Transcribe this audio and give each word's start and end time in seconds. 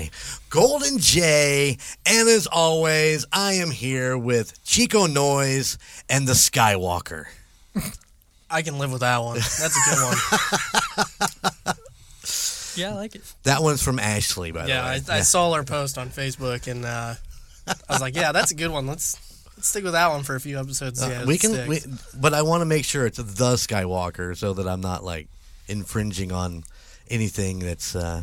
listeners. 0.00 0.10
It 0.12 0.14
is 0.14 0.40
I, 0.40 0.50
Golden 0.50 0.98
J, 0.98 1.78
and 2.06 2.28
as 2.28 2.46
always, 2.46 3.26
I 3.32 3.54
am 3.54 3.70
here 3.70 4.16
with 4.16 4.62
Chico 4.64 5.06
Noise 5.06 5.78
and 6.08 6.26
the 6.26 6.32
Skywalker. 6.32 7.26
I 8.50 8.62
can 8.62 8.78
live 8.78 8.90
with 8.90 9.00
that 9.00 9.22
one. 9.22 9.36
That's 9.36 9.76
a 9.76 9.90
good 9.90 10.02
one. 10.02 11.74
Yeah, 12.76 12.90
I 12.90 12.94
like 12.94 13.14
it. 13.14 13.22
That 13.42 13.62
one's 13.62 13.82
from 13.82 13.98
Ashley, 13.98 14.52
by 14.52 14.66
yeah, 14.66 14.96
the 14.96 15.00
way. 15.00 15.14
I, 15.14 15.18
I 15.18 15.20
saw 15.22 15.52
her 15.54 15.64
post 15.64 15.98
on 15.98 16.08
Facebook, 16.08 16.66
and 16.70 16.84
uh, 16.84 17.14
I 17.66 17.74
was 17.92 18.00
like, 18.00 18.14
"Yeah, 18.14 18.32
that's 18.32 18.52
a 18.52 18.54
good 18.54 18.70
one. 18.70 18.86
Let's 18.86 19.18
let's 19.56 19.68
stick 19.68 19.84
with 19.84 19.92
that 19.92 20.08
one 20.10 20.22
for 20.22 20.36
a 20.36 20.40
few 20.40 20.58
episodes." 20.58 21.02
Uh, 21.02 21.24
we 21.26 21.36
can, 21.36 21.68
we, 21.68 21.80
but 22.18 22.32
I 22.32 22.42
want 22.42 22.60
to 22.62 22.66
make 22.66 22.84
sure 22.84 23.06
it's 23.06 23.18
the 23.18 23.54
Skywalker 23.56 24.36
so 24.36 24.54
that 24.54 24.68
I'm 24.68 24.80
not 24.80 25.04
like 25.04 25.28
infringing 25.68 26.32
on 26.32 26.64
anything 27.08 27.58
that's 27.58 27.94
uh, 27.96 28.22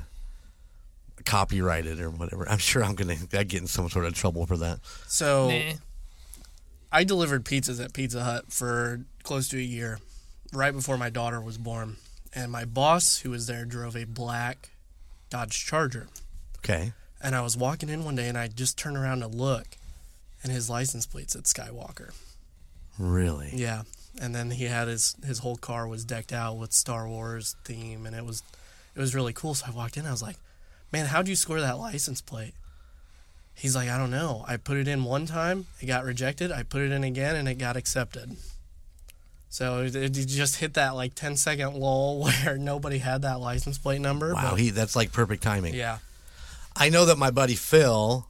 copyrighted 1.28 2.00
or 2.00 2.10
whatever. 2.10 2.50
I'm 2.50 2.58
sure 2.58 2.84
I'm 2.84 2.96
gonna 2.96 3.16
get 3.16 3.54
in 3.54 3.68
some 3.68 3.90
sort 3.90 4.06
of 4.06 4.14
trouble 4.14 4.46
for 4.46 4.58
that. 4.58 4.80
So 5.08 5.50
Nah. 5.50 5.74
I 6.92 7.04
delivered 7.04 7.44
pizzas 7.44 7.84
at 7.84 7.94
Pizza 7.94 8.24
Hut 8.24 8.46
for 8.52 9.02
close 9.24 9.50
to 9.50 9.58
a 9.58 9.62
year, 9.62 10.00
right 10.54 10.72
before 10.74 10.98
my 10.98 11.10
daughter 11.10 11.42
was 11.42 11.58
born, 11.58 11.98
and 12.34 12.50
my 12.50 12.64
boss, 12.64 13.18
who 13.20 13.30
was 13.32 13.46
there, 13.46 13.66
drove 13.66 13.96
a 13.98 14.06
black 14.06 14.70
Dodge 15.30 15.66
Charger. 15.66 16.08
Okay. 16.60 16.94
And 17.22 17.36
I 17.36 17.42
was 17.42 17.58
walking 17.58 17.90
in 17.90 18.06
one 18.06 18.16
day, 18.16 18.30
and 18.30 18.38
I 18.38 18.48
just 18.48 18.78
turned 18.78 18.96
around 18.96 19.20
to 19.20 19.28
look, 19.28 19.68
and 20.44 20.52
his 20.52 20.70
license 20.70 21.06
plate 21.06 21.32
said 21.32 21.44
Skywalker. 21.44 22.14
Really? 22.98 23.52
Yeah, 23.54 23.82
and 24.22 24.34
then 24.34 24.52
he 24.52 24.64
had 24.66 24.88
his 24.88 25.16
his 25.26 25.40
whole 25.40 25.58
car 25.58 25.88
was 25.90 26.06
decked 26.06 26.32
out 26.32 26.58
with 26.58 26.72
Star 26.72 27.08
Wars 27.08 27.58
theme, 27.66 28.06
and 28.06 28.16
it 28.16 28.26
was 28.26 28.44
it 28.96 29.00
was 29.00 29.14
really 29.14 29.34
cool. 29.34 29.56
So 29.56 29.66
I 29.68 29.72
walked 29.72 29.98
in, 29.98 30.06
I 30.06 30.12
was 30.12 30.22
like, 30.24 30.38
"Man, 30.92 31.06
how'd 31.08 31.28
you 31.28 31.36
score 31.36 31.60
that 31.62 31.78
license 31.78 32.22
plate?" 32.22 32.54
He's 33.54 33.76
like, 33.76 33.90
"I 33.90 33.98
don't 33.98 34.12
know. 34.12 34.46
I 34.48 34.58
put 34.58 34.78
it 34.78 34.88
in 34.88 35.04
one 35.04 35.26
time, 35.26 35.66
it 35.82 35.86
got 35.88 36.04
rejected. 36.06 36.52
I 36.52 36.64
put 36.64 36.82
it 36.82 36.92
in 36.92 37.04
again, 37.04 37.36
and 37.36 37.48
it 37.48 37.56
got 37.56 37.76
accepted." 37.78 38.36
So 39.50 39.82
it, 39.84 39.96
it 39.96 40.10
just 40.12 40.58
hit 40.58 40.74
that 40.76 40.94
like 40.96 41.16
10 41.16 41.38
second 41.38 41.76
lull 41.76 42.20
where 42.44 42.58
nobody 42.58 42.98
had 43.00 43.22
that 43.24 43.40
license 43.40 43.78
plate 43.78 44.02
number. 44.02 44.34
Wow, 44.34 44.52
but- 44.52 44.60
he 44.60 44.70
that's 44.72 44.96
like 44.96 45.12
perfect 45.12 45.42
timing. 45.44 45.74
yeah. 45.74 46.00
I 46.76 46.90
know 46.90 47.06
that 47.06 47.18
my 47.18 47.32
buddy 47.32 47.56
Phil 47.56 48.28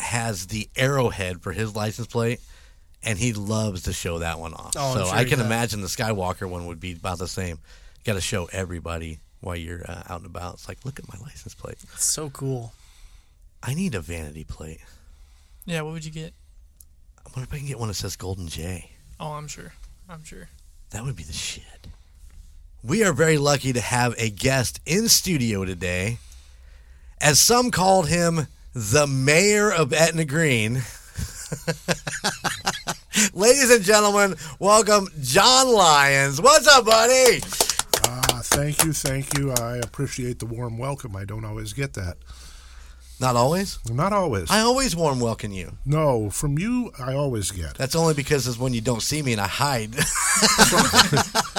has 0.00 0.46
the 0.48 0.68
arrowhead 0.76 1.42
for 1.42 1.52
his 1.52 1.74
license 1.76 2.08
plate, 2.08 2.40
and 3.02 3.18
he 3.18 3.32
loves 3.32 3.82
to 3.82 3.92
show 3.92 4.18
that 4.20 4.38
one 4.38 4.54
off. 4.54 4.72
Oh, 4.76 4.94
so 4.94 5.04
sure 5.04 5.14
I 5.14 5.24
can 5.24 5.38
does. 5.38 5.46
imagine 5.46 5.80
the 5.80 5.86
Skywalker 5.88 6.48
one 6.48 6.66
would 6.66 6.80
be 6.80 6.92
about 6.92 7.18
the 7.18 7.28
same. 7.28 7.58
Got 8.04 8.14
to 8.14 8.20
show 8.20 8.48
everybody 8.52 9.20
while 9.40 9.56
you're 9.56 9.84
uh, 9.88 10.02
out 10.08 10.18
and 10.18 10.26
about. 10.26 10.54
It's 10.54 10.68
like, 10.68 10.84
look 10.84 10.98
at 10.98 11.08
my 11.08 11.18
license 11.22 11.54
plate. 11.54 11.78
It's 11.82 12.04
so 12.04 12.30
cool. 12.30 12.72
I 13.62 13.74
need 13.74 13.94
a 13.94 14.00
vanity 14.00 14.44
plate. 14.44 14.80
Yeah, 15.64 15.82
what 15.82 15.92
would 15.92 16.04
you 16.04 16.10
get? 16.10 16.32
I 17.18 17.30
wonder 17.36 17.48
if 17.48 17.52
I 17.52 17.58
can 17.58 17.66
get 17.66 17.78
one 17.78 17.88
that 17.88 17.94
says 17.94 18.16
Golden 18.16 18.48
J. 18.48 18.90
Oh, 19.20 19.32
I'm 19.32 19.48
sure. 19.48 19.72
I'm 20.08 20.24
sure. 20.24 20.48
That 20.90 21.04
would 21.04 21.16
be 21.16 21.24
the 21.24 21.32
shit. 21.32 21.88
We 22.82 23.04
are 23.04 23.12
very 23.12 23.36
lucky 23.36 23.72
to 23.72 23.80
have 23.80 24.14
a 24.16 24.30
guest 24.30 24.80
in 24.86 25.08
studio 25.08 25.64
today. 25.64 26.18
As 27.20 27.38
some 27.40 27.70
called 27.70 28.08
him 28.08 28.46
the 28.72 29.06
mayor 29.06 29.70
of 29.72 29.92
Etna 29.92 30.24
Green. 30.24 30.74
Ladies 33.34 33.70
and 33.70 33.82
gentlemen, 33.84 34.36
welcome 34.58 35.08
John 35.20 35.72
Lyons. 35.72 36.40
What's 36.40 36.68
up, 36.68 36.86
buddy? 36.86 37.40
Ah, 38.38 38.42
thank 38.44 38.84
you, 38.84 38.92
thank 38.92 39.36
you. 39.36 39.50
I 39.50 39.78
appreciate 39.78 40.38
the 40.38 40.46
warm 40.46 40.78
welcome. 40.78 41.16
I 41.16 41.24
don't 41.24 41.44
always 41.44 41.72
get 41.72 41.94
that. 41.94 42.18
Not 43.20 43.34
always. 43.34 43.80
Not 43.90 44.12
always. 44.12 44.48
I 44.48 44.60
always 44.60 44.94
warm 44.94 45.18
welcome 45.18 45.50
you. 45.50 45.72
no, 45.84 46.30
from 46.30 46.56
you, 46.56 46.92
I 47.00 47.14
always 47.14 47.50
get. 47.50 47.74
That's 47.74 47.96
only 47.96 48.14
because 48.14 48.46
it's 48.46 48.56
when 48.56 48.74
you 48.74 48.80
don't 48.80 49.02
see 49.02 49.22
me 49.22 49.32
and 49.32 49.40
I 49.40 49.48
hide. 49.48 49.94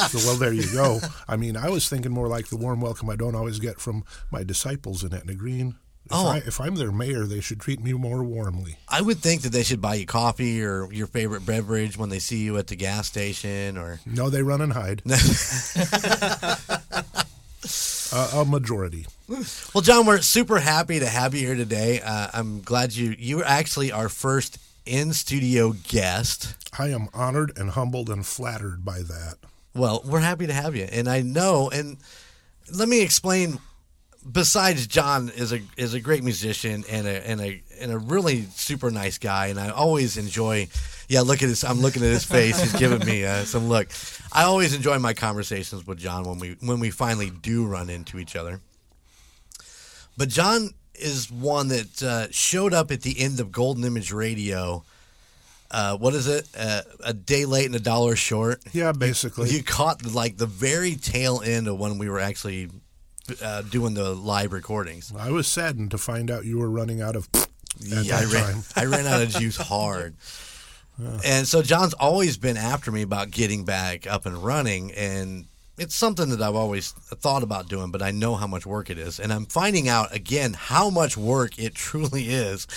So, 0.09 0.17
well, 0.19 0.37
there 0.37 0.53
you 0.53 0.71
go. 0.71 1.01
I 1.27 1.35
mean, 1.35 1.57
I 1.57 1.69
was 1.69 1.89
thinking 1.89 2.13
more 2.13 2.29
like 2.29 2.47
the 2.47 2.55
warm 2.55 2.79
welcome 2.79 3.09
I 3.09 3.17
don't 3.17 3.35
always 3.35 3.59
get 3.59 3.81
from 3.81 4.05
my 4.31 4.43
disciples 4.45 5.03
in 5.03 5.13
Etna 5.13 5.35
Green. 5.35 5.75
If, 6.11 6.15
Oh. 6.15 6.27
I, 6.27 6.37
if 6.37 6.59
I'm 6.59 6.75
their 6.75 6.91
mayor, 6.91 7.25
they 7.25 7.39
should 7.39 7.59
treat 7.59 7.79
me 7.83 7.93
more 7.93 8.23
warmly. 8.23 8.77
I 8.87 9.01
would 9.01 9.19
think 9.19 9.43
that 9.43 9.51
they 9.51 9.61
should 9.63 9.79
buy 9.81 9.95
you 9.95 10.05
coffee 10.07 10.63
or 10.63 10.91
your 10.91 11.05
favorite 11.07 11.45
beverage 11.45 11.97
when 11.97 12.09
they 12.09 12.19
see 12.19 12.37
you 12.39 12.57
at 12.57 12.67
the 12.67 12.75
gas 12.75 13.07
station 13.07 13.77
or 13.77 13.99
No, 14.05 14.29
they 14.29 14.41
run 14.41 14.61
and 14.61 14.73
hide. 14.73 15.03
uh, 18.11 18.31
a 18.33 18.45
majority. 18.45 19.05
Well, 19.73 19.81
John, 19.83 20.05
we're 20.05 20.21
super 20.21 20.59
happy 20.59 20.99
to 20.99 21.07
have 21.07 21.33
you 21.35 21.45
here 21.45 21.55
today. 21.55 22.01
Uh, 22.03 22.27
I'm 22.33 22.61
glad 22.61 22.93
you 22.95 23.15
you 23.17 23.37
were 23.37 23.45
actually 23.45 23.91
our 23.91 24.09
first 24.09 24.57
in 24.85 25.13
studio 25.13 25.73
guest. 25.87 26.55
I 26.79 26.87
am 26.89 27.09
honored 27.13 27.55
and 27.57 27.69
humbled 27.71 28.09
and 28.09 28.25
flattered 28.25 28.83
by 28.83 28.99
that. 28.99 29.35
Well, 29.75 30.01
we're 30.03 30.19
happy 30.21 30.47
to 30.47 30.53
have 30.53 30.75
you, 30.75 30.85
and 30.91 31.07
I 31.07 31.21
know. 31.21 31.69
And 31.69 31.97
let 32.73 32.89
me 32.89 33.01
explain. 33.01 33.59
Besides, 34.31 34.87
John 34.87 35.29
is 35.29 35.53
a 35.53 35.61
is 35.77 35.93
a 35.93 35.99
great 35.99 36.23
musician 36.23 36.83
and 36.89 37.07
a 37.07 37.27
and 37.27 37.41
a 37.41 37.61
and 37.79 37.91
a 37.91 37.97
really 37.97 38.43
super 38.53 38.91
nice 38.91 39.17
guy, 39.17 39.47
and 39.47 39.59
I 39.59 39.69
always 39.69 40.17
enjoy. 40.17 40.67
Yeah, 41.07 41.21
look 41.21 41.41
at 41.41 41.47
this. 41.47 41.63
I'm 41.63 41.79
looking 41.79 42.03
at 42.03 42.09
his 42.09 42.23
face. 42.23 42.61
He's 42.61 42.73
giving 42.73 43.05
me 43.05 43.25
uh, 43.25 43.43
some 43.43 43.67
look. 43.67 43.87
I 44.31 44.43
always 44.43 44.75
enjoy 44.75 44.99
my 44.99 45.13
conversations 45.13 45.87
with 45.87 45.97
John 45.97 46.23
when 46.25 46.37
we 46.37 46.57
when 46.61 46.79
we 46.79 46.91
finally 46.91 47.31
do 47.31 47.65
run 47.65 47.89
into 47.89 48.19
each 48.19 48.35
other. 48.35 48.61
But 50.17 50.29
John 50.29 50.71
is 50.95 51.31
one 51.31 51.69
that 51.69 52.03
uh, 52.03 52.27
showed 52.29 52.73
up 52.73 52.91
at 52.91 53.01
the 53.01 53.19
end 53.19 53.39
of 53.39 53.51
Golden 53.51 53.83
Image 53.85 54.11
Radio. 54.11 54.83
Uh, 55.71 55.97
what 55.97 56.13
is 56.13 56.27
it? 56.27 56.47
Uh, 56.57 56.81
a 57.03 57.13
day 57.13 57.45
late 57.45 57.67
and 57.67 57.75
a 57.75 57.79
dollar 57.79 58.15
short. 58.15 58.61
Yeah, 58.73 58.91
basically. 58.91 59.49
You 59.49 59.63
caught 59.63 60.05
like 60.05 60.37
the 60.37 60.45
very 60.47 60.95
tail 60.95 61.41
end 61.43 61.67
of 61.67 61.79
when 61.79 61.97
we 61.97 62.09
were 62.09 62.19
actually 62.19 62.69
uh, 63.41 63.61
doing 63.63 63.93
the 63.93 64.13
live 64.13 64.53
recordings. 64.53 65.13
I 65.17 65.31
was 65.31 65.47
saddened 65.47 65.91
to 65.91 65.97
find 65.97 66.29
out 66.29 66.45
you 66.45 66.57
were 66.59 66.69
running 66.69 67.01
out 67.01 67.15
of 67.15 67.27
at 67.35 67.47
Yeah, 68.05 68.17
I 68.17 68.25
ran, 68.25 68.53
time. 68.53 68.63
I 68.75 68.85
ran 68.85 69.07
out 69.07 69.21
of 69.21 69.29
juice 69.29 69.57
hard. 69.57 70.15
And 71.23 71.47
so 71.47 71.61
John's 71.61 71.93
always 71.93 72.35
been 72.35 72.57
after 72.57 72.91
me 72.91 73.03
about 73.03 73.31
getting 73.31 73.63
back 73.63 74.05
up 74.05 74.25
and 74.25 74.35
running, 74.43 74.91
and 74.91 75.45
it's 75.77 75.95
something 75.95 76.27
that 76.31 76.41
I've 76.41 76.55
always 76.57 76.91
thought 76.91 77.41
about 77.41 77.69
doing, 77.69 77.89
but 77.89 78.01
I 78.01 78.11
know 78.11 78.35
how 78.35 78.47
much 78.47 78.65
work 78.65 78.89
it 78.89 78.97
is, 78.97 79.17
and 79.17 79.31
I'm 79.31 79.45
finding 79.45 79.87
out 79.87 80.13
again 80.13 80.51
how 80.51 80.89
much 80.89 81.15
work 81.15 81.57
it 81.57 81.73
truly 81.87 82.25
is. 82.25 82.67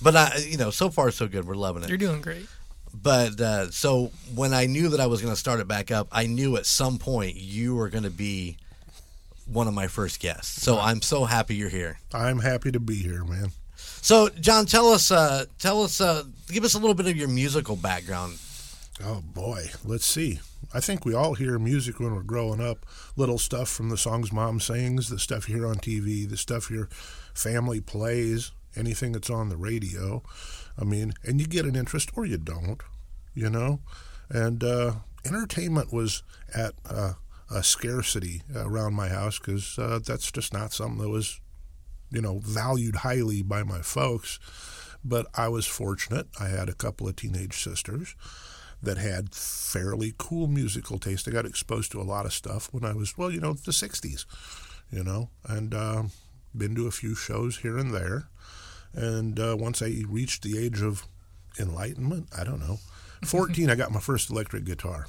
But 0.00 0.16
I, 0.16 0.36
you 0.48 0.56
know, 0.56 0.70
so 0.70 0.88
far 0.88 1.10
so 1.10 1.28
good. 1.28 1.46
We're 1.46 1.56
loving 1.56 1.82
it. 1.82 1.90
You're 1.90 1.98
doing 1.98 2.22
great. 2.22 2.46
But 2.94 3.38
uh, 3.38 3.70
so 3.70 4.12
when 4.34 4.54
I 4.54 4.64
knew 4.66 4.88
that 4.88 5.00
I 5.00 5.06
was 5.06 5.20
going 5.20 5.34
to 5.34 5.38
start 5.38 5.60
it 5.60 5.68
back 5.68 5.90
up, 5.90 6.08
I 6.10 6.26
knew 6.26 6.56
at 6.56 6.64
some 6.64 6.96
point 6.98 7.36
you 7.36 7.74
were 7.74 7.90
going 7.90 8.04
to 8.04 8.10
be 8.10 8.56
one 9.50 9.66
of 9.66 9.74
my 9.74 9.86
first 9.86 10.20
guests. 10.20 10.62
So 10.62 10.78
I'm 10.78 11.02
so 11.02 11.24
happy 11.24 11.56
you're 11.56 11.68
here. 11.68 11.98
I'm 12.12 12.40
happy 12.40 12.70
to 12.72 12.80
be 12.80 12.96
here, 12.96 13.24
man. 13.24 13.50
So 13.76 14.28
John, 14.28 14.66
tell 14.66 14.88
us, 14.88 15.10
uh, 15.10 15.46
tell 15.58 15.82
us, 15.82 16.00
uh, 16.00 16.24
give 16.48 16.64
us 16.64 16.74
a 16.74 16.78
little 16.78 16.94
bit 16.94 17.06
of 17.06 17.16
your 17.16 17.28
musical 17.28 17.76
background. 17.76 18.38
Oh 19.04 19.22
boy, 19.22 19.66
let's 19.84 20.06
see. 20.06 20.40
I 20.74 20.80
think 20.80 21.04
we 21.04 21.14
all 21.14 21.34
hear 21.34 21.58
music 21.58 21.98
when 21.98 22.14
we're 22.14 22.22
growing 22.22 22.60
up. 22.60 22.84
Little 23.16 23.38
stuff 23.38 23.68
from 23.68 23.88
the 23.88 23.96
songs 23.96 24.32
mom 24.32 24.60
sings, 24.60 25.08
the 25.08 25.18
stuff 25.18 25.48
you 25.48 25.56
hear 25.56 25.66
on 25.66 25.76
TV, 25.76 26.28
the 26.28 26.36
stuff 26.36 26.70
your 26.70 26.88
family 27.32 27.80
plays, 27.80 28.52
anything 28.76 29.12
that's 29.12 29.30
on 29.30 29.48
the 29.48 29.56
radio. 29.56 30.22
I 30.78 30.84
mean, 30.84 31.12
and 31.24 31.40
you 31.40 31.46
get 31.46 31.64
an 31.64 31.76
interest 31.76 32.10
or 32.16 32.26
you 32.26 32.38
don't, 32.38 32.82
you 33.34 33.48
know. 33.48 33.80
And 34.28 34.62
uh, 34.62 34.92
entertainment 35.24 35.92
was 35.92 36.22
at 36.54 36.74
uh, 36.88 37.14
a 37.50 37.62
scarcity 37.62 38.42
around 38.54 38.94
my 38.94 39.08
house 39.08 39.38
because 39.38 39.78
uh, 39.78 39.98
that's 40.04 40.30
just 40.30 40.52
not 40.52 40.72
something 40.72 40.98
that 40.98 41.08
was, 41.08 41.40
you 42.10 42.20
know, 42.20 42.38
valued 42.38 42.96
highly 42.96 43.42
by 43.42 43.62
my 43.62 43.80
folks. 43.80 44.38
But 45.04 45.26
I 45.34 45.48
was 45.48 45.66
fortunate. 45.66 46.26
I 46.40 46.48
had 46.48 46.68
a 46.68 46.74
couple 46.74 47.08
of 47.08 47.16
teenage 47.16 47.62
sisters 47.62 48.14
that 48.82 48.98
had 48.98 49.34
fairly 49.34 50.14
cool 50.18 50.46
musical 50.46 50.98
taste. 50.98 51.26
I 51.26 51.30
got 51.30 51.46
exposed 51.46 51.92
to 51.92 52.00
a 52.00 52.02
lot 52.02 52.26
of 52.26 52.32
stuff 52.32 52.68
when 52.72 52.84
I 52.84 52.92
was, 52.92 53.16
well, 53.16 53.30
you 53.30 53.40
know, 53.40 53.54
the 53.54 53.72
60s, 53.72 54.24
you 54.90 55.02
know, 55.02 55.30
and 55.44 55.74
uh, 55.74 56.04
been 56.56 56.74
to 56.74 56.86
a 56.86 56.92
few 56.92 57.14
shows 57.14 57.58
here 57.58 57.78
and 57.78 57.92
there. 57.92 58.28
And 58.92 59.38
uh, 59.38 59.56
once 59.58 59.82
I 59.82 60.02
reached 60.08 60.42
the 60.42 60.58
age 60.58 60.80
of 60.82 61.06
enlightenment, 61.58 62.28
I 62.36 62.44
don't 62.44 62.60
know, 62.60 62.78
14, 63.24 63.70
I 63.70 63.74
got 63.74 63.90
my 63.90 64.00
first 64.00 64.30
electric 64.30 64.64
guitar. 64.64 65.06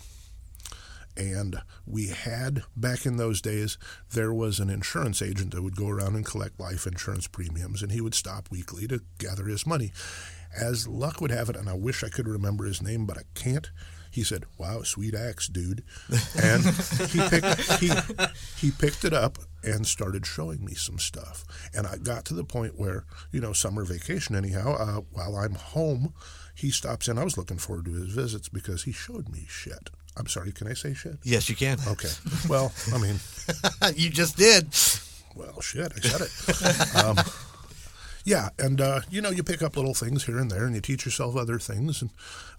And 1.20 1.62
we 1.86 2.08
had, 2.08 2.64
back 2.78 3.06
in 3.06 3.18
those 3.18 3.42
days, 3.42 3.78
there 4.14 4.34
was 4.34 4.60
an 4.60 4.70
insurance 4.70 5.22
agent 5.22 5.54
that 5.54 5.62
would 5.62 5.76
go 5.76 5.90
around 5.90 6.16
and 6.16 6.26
collect 6.26 6.62
life 6.62 6.88
insurance 6.88 7.28
premiums, 7.28 7.84
and 7.84 7.92
he 7.92 8.00
would 8.00 8.16
stop 8.16 8.50
weekly 8.50 8.88
to 8.88 9.02
gather 9.18 9.44
his 9.44 9.68
money. 9.68 9.92
As 10.58 10.88
luck 10.88 11.20
would 11.20 11.32
have 11.32 11.50
it, 11.50 11.58
and 11.58 11.68
I 11.68 11.74
wish 11.74 12.06
I 12.06 12.10
could 12.10 12.28
remember 12.28 12.64
his 12.64 12.82
name, 12.82 13.06
but 13.06 13.18
I 13.18 13.24
can't. 13.34 13.70
He 14.12 14.24
said, 14.24 14.46
"Wow, 14.58 14.82
sweet 14.84 15.14
axe, 15.14 15.48
dude," 15.48 15.84
and 16.42 16.64
he 17.10 17.20
picked 17.30 17.74
he 17.74 17.92
he 18.58 18.72
picked 18.72 19.04
it 19.04 19.14
up 19.14 19.38
and 19.62 19.86
started 19.86 20.26
showing 20.26 20.66
me 20.66 20.74
some 20.74 20.98
stuff. 20.98 21.44
And 21.76 21.86
I 21.86 21.98
got 21.98 22.26
to 22.26 22.34
the 22.34 22.46
point 22.46 22.80
where, 22.80 23.06
you 23.32 23.42
know, 23.42 23.54
summer 23.54 23.84
vacation, 23.84 24.36
anyhow, 24.36 24.74
uh, 24.80 25.02
while 25.12 25.36
I'm 25.36 25.54
home, 25.56 26.14
he 26.56 26.72
stops 26.72 27.08
in. 27.08 27.20
I 27.20 27.24
was 27.24 27.38
looking 27.38 27.58
forward 27.58 27.86
to 27.86 27.92
his 27.92 28.14
visits 28.14 28.50
because 28.50 28.84
he 28.84 28.92
showed 28.92 29.30
me 29.30 29.46
shit. 29.48 29.92
I'm 30.18 30.28
sorry, 30.28 30.52
can 30.52 30.68
I 30.68 30.74
say 30.74 30.94
shit? 30.94 31.18
Yes, 31.24 31.50
you 31.50 31.56
can. 31.56 31.78
Okay. 31.88 32.10
Well, 32.48 32.74
I 32.94 32.98
mean, 32.98 33.20
you 33.96 34.10
just 34.10 34.38
did. 34.38 34.68
well, 35.36 35.62
shit, 35.62 35.92
I 35.96 36.00
said 36.00 36.22
it. 36.22 36.96
um, 37.04 37.18
yeah, 38.26 38.50
and 38.60 38.82
uh, 38.82 39.02
you 39.10 39.22
know, 39.22 39.30
you 39.30 39.44
pick 39.44 39.62
up 39.62 39.76
little 39.76 39.94
things 39.94 40.26
here 40.26 40.38
and 40.38 40.52
there, 40.52 40.66
and 40.66 40.76
you 40.76 40.82
teach 40.82 41.06
yourself 41.06 41.36
other 41.36 41.58
things. 41.58 42.02
And 42.02 42.12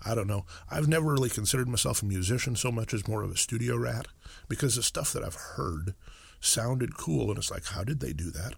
I 0.04 0.14
don't 0.14 0.26
know. 0.26 0.44
I've 0.70 0.88
never 0.88 1.12
really 1.12 1.28
considered 1.28 1.68
myself 1.68 2.02
a 2.02 2.06
musician 2.06 2.56
so 2.56 2.72
much 2.72 2.94
as 2.94 3.06
more 3.06 3.22
of 3.22 3.30
a 3.30 3.36
studio 3.36 3.76
rat 3.76 4.08
because 4.48 4.76
the 4.76 4.82
stuff 4.82 5.12
that 5.12 5.24
I've 5.24 5.34
heard 5.34 5.94
sounded 6.40 6.96
cool, 6.96 7.28
and 7.28 7.38
it's 7.38 7.50
like, 7.50 7.66
how 7.66 7.84
did 7.84 8.00
they 8.00 8.12
do 8.12 8.30
that? 8.30 8.54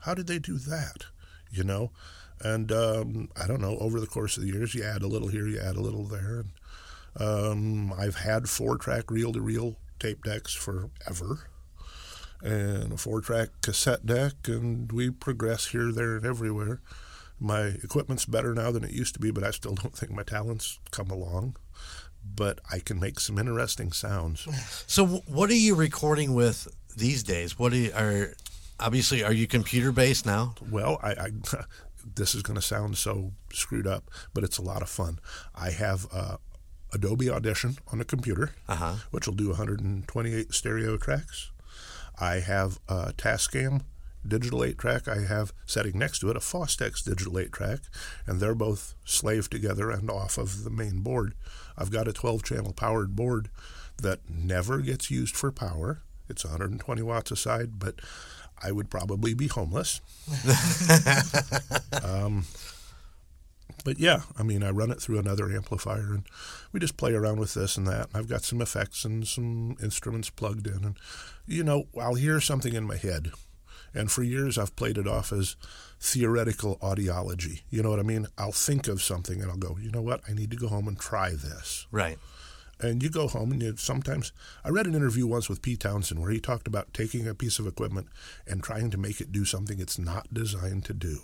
How 0.00 0.14
did 0.14 0.26
they 0.26 0.38
do 0.38 0.58
that? 0.58 1.04
You 1.50 1.64
know. 1.64 1.90
And 2.40 2.70
um, 2.72 3.28
I 3.40 3.46
don't 3.46 3.60
know. 3.60 3.78
Over 3.78 4.00
the 4.00 4.06
course 4.06 4.36
of 4.36 4.42
the 4.42 4.50
years, 4.50 4.74
you 4.74 4.82
add 4.82 5.02
a 5.02 5.06
little 5.08 5.28
here, 5.28 5.46
you 5.46 5.58
add 5.58 5.76
a 5.76 5.80
little 5.80 6.04
there. 6.04 6.40
And 6.40 6.50
um, 7.18 7.92
I've 7.92 8.16
had 8.16 8.48
four-track 8.48 9.10
reel-to-reel 9.10 9.76
tape 9.98 10.24
decks 10.24 10.52
forever 10.54 11.48
and 12.42 12.92
a 12.92 12.96
four 12.96 13.20
track 13.20 13.48
cassette 13.62 14.06
deck, 14.06 14.34
and 14.46 14.92
we 14.92 15.10
progress 15.10 15.68
here, 15.68 15.90
there, 15.92 16.16
and 16.16 16.26
everywhere. 16.26 16.80
My 17.38 17.60
equipment's 17.60 18.24
better 18.24 18.54
now 18.54 18.70
than 18.70 18.84
it 18.84 18.92
used 18.92 19.14
to 19.14 19.20
be, 19.20 19.30
but 19.30 19.44
I 19.44 19.50
still 19.50 19.74
don't 19.74 19.96
think 19.96 20.12
my 20.12 20.22
talents 20.22 20.78
come 20.90 21.10
along. 21.10 21.56
But 22.34 22.60
I 22.72 22.80
can 22.80 22.98
make 22.98 23.20
some 23.20 23.38
interesting 23.38 23.92
sounds. 23.92 24.48
So, 24.86 25.06
what 25.26 25.48
are 25.50 25.54
you 25.54 25.76
recording 25.76 26.34
with 26.34 26.66
these 26.96 27.22
days? 27.22 27.56
What 27.56 27.72
are 27.72 27.76
you, 27.76 27.92
are 27.94 28.34
obviously 28.80 29.22
are 29.22 29.32
you 29.32 29.46
computer 29.46 29.92
based 29.92 30.26
now? 30.26 30.56
Well, 30.68 30.98
I, 31.02 31.10
I 31.12 31.30
this 32.16 32.34
is 32.34 32.42
going 32.42 32.56
to 32.56 32.62
sound 32.62 32.96
so 32.96 33.32
screwed 33.52 33.86
up, 33.86 34.10
but 34.34 34.42
it's 34.42 34.58
a 34.58 34.62
lot 34.62 34.82
of 34.82 34.88
fun. 34.88 35.20
I 35.54 35.70
have 35.70 36.06
uh, 36.12 36.38
Adobe 36.92 37.30
Audition 37.30 37.76
on 37.92 38.00
a 38.00 38.04
computer, 38.04 38.52
Uh-huh. 38.68 38.96
which 39.10 39.26
will 39.26 39.34
do 39.34 39.48
128 39.48 40.52
stereo 40.54 40.96
tracks. 40.96 41.50
I 42.20 42.36
have 42.40 42.78
a 42.88 43.12
Tascam 43.12 43.82
digital 44.26 44.64
8 44.64 44.78
track. 44.78 45.06
I 45.08 45.20
have 45.20 45.52
setting 45.66 45.98
next 45.98 46.18
to 46.20 46.30
it 46.30 46.36
a 46.36 46.40
Fostex 46.40 47.04
digital 47.04 47.38
8 47.38 47.52
track, 47.52 47.80
and 48.26 48.40
they're 48.40 48.54
both 48.54 48.94
slaved 49.04 49.50
together 49.52 49.90
and 49.90 50.10
off 50.10 50.38
of 50.38 50.64
the 50.64 50.70
main 50.70 51.00
board. 51.00 51.34
I've 51.76 51.90
got 51.90 52.08
a 52.08 52.12
12 52.12 52.42
channel 52.42 52.72
powered 52.72 53.14
board 53.14 53.50
that 54.02 54.28
never 54.28 54.78
gets 54.78 55.10
used 55.10 55.36
for 55.36 55.52
power. 55.52 56.02
It's 56.28 56.44
120 56.44 57.02
watts 57.02 57.30
a 57.30 57.36
side, 57.36 57.78
but 57.78 58.00
I 58.62 58.72
would 58.72 58.90
probably 58.90 59.34
be 59.34 59.46
homeless. 59.48 60.00
um, 62.02 62.46
but 63.86 64.00
yeah, 64.00 64.22
I 64.36 64.42
mean, 64.42 64.64
I 64.64 64.70
run 64.70 64.90
it 64.90 65.00
through 65.00 65.20
another 65.20 65.48
amplifier, 65.48 66.12
and 66.12 66.24
we 66.72 66.80
just 66.80 66.96
play 66.96 67.14
around 67.14 67.38
with 67.38 67.54
this 67.54 67.76
and 67.76 67.86
that. 67.86 68.08
And 68.08 68.16
I've 68.16 68.28
got 68.28 68.42
some 68.42 68.60
effects 68.60 69.04
and 69.04 69.24
some 69.28 69.76
instruments 69.80 70.28
plugged 70.28 70.66
in, 70.66 70.84
and 70.84 70.96
you 71.46 71.62
know, 71.62 71.84
I'll 71.96 72.16
hear 72.16 72.40
something 72.40 72.74
in 72.74 72.82
my 72.82 72.96
head, 72.96 73.30
and 73.94 74.10
for 74.10 74.24
years 74.24 74.58
I've 74.58 74.74
played 74.74 74.98
it 74.98 75.06
off 75.06 75.32
as 75.32 75.54
theoretical 76.00 76.78
audiology. 76.78 77.62
You 77.70 77.84
know 77.84 77.90
what 77.90 78.00
I 78.00 78.02
mean? 78.02 78.26
I'll 78.36 78.50
think 78.50 78.88
of 78.88 79.00
something 79.00 79.40
and 79.40 79.52
I'll 79.52 79.56
go, 79.56 79.78
you 79.80 79.92
know 79.92 80.02
what? 80.02 80.20
I 80.28 80.32
need 80.32 80.50
to 80.50 80.56
go 80.56 80.66
home 80.66 80.88
and 80.88 80.98
try 80.98 81.30
this. 81.30 81.86
Right. 81.92 82.18
And 82.80 83.04
you 83.04 83.08
go 83.08 83.28
home 83.28 83.52
and 83.52 83.62
you 83.62 83.76
sometimes 83.76 84.32
I 84.64 84.70
read 84.70 84.86
an 84.86 84.96
interview 84.96 85.28
once 85.28 85.48
with 85.48 85.62
Pete 85.62 85.80
Townshend 85.80 86.20
where 86.20 86.32
he 86.32 86.40
talked 86.40 86.66
about 86.66 86.92
taking 86.92 87.28
a 87.28 87.34
piece 87.34 87.60
of 87.60 87.68
equipment 87.68 88.08
and 88.48 88.64
trying 88.64 88.90
to 88.90 88.98
make 88.98 89.20
it 89.20 89.30
do 89.30 89.44
something 89.44 89.78
it's 89.78 89.98
not 89.98 90.34
designed 90.34 90.84
to 90.86 90.92
do. 90.92 91.20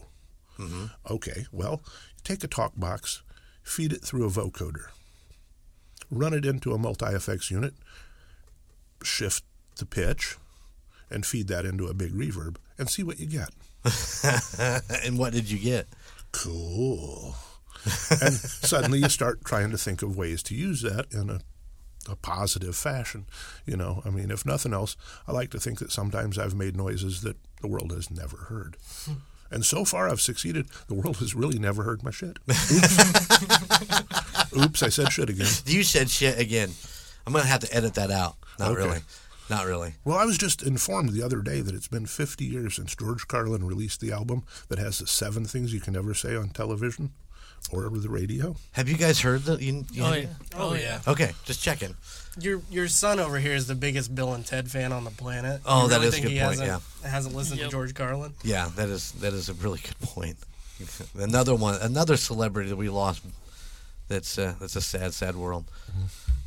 Mm-hmm. 0.62 1.12
Okay, 1.14 1.46
well, 1.52 1.82
take 2.24 2.44
a 2.44 2.48
talk 2.48 2.72
box, 2.76 3.22
feed 3.62 3.92
it 3.92 4.02
through 4.02 4.26
a 4.26 4.30
vocoder, 4.30 4.86
run 6.10 6.34
it 6.34 6.44
into 6.44 6.72
a 6.72 6.78
multi 6.78 7.06
effects 7.06 7.50
unit, 7.50 7.74
shift 9.02 9.44
the 9.76 9.86
pitch, 9.86 10.36
and 11.10 11.26
feed 11.26 11.48
that 11.48 11.64
into 11.64 11.86
a 11.86 11.94
big 11.94 12.12
reverb 12.12 12.56
and 12.78 12.88
see 12.88 13.02
what 13.02 13.20
you 13.20 13.26
get. 13.26 13.50
and 15.04 15.18
what 15.18 15.32
did 15.32 15.50
you 15.50 15.58
get? 15.58 15.88
Cool. 16.32 17.34
and 18.22 18.32
suddenly 18.32 19.00
you 19.00 19.08
start 19.08 19.44
trying 19.44 19.70
to 19.70 19.78
think 19.78 20.02
of 20.02 20.16
ways 20.16 20.42
to 20.44 20.54
use 20.54 20.82
that 20.82 21.12
in 21.12 21.28
a, 21.28 21.40
a 22.10 22.16
positive 22.16 22.76
fashion. 22.76 23.26
You 23.66 23.76
know, 23.76 24.02
I 24.04 24.10
mean, 24.10 24.30
if 24.30 24.46
nothing 24.46 24.72
else, 24.72 24.96
I 25.26 25.32
like 25.32 25.50
to 25.50 25.60
think 25.60 25.80
that 25.80 25.92
sometimes 25.92 26.38
I've 26.38 26.54
made 26.54 26.76
noises 26.76 27.22
that 27.22 27.36
the 27.60 27.68
world 27.68 27.92
has 27.92 28.10
never 28.10 28.36
heard. 28.36 28.76
Hmm. 29.04 29.12
And 29.52 29.64
so 29.64 29.84
far, 29.84 30.08
I've 30.08 30.20
succeeded. 30.20 30.66
The 30.88 30.94
world 30.94 31.18
has 31.18 31.34
really 31.34 31.58
never 31.58 31.82
heard 31.82 32.02
my 32.02 32.10
shit. 32.10 32.38
Oops, 32.48 33.76
Oops 34.56 34.82
I 34.82 34.88
said 34.88 35.12
shit 35.12 35.30
again. 35.30 35.48
You 35.66 35.82
said 35.82 36.10
shit 36.10 36.38
again. 36.38 36.70
I'm 37.26 37.32
gonna 37.32 37.46
have 37.46 37.60
to 37.60 37.74
edit 37.74 37.94
that 37.94 38.10
out. 38.10 38.36
Not 38.58 38.72
Okay. 38.72 38.82
really. 38.82 39.00
Not 39.50 39.66
really. 39.66 39.94
Well, 40.04 40.16
I 40.16 40.24
was 40.24 40.38
just 40.38 40.62
informed 40.62 41.10
the 41.10 41.22
other 41.22 41.42
day 41.42 41.60
that 41.60 41.74
it's 41.74 41.88
been 41.88 42.06
50 42.06 42.44
years 42.44 42.76
since 42.76 42.94
George 42.96 43.28
Carlin 43.28 43.66
released 43.66 44.00
the 44.00 44.12
album 44.12 44.44
that 44.68 44.78
has 44.78 44.98
the 44.98 45.06
seven 45.06 45.44
things 45.44 45.74
you 45.74 45.80
can 45.80 45.92
never 45.92 46.14
say 46.14 46.34
on 46.36 46.48
television 46.50 47.10
or 47.70 47.86
over 47.86 47.98
the 47.98 48.08
radio. 48.08 48.56
Have 48.72 48.88
you 48.88 48.96
guys 48.96 49.20
heard 49.20 49.42
the? 49.44 49.62
You, 49.62 49.84
you 49.92 50.02
Oh 50.04 50.12
yeah. 50.14 50.26
Oh 50.56 50.74
yeah. 50.74 51.00
Okay, 51.06 51.32
just 51.44 51.62
checking. 51.62 51.94
Your 52.40 52.62
your 52.70 52.88
son 52.88 53.20
over 53.20 53.38
here 53.38 53.52
is 53.54 53.66
the 53.66 53.74
biggest 53.74 54.14
Bill 54.14 54.32
and 54.34 54.44
Ted 54.44 54.70
fan 54.70 54.92
on 54.92 55.04
the 55.04 55.10
planet. 55.10 55.60
Oh, 55.66 55.82
You 55.84 55.88
that 55.90 55.96
really 55.96 56.08
is 56.08 56.14
a 56.18 56.20
good 56.22 56.30
he 56.32 56.40
point, 56.40 56.60
Hasn't, 56.60 56.82
hasn't 57.04 57.34
listened 57.34 57.60
Yep. 57.60 57.68
to 57.68 57.70
George 57.72 57.94
Carlin. 57.94 58.32
Yeah, 58.42 58.70
that 58.76 58.88
is 58.88 59.12
that 59.12 59.32
is 59.34 59.48
a 59.48 59.54
really 59.54 59.78
good 59.80 59.98
point. 60.00 60.36
another 61.18 61.54
one, 61.54 61.78
another 61.80 62.16
celebrity 62.16 62.70
that 62.70 62.76
we 62.76 62.88
lost. 62.88 63.22
That's 64.08 64.38
uh, 64.38 64.54
that's 64.60 64.76
a 64.76 64.80
sad, 64.80 65.14
sad 65.14 65.36
world. 65.36 65.64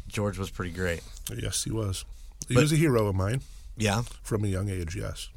George 0.08 0.38
was 0.38 0.50
pretty 0.50 0.72
great. 0.72 1.02
Yes, 1.36 1.64
he 1.64 1.72
was. 1.72 2.06
He 2.48 2.54
But- 2.56 2.62
was 2.62 2.72
a 2.72 2.76
hero 2.76 3.08
of 3.08 3.16
mine 3.16 3.42
Yeah, 3.78 4.04
from 4.24 4.44
a 4.44 4.48
young 4.48 4.70
age, 4.70 4.96
yes. 4.96 5.30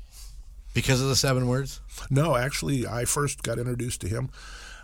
because 0.74 1.00
of 1.00 1.08
the 1.08 1.16
seven 1.16 1.46
words. 1.48 1.80
No, 2.10 2.36
actually, 2.36 2.86
I 2.86 3.04
first 3.06 3.42
got 3.42 3.58
introduced 3.58 4.00
to 4.02 4.08
him. 4.08 4.28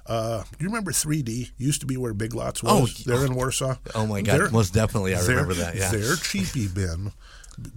Uh, 0.06 0.44
you 0.58 0.66
remember 0.66 0.92
3D? 0.92 1.52
Used 1.56 1.80
to 1.80 1.86
be 1.86 1.96
where 1.96 2.14
Big 2.14 2.34
Lots 2.34 2.62
was. 2.62 2.72
Oh, 2.72 2.86
there 3.10 3.24
in 3.24 3.34
Warsaw. 3.34 3.76
Oh 3.94 4.06
my 4.06 4.22
God, 4.22 4.52
most 4.52 4.74
definitely, 4.74 5.14
I 5.14 5.20
remember 5.20 5.54
that. 5.54 5.76
Yeah, 5.76 5.90
Their 5.90 6.16
cheapy 6.16 6.68
bin 6.68 7.12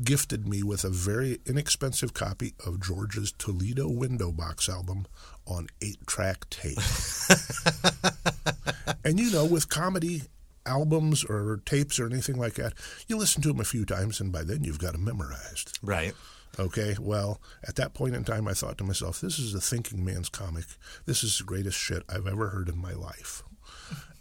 gifted 0.03 0.47
me 0.47 0.63
with 0.63 0.83
a 0.83 0.89
very 0.89 1.39
inexpensive 1.45 2.13
copy 2.13 2.53
of 2.65 2.81
George's 2.81 3.31
Toledo 3.31 3.87
Window 3.89 4.31
Box 4.31 4.67
album 4.67 5.05
on 5.45 5.67
eight-track 5.81 6.49
tape. 6.49 6.79
and 9.05 9.19
you 9.19 9.31
know, 9.31 9.45
with 9.45 9.69
comedy 9.69 10.23
albums 10.65 11.23
or 11.23 11.61
tapes 11.65 11.99
or 11.99 12.07
anything 12.07 12.37
like 12.37 12.55
that, 12.55 12.73
you 13.07 13.17
listen 13.17 13.41
to 13.43 13.49
them 13.49 13.59
a 13.59 13.63
few 13.63 13.85
times, 13.85 14.19
and 14.19 14.31
by 14.31 14.43
then 14.43 14.63
you've 14.63 14.79
got 14.79 14.93
them 14.93 15.05
memorized. 15.05 15.77
right. 15.81 16.13
Okay, 16.59 16.95
well, 16.99 17.39
at 17.67 17.75
that 17.75 17.93
point 17.93 18.15
in 18.15 18.23
time, 18.23 18.47
I 18.47 18.53
thought 18.53 18.77
to 18.79 18.83
myself, 18.83 19.21
this 19.21 19.37
is 19.37 19.53
a 19.53 19.61
thinking 19.61 20.03
man's 20.03 20.29
comic. 20.29 20.65
This 21.05 21.23
is 21.23 21.37
the 21.37 21.43
greatest 21.43 21.77
shit 21.77 22.03
I've 22.09 22.27
ever 22.27 22.49
heard 22.49 22.69
in 22.69 22.77
my 22.77 22.93
life. 22.93 23.43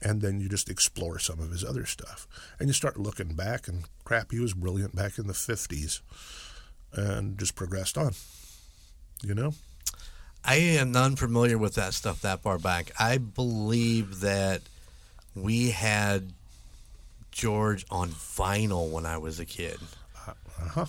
And 0.02 0.21
then 0.21 0.40
you 0.40 0.49
just 0.49 0.68
explore 0.68 1.18
some 1.18 1.40
of 1.40 1.50
his 1.50 1.64
other 1.64 1.87
stuff. 1.87 2.28
And 2.59 2.68
you 2.68 2.75
start 2.75 2.99
looking 2.99 3.35
back, 3.35 3.68
and 3.68 3.85
crap, 4.04 4.33
he 4.33 4.38
was 4.38 4.52
brilliant 4.52 4.95
back 4.95 5.18
in 5.18 5.26
the 5.26 5.33
50s 5.33 6.00
and 6.92 7.38
just 7.38 7.54
progressed 7.54 7.97
on. 7.97 8.12
You 9.23 9.35
know? 9.35 9.54
I 10.45 10.56
am 10.56 10.95
unfamiliar 10.95 11.59
with 11.59 11.75
that 11.75 11.95
stuff 11.95 12.21
that 12.21 12.42
far 12.42 12.59
back. 12.59 12.92
I 13.00 13.18
believe 13.18 14.21
that 14.21 14.62
we 15.35 15.71
had 15.71 16.33
George 17.33 17.85
on 17.90 18.11
vinyl 18.11 18.90
when 18.90 19.04
I 19.06 19.18
was 19.18 19.40
a 19.40 19.45
kid. 19.45 19.78
Uh 20.26 20.33
huh. 20.68 20.87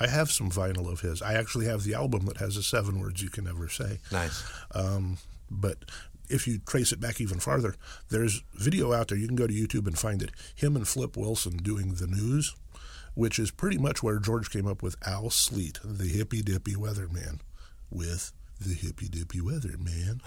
I 0.00 0.08
have 0.08 0.30
some 0.30 0.50
vinyl 0.50 0.90
of 0.90 1.00
his. 1.00 1.20
I 1.20 1.34
actually 1.34 1.66
have 1.66 1.84
the 1.84 1.94
album 1.94 2.24
that 2.26 2.38
has 2.38 2.56
the 2.56 2.62
seven 2.62 2.98
words 2.98 3.22
you 3.22 3.28
can 3.28 3.44
never 3.44 3.68
say. 3.68 3.98
Nice. 4.10 4.42
Um, 4.74 5.18
but 5.50 5.78
if 6.30 6.46
you 6.46 6.58
trace 6.58 6.92
it 6.92 7.00
back 7.00 7.20
even 7.20 7.38
farther, 7.38 7.74
there's 8.08 8.42
video 8.54 8.92
out 8.92 9.08
there. 9.08 9.18
You 9.18 9.26
can 9.26 9.36
go 9.36 9.46
to 9.46 9.52
YouTube 9.52 9.86
and 9.86 9.98
find 9.98 10.22
it. 10.22 10.30
Him 10.54 10.74
and 10.76 10.88
Flip 10.88 11.16
Wilson 11.16 11.58
doing 11.58 11.94
the 11.94 12.06
news, 12.06 12.54
which 13.14 13.38
is 13.38 13.50
pretty 13.50 13.76
much 13.76 14.02
where 14.02 14.18
George 14.18 14.50
came 14.50 14.66
up 14.66 14.82
with 14.82 14.96
Al 15.06 15.28
Sleet, 15.28 15.80
the 15.84 16.08
hippy 16.08 16.40
dippy 16.40 16.74
weatherman, 16.74 17.40
with 17.90 18.32
the 18.58 18.74
hippy 18.74 19.08
dippy 19.08 19.40
weatherman. 19.40 20.20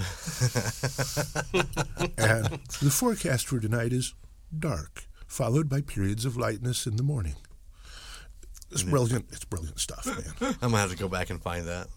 and 2.17 2.45
the 2.81 2.91
forecast 2.91 3.47
for 3.47 3.59
tonight 3.59 3.93
is 3.93 4.13
dark, 4.57 5.05
followed 5.25 5.69
by 5.69 5.81
periods 5.81 6.25
of 6.25 6.37
lightness 6.37 6.85
in 6.85 6.97
the 6.97 7.03
morning. 7.03 7.35
It's 8.73 8.83
brilliant. 8.83 9.25
It's 9.31 9.45
brilliant 9.45 9.79
stuff, 9.79 10.05
man. 10.05 10.55
I'm 10.61 10.71
gonna 10.71 10.77
have 10.77 10.91
to 10.91 10.97
go 10.97 11.07
back 11.07 11.29
and 11.29 11.41
find 11.41 11.67
that. 11.67 11.87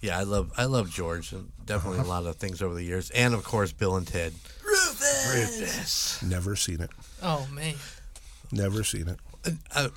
Yeah, 0.00 0.18
I 0.18 0.22
love 0.24 0.52
I 0.56 0.66
love 0.66 0.90
George. 0.90 1.32
and 1.32 1.50
Definitely 1.64 2.00
a 2.00 2.04
lot 2.04 2.24
of 2.26 2.36
things 2.36 2.62
over 2.62 2.74
the 2.74 2.84
years, 2.84 3.10
and 3.10 3.34
of 3.34 3.42
course 3.44 3.72
Bill 3.72 3.96
and 3.96 4.06
Ted. 4.06 4.32
Rufus. 4.64 5.34
Rufus. 5.34 6.22
Never 6.22 6.54
seen 6.54 6.80
it. 6.80 6.90
Oh 7.22 7.46
man. 7.52 7.74
Never 8.52 8.84
seen 8.84 9.08
it. 9.08 9.18
Uh, 9.74 9.88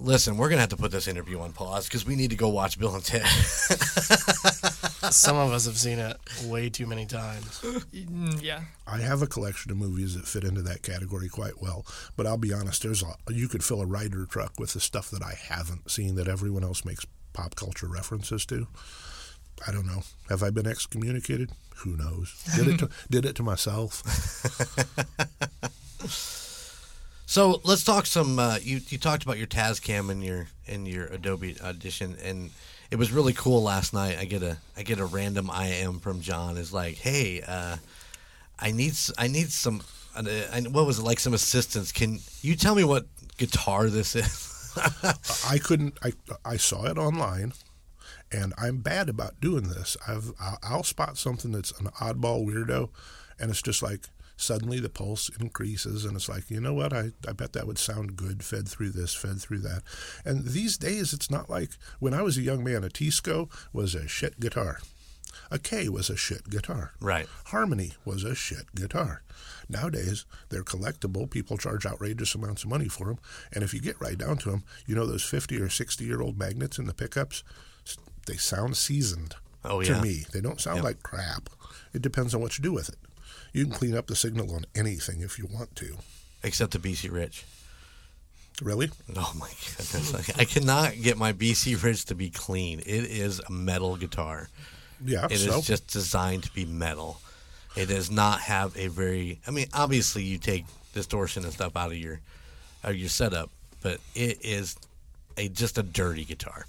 Listen, 0.00 0.36
we're 0.36 0.48
gonna 0.48 0.60
have 0.60 0.70
to 0.70 0.76
put 0.76 0.90
this 0.90 1.06
interview 1.08 1.40
on 1.40 1.52
pause 1.52 1.86
because 1.86 2.04
we 2.04 2.16
need 2.16 2.30
to 2.30 2.36
go 2.36 2.48
watch 2.48 2.78
Bill 2.78 2.94
and 2.94 3.04
Ted. 3.04 3.26
Some 5.12 5.36
of 5.36 5.52
us 5.52 5.66
have 5.66 5.76
seen 5.76 5.98
it 5.98 6.16
way 6.44 6.68
too 6.68 6.86
many 6.86 7.06
times. 7.06 7.60
Mm, 7.60 8.42
yeah. 8.42 8.62
I 8.86 8.98
have 8.98 9.22
a 9.22 9.26
collection 9.26 9.70
of 9.70 9.76
movies 9.76 10.14
that 10.14 10.26
fit 10.26 10.44
into 10.44 10.62
that 10.62 10.82
category 10.82 11.28
quite 11.28 11.60
well, 11.60 11.84
but 12.16 12.26
I'll 12.26 12.36
be 12.36 12.52
honest. 12.52 12.82
There's 12.82 13.02
a 13.02 13.14
you 13.28 13.48
could 13.48 13.64
fill 13.64 13.80
a 13.82 13.86
Ryder 13.86 14.26
truck 14.26 14.58
with 14.58 14.72
the 14.72 14.80
stuff 14.80 15.10
that 15.10 15.22
I 15.22 15.34
haven't 15.34 15.90
seen 15.90 16.14
that 16.16 16.28
everyone 16.28 16.64
else 16.64 16.84
makes 16.84 17.06
pop 17.32 17.54
culture 17.54 17.86
references 17.88 18.44
to. 18.46 18.66
I 19.66 19.72
don't 19.72 19.86
know. 19.86 20.02
Have 20.28 20.42
I 20.42 20.50
been 20.50 20.66
excommunicated? 20.66 21.50
Who 21.78 21.96
knows? 21.96 22.34
Did 22.56 22.68
it 22.68 22.78
to, 22.78 22.88
did 23.10 23.24
it 23.24 23.36
to 23.36 23.42
myself. 23.42 24.02
So 27.30 27.60
let's 27.62 27.84
talk 27.84 28.06
some. 28.06 28.40
Uh, 28.40 28.58
you 28.60 28.80
you 28.88 28.98
talked 28.98 29.22
about 29.22 29.38
your 29.38 29.46
Tascam 29.46 30.10
and 30.10 30.24
your 30.24 30.48
and 30.66 30.88
your 30.88 31.06
Adobe 31.06 31.54
Audition, 31.62 32.16
and 32.24 32.50
it 32.90 32.96
was 32.96 33.12
really 33.12 33.32
cool 33.32 33.62
last 33.62 33.94
night. 33.94 34.18
I 34.18 34.24
get 34.24 34.42
a 34.42 34.56
I 34.76 34.82
get 34.82 34.98
a 34.98 35.04
random 35.04 35.48
IM 35.48 36.00
from 36.00 36.22
John. 36.22 36.56
Is 36.56 36.72
like, 36.72 36.96
hey, 36.96 37.40
uh, 37.46 37.76
I 38.58 38.72
need 38.72 38.94
I 39.16 39.28
need 39.28 39.52
some. 39.52 39.80
Uh, 40.16 40.24
what 40.72 40.86
was 40.86 40.98
it 40.98 41.02
like? 41.02 41.20
Some 41.20 41.32
assistance. 41.32 41.92
Can 41.92 42.18
you 42.42 42.56
tell 42.56 42.74
me 42.74 42.82
what 42.82 43.06
guitar 43.36 43.88
this 43.90 44.16
is? 44.16 44.74
I 45.48 45.58
couldn't. 45.58 45.98
I 46.02 46.10
I 46.44 46.56
saw 46.56 46.86
it 46.86 46.98
online, 46.98 47.52
and 48.32 48.52
I'm 48.58 48.78
bad 48.78 49.08
about 49.08 49.40
doing 49.40 49.68
this. 49.68 49.96
I've 50.04 50.32
I'll 50.64 50.82
spot 50.82 51.16
something 51.16 51.52
that's 51.52 51.70
an 51.78 51.90
oddball 52.00 52.44
weirdo, 52.44 52.88
and 53.38 53.52
it's 53.52 53.62
just 53.62 53.84
like 53.84 54.08
suddenly 54.40 54.80
the 54.80 54.88
pulse 54.88 55.28
increases, 55.40 56.04
and 56.04 56.16
it's 56.16 56.28
like 56.28 56.50
you 56.50 56.60
know 56.60 56.74
what? 56.74 56.92
I 56.92 57.12
I 57.28 57.32
bet 57.32 57.52
that 57.52 57.66
would 57.66 57.78
sound 57.78 58.16
good 58.16 58.42
fed 58.44 58.68
through 58.68 58.90
this, 58.90 59.14
fed 59.14 59.40
through 59.40 59.60
that. 59.60 59.82
And 60.24 60.46
these 60.46 60.76
days, 60.76 61.12
it's 61.12 61.30
not 61.30 61.50
like 61.50 61.70
when 61.98 62.14
I 62.14 62.22
was 62.22 62.36
a 62.38 62.42
young 62.42 62.64
man. 62.64 62.84
A 62.84 62.88
Teisco 62.88 63.48
was 63.72 63.94
a 63.94 64.08
shit 64.08 64.40
guitar. 64.40 64.78
A 65.52 65.58
Kay 65.58 65.88
was 65.88 66.08
a 66.10 66.16
shit 66.16 66.48
guitar. 66.48 66.92
Right. 67.00 67.26
Harmony 67.46 67.92
was 68.04 68.24
a 68.24 68.34
shit 68.34 68.72
guitar. 68.74 69.22
Nowadays, 69.68 70.24
they're 70.48 70.64
collectible. 70.64 71.28
People 71.30 71.56
charge 71.58 71.86
outrageous 71.86 72.34
amounts 72.34 72.64
of 72.64 72.70
money 72.70 72.88
for 72.88 73.06
them. 73.06 73.18
And 73.52 73.62
if 73.62 73.72
you 73.74 73.80
get 73.80 74.00
right 74.00 74.18
down 74.18 74.38
to 74.38 74.50
them, 74.50 74.64
you 74.86 74.94
know 74.94 75.06
those 75.06 75.22
50 75.24 75.60
or 75.60 75.68
60 75.68 76.04
year 76.04 76.20
old 76.20 76.38
magnets 76.38 76.78
in 76.78 76.86
the 76.86 76.94
pickups? 76.94 77.42
They 78.26 78.36
sound 78.36 78.76
seasoned 78.76 79.34
Oh, 79.64 79.80
yeah. 79.80 79.94
to 79.96 80.02
me. 80.02 80.24
They 80.32 80.40
don't 80.40 80.60
sound 80.60 80.76
Yep. 80.78 80.84
like 80.84 81.02
crap. 81.02 81.48
It 81.92 82.02
depends 82.02 82.34
on 82.34 82.40
what 82.40 82.56
you 82.58 82.62
do 82.62 82.72
with 82.72 82.88
it. 82.88 82.98
You 83.52 83.64
can 83.64 83.74
clean 83.74 83.96
up 83.96 84.06
the 84.06 84.16
signal 84.16 84.54
on 84.54 84.64
anything 84.74 85.20
if 85.20 85.38
you 85.38 85.46
want 85.46 85.74
to. 85.76 85.96
Except 86.42 86.72
the 86.72 86.78
BC 86.78 87.10
Rich. 87.12 87.44
Really? 88.62 88.90
Oh 89.16 89.32
my 89.38 89.48
goodness! 89.48 90.38
I, 90.38 90.44
cannot 90.44 91.00
get 91.00 91.16
my 91.16 91.32
BC 91.32 91.82
Rich 91.82 92.06
to 92.06 92.14
be 92.14 92.28
clean. 92.30 92.80
It 92.80 93.04
is 93.04 93.40
a 93.40 93.50
metal 93.50 93.96
guitar. 93.96 94.48
Yeah. 95.04 95.24
It 95.26 95.32
is 95.32 95.44
so 95.44 95.62
just 95.62 95.86
designed 95.86 96.42
to 96.44 96.52
be 96.52 96.66
metal. 96.66 97.20
It 97.76 97.86
does 97.86 98.10
not 98.10 98.40
have 98.40 98.76
a 98.76 98.88
very. 98.88 99.40
I 99.46 99.50
mean, 99.50 99.66
obviously 99.72 100.24
you 100.24 100.38
take 100.38 100.66
distortion 100.92 101.44
and 101.44 101.52
stuff 101.52 101.76
out 101.76 101.90
of 101.90 101.96
your, 101.96 102.20
out 102.84 102.90
of 102.90 102.96
your 102.96 103.08
setup, 103.08 103.50
but 103.82 103.98
it 104.14 104.44
is 104.44 104.76
a 105.36 105.48
just 105.48 105.78
a 105.78 105.82
dirty 105.82 106.24
guitar. 106.24 106.66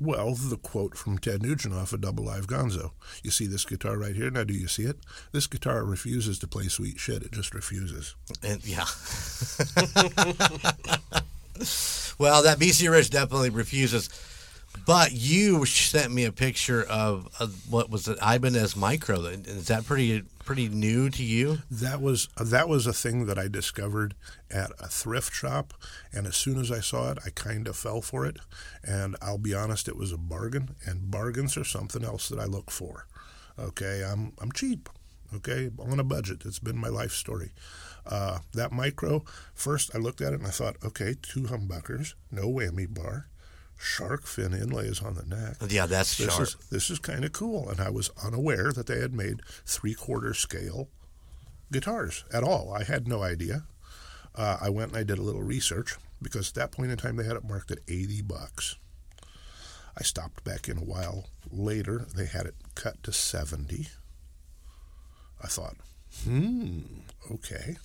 Well, 0.00 0.34
the 0.34 0.56
quote 0.56 0.96
from 0.96 1.18
Ted 1.18 1.42
Nugent 1.42 1.74
off 1.74 1.92
of 1.92 2.00
Double 2.00 2.24
Live 2.24 2.46
Gonzo. 2.46 2.92
You 3.22 3.30
see 3.30 3.46
this 3.46 3.66
guitar 3.66 3.98
right 3.98 4.16
here? 4.16 4.30
Now, 4.30 4.44
do 4.44 4.54
you 4.54 4.66
see 4.66 4.84
it? 4.84 4.96
This 5.32 5.46
guitar 5.46 5.84
refuses 5.84 6.38
to 6.38 6.46
play 6.46 6.68
sweet 6.68 6.98
shit. 6.98 7.22
It 7.22 7.32
just 7.32 7.54
refuses. 7.54 8.14
And 8.42 8.64
yeah. 8.66 8.86
well, 12.18 12.42
that 12.42 12.58
BC 12.58 12.90
Rich 12.90 13.10
definitely 13.10 13.50
refuses. 13.50 14.08
But 14.86 15.12
you 15.12 15.66
sent 15.66 16.12
me 16.12 16.24
a 16.24 16.32
picture 16.32 16.82
of, 16.82 17.28
of 17.38 17.70
what 17.70 17.90
was 17.90 18.08
it, 18.08 18.18
Ibanez 18.22 18.76
Micro. 18.76 19.20
Is 19.24 19.66
that 19.66 19.84
pretty 19.84 20.22
pretty 20.50 20.68
new 20.68 21.08
to 21.08 21.22
you? 21.22 21.58
That 21.70 22.00
was 22.00 22.28
that 22.36 22.68
was 22.68 22.84
a 22.84 22.92
thing 22.92 23.26
that 23.26 23.38
I 23.38 23.46
discovered 23.46 24.16
at 24.50 24.72
a 24.80 24.88
thrift 24.88 25.32
shop, 25.32 25.74
and 26.12 26.26
as 26.26 26.34
soon 26.34 26.58
as 26.58 26.72
I 26.72 26.80
saw 26.80 27.12
it, 27.12 27.18
I 27.24 27.30
kind 27.30 27.68
of 27.68 27.76
fell 27.76 28.00
for 28.00 28.26
it. 28.26 28.38
And 28.82 29.14
I'll 29.22 29.38
be 29.38 29.54
honest, 29.54 29.86
it 29.86 29.96
was 29.96 30.10
a 30.10 30.18
bargain, 30.18 30.74
and 30.84 31.08
bargains 31.08 31.56
are 31.56 31.62
something 31.62 32.02
else 32.02 32.28
that 32.30 32.40
I 32.40 32.46
look 32.46 32.72
for. 32.72 33.06
Okay, 33.60 34.02
I'm 34.04 34.32
I'm 34.40 34.50
cheap. 34.50 34.88
Okay, 35.36 35.70
on 35.78 36.00
a 36.00 36.04
budget. 36.04 36.42
It's 36.44 36.58
been 36.58 36.76
my 36.76 36.88
life 36.88 37.12
story. 37.12 37.52
Uh, 38.04 38.40
that 38.52 38.72
micro, 38.72 39.22
first 39.54 39.94
I 39.94 39.98
looked 39.98 40.20
at 40.20 40.32
it 40.32 40.40
and 40.40 40.48
I 40.48 40.50
thought, 40.50 40.78
okay, 40.84 41.14
two 41.22 41.42
humbuckers, 41.42 42.14
no 42.32 42.48
whammy 42.48 42.92
bar, 42.92 43.28
shark 43.80 44.26
fin 44.26 44.52
inlays 44.52 45.00
on 45.02 45.14
the 45.14 45.24
neck. 45.24 45.56
Yeah, 45.68 45.86
that's 45.86 46.16
This 46.18 46.28
sharp. 46.34 46.42
is 46.42 46.56
this 46.70 46.90
is 46.90 46.98
kind 46.98 47.24
of 47.24 47.32
cool, 47.32 47.68
and 47.70 47.80
I 47.80 47.88
was 47.90 48.10
unaware 48.22 48.72
that 48.72 48.86
they 48.86 49.00
had 49.00 49.14
made 49.14 49.40
three 49.64 49.94
quarter 49.94 50.34
scale 50.34 50.88
guitars 51.72 52.24
at 52.32 52.44
all. 52.44 52.72
I 52.74 52.84
had 52.84 53.08
no 53.08 53.22
idea. 53.22 53.64
Uh, 54.34 54.58
I 54.60 54.68
went 54.70 54.90
and 54.90 54.98
I 54.98 55.02
did 55.04 55.18
a 55.18 55.22
little 55.22 55.42
research 55.42 55.96
because 56.22 56.48
at 56.50 56.54
that 56.56 56.72
point 56.72 56.90
in 56.90 56.96
time 56.98 57.16
they 57.16 57.24
had 57.24 57.36
it 57.36 57.44
marked 57.44 57.70
at 57.70 57.78
eighty 57.88 58.22
bucks. 58.22 58.76
I 59.98 60.02
stopped 60.02 60.44
back 60.44 60.68
in 60.68 60.78
a 60.78 60.84
while 60.84 61.26
later. 61.50 62.06
They 62.16 62.26
had 62.26 62.46
it 62.46 62.54
cut 62.74 63.02
to 63.04 63.12
seventy. 63.12 63.88
I 65.42 65.46
thought, 65.48 65.76
hmm, 66.24 66.80
okay. 67.30 67.76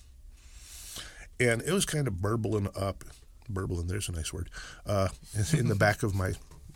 And 1.40 1.62
it 1.62 1.72
was 1.72 1.84
kind 1.86 2.06
of 2.06 2.20
burbling 2.20 2.68
up, 2.76 3.02
burbling. 3.48 3.86
There's 3.86 4.08
a 4.08 4.12
nice 4.12 4.32
word. 4.32 4.50
Uh, 4.84 5.08
in 5.52 5.68
the 5.68 5.74
back 5.74 6.02
of 6.02 6.14
my 6.14 6.32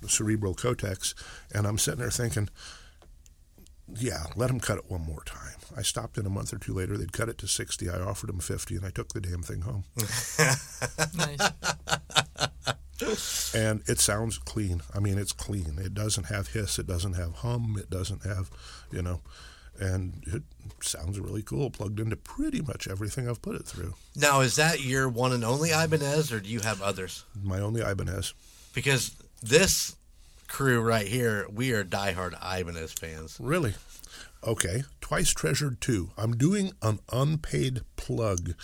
cerebral 0.06 0.54
cortex, 0.54 1.14
and 1.54 1.66
I'm 1.66 1.78
sitting 1.78 2.00
there 2.00 2.10
thinking, 2.10 2.48
yeah, 3.96 4.26
let 4.36 4.48
them 4.48 4.60
cut 4.60 4.78
it 4.78 4.90
one 4.90 5.02
more 5.02 5.22
time. 5.24 5.56
I 5.76 5.82
stopped 5.82 6.18
in 6.18 6.26
a 6.26 6.30
month 6.30 6.52
or 6.52 6.58
two 6.58 6.74
later. 6.74 6.96
They'd 6.96 7.12
cut 7.12 7.28
it 7.28 7.38
to 7.38 7.48
60. 7.48 7.88
I 7.88 8.00
offered 8.00 8.28
them 8.28 8.40
50, 8.40 8.76
and 8.76 8.84
I 8.84 8.90
took 8.90 9.12
the 9.12 9.20
damn 9.20 9.42
thing 9.42 9.62
home. 9.62 9.84
Nice. 11.14 11.50
and 13.54 13.82
it 13.86 13.98
sounds 13.98 14.38
clean. 14.38 14.82
I 14.94 15.00
mean, 15.00 15.18
it's 15.18 15.32
clean. 15.32 15.78
It 15.78 15.94
doesn't 15.94 16.24
have 16.24 16.48
hiss. 16.48 16.78
It 16.78 16.86
doesn't 16.86 17.14
have 17.14 17.36
hum. 17.36 17.76
It 17.78 17.90
doesn't 17.90 18.24
have, 18.24 18.50
you 18.92 19.02
know, 19.02 19.20
and 19.80 20.22
it 20.26 20.42
sounds 20.82 21.18
really 21.18 21.42
cool. 21.42 21.70
Plugged 21.70 21.98
into 21.98 22.16
pretty 22.16 22.60
much 22.60 22.86
everything 22.86 23.28
I've 23.28 23.42
put 23.42 23.56
it 23.56 23.66
through. 23.66 23.94
Now, 24.14 24.40
is 24.40 24.56
that 24.56 24.80
your 24.82 25.08
one 25.08 25.32
and 25.32 25.44
only 25.44 25.70
Ibanez, 25.70 26.32
or 26.32 26.40
do 26.40 26.48
you 26.48 26.60
have 26.60 26.82
others? 26.82 27.24
My 27.42 27.58
only 27.58 27.80
Ibanez. 27.80 28.34
Because 28.74 29.16
this 29.42 29.96
crew 30.46 30.80
right 30.80 31.06
here, 31.06 31.46
we 31.50 31.72
are 31.72 31.84
diehard 31.84 32.34
Ibanez 32.42 32.92
fans. 32.92 33.38
Really? 33.40 33.74
Okay. 34.44 34.84
Twice 35.00 35.30
Treasured 35.30 35.80
2. 35.80 36.10
I'm 36.16 36.36
doing 36.36 36.72
an 36.82 37.00
unpaid 37.12 37.80
plug. 37.96 38.54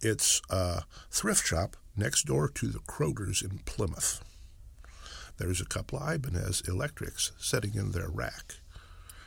It's 0.00 0.42
a 0.50 0.82
thrift 1.10 1.46
shop 1.46 1.76
next 1.96 2.24
door 2.24 2.48
to 2.48 2.66
the 2.68 2.80
Kroger's 2.80 3.42
in 3.42 3.60
Plymouth. 3.64 4.24
There's 5.36 5.60
a 5.60 5.66
couple 5.66 5.98
of 5.98 6.14
Ibanez 6.14 6.62
electrics 6.68 7.32
sitting 7.38 7.74
in 7.74 7.92
their 7.92 8.08
rack 8.08 8.54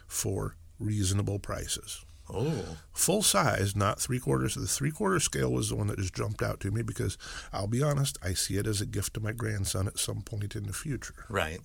for 0.07 0.55
reasonable 0.79 1.39
prices. 1.39 2.03
Oh, 2.29 2.77
Full 2.93 3.23
size, 3.23 3.73
not 3.75 4.01
three 4.01 4.19
quarters. 4.19 4.55
The 4.55 4.67
three 4.67 4.91
quarter 4.91 5.19
scale 5.19 5.51
was 5.51 5.69
the 5.69 5.75
one 5.75 5.87
that 5.87 5.97
just 5.99 6.13
jumped 6.13 6.41
out 6.41 6.59
to 6.61 6.71
me 6.71 6.81
because 6.81 7.17
I'll 7.53 7.67
be 7.67 7.81
honest, 7.81 8.17
I 8.21 8.33
see 8.33 8.57
it 8.57 8.67
as 8.67 8.81
a 8.81 8.85
gift 8.85 9.13
to 9.13 9.21
my 9.21 9.31
grandson 9.31 9.87
at 9.87 9.97
some 9.97 10.21
point 10.23 10.55
in 10.55 10.63
the 10.63 10.73
future 10.73 11.13
right. 11.29 11.59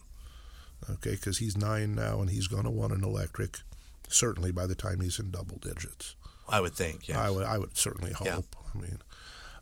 okay, 0.89 1.13
because 1.13 1.39
he's 1.39 1.57
nine 1.57 1.97
now 1.97 2.21
and 2.21 2.31
he's 2.31 2.47
going 2.47 2.63
to 2.65 2.71
want 2.71 2.93
an 2.93 3.03
electric, 3.03 3.59
certainly 4.09 4.53
by 4.53 4.67
the 4.67 4.77
time 4.77 5.01
he's 5.01 5.19
in 5.19 5.33
double 5.33 5.59
digits. 5.59 6.15
I 6.49 6.61
would 6.61 6.75
think. 6.75 7.09
Yeah. 7.09 7.21
I 7.21 7.31
would, 7.31 7.45
I 7.45 7.59
would 7.59 7.77
certainly 7.77 8.13
hope. 8.13 8.27
Yeah. 8.27 8.41
I 8.75 8.79
mean, 8.79 8.99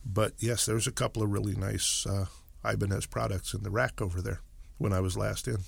but 0.04 0.34
yes, 0.38 0.66
there's 0.66 0.86
a 0.86 0.92
couple 0.92 1.22
of 1.22 1.30
really 1.30 1.54
nice 1.54 2.06
uh, 2.06 2.26
Ibanez 2.64 3.06
products 3.06 3.54
in 3.54 3.62
the 3.62 3.70
rack 3.70 4.02
over 4.02 4.20
there 4.20 4.40
when 4.76 4.92
I 4.92 5.00
was 5.00 5.16
last 5.16 5.48
in. 5.48 5.58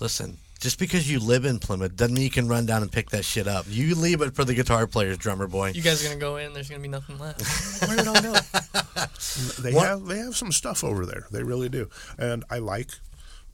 Listen, 0.00 0.38
just 0.60 0.78
because 0.78 1.10
you 1.10 1.18
live 1.20 1.44
in 1.44 1.58
Plymouth 1.58 1.96
doesn't 1.96 2.14
mean 2.14 2.24
you 2.24 2.30
can 2.30 2.48
run 2.48 2.66
down 2.66 2.82
and 2.82 2.90
pick 2.90 3.10
that 3.10 3.24
shit 3.24 3.46
up. 3.46 3.66
You 3.68 3.94
leave 3.94 4.20
it 4.20 4.34
for 4.34 4.44
the 4.44 4.54
guitar 4.54 4.86
players, 4.86 5.18
drummer 5.18 5.46
boy. 5.46 5.72
You 5.74 5.82
guys 5.82 6.04
are 6.04 6.08
gonna 6.08 6.20
go 6.20 6.36
in. 6.36 6.52
There's 6.52 6.68
gonna 6.68 6.82
be 6.82 6.88
nothing 6.88 7.18
left. 7.18 7.42
Where 7.86 7.96
did 7.96 8.06
it 8.06 8.08
all 8.08 8.22
go? 8.22 9.62
They 9.62 9.72
What- 9.72 9.86
have 9.86 10.04
they 10.06 10.18
have 10.18 10.36
some 10.36 10.52
stuff 10.52 10.82
over 10.84 11.06
there. 11.06 11.26
They 11.30 11.42
really 11.42 11.68
do, 11.68 11.88
and 12.18 12.44
I 12.50 12.58
like 12.58 12.90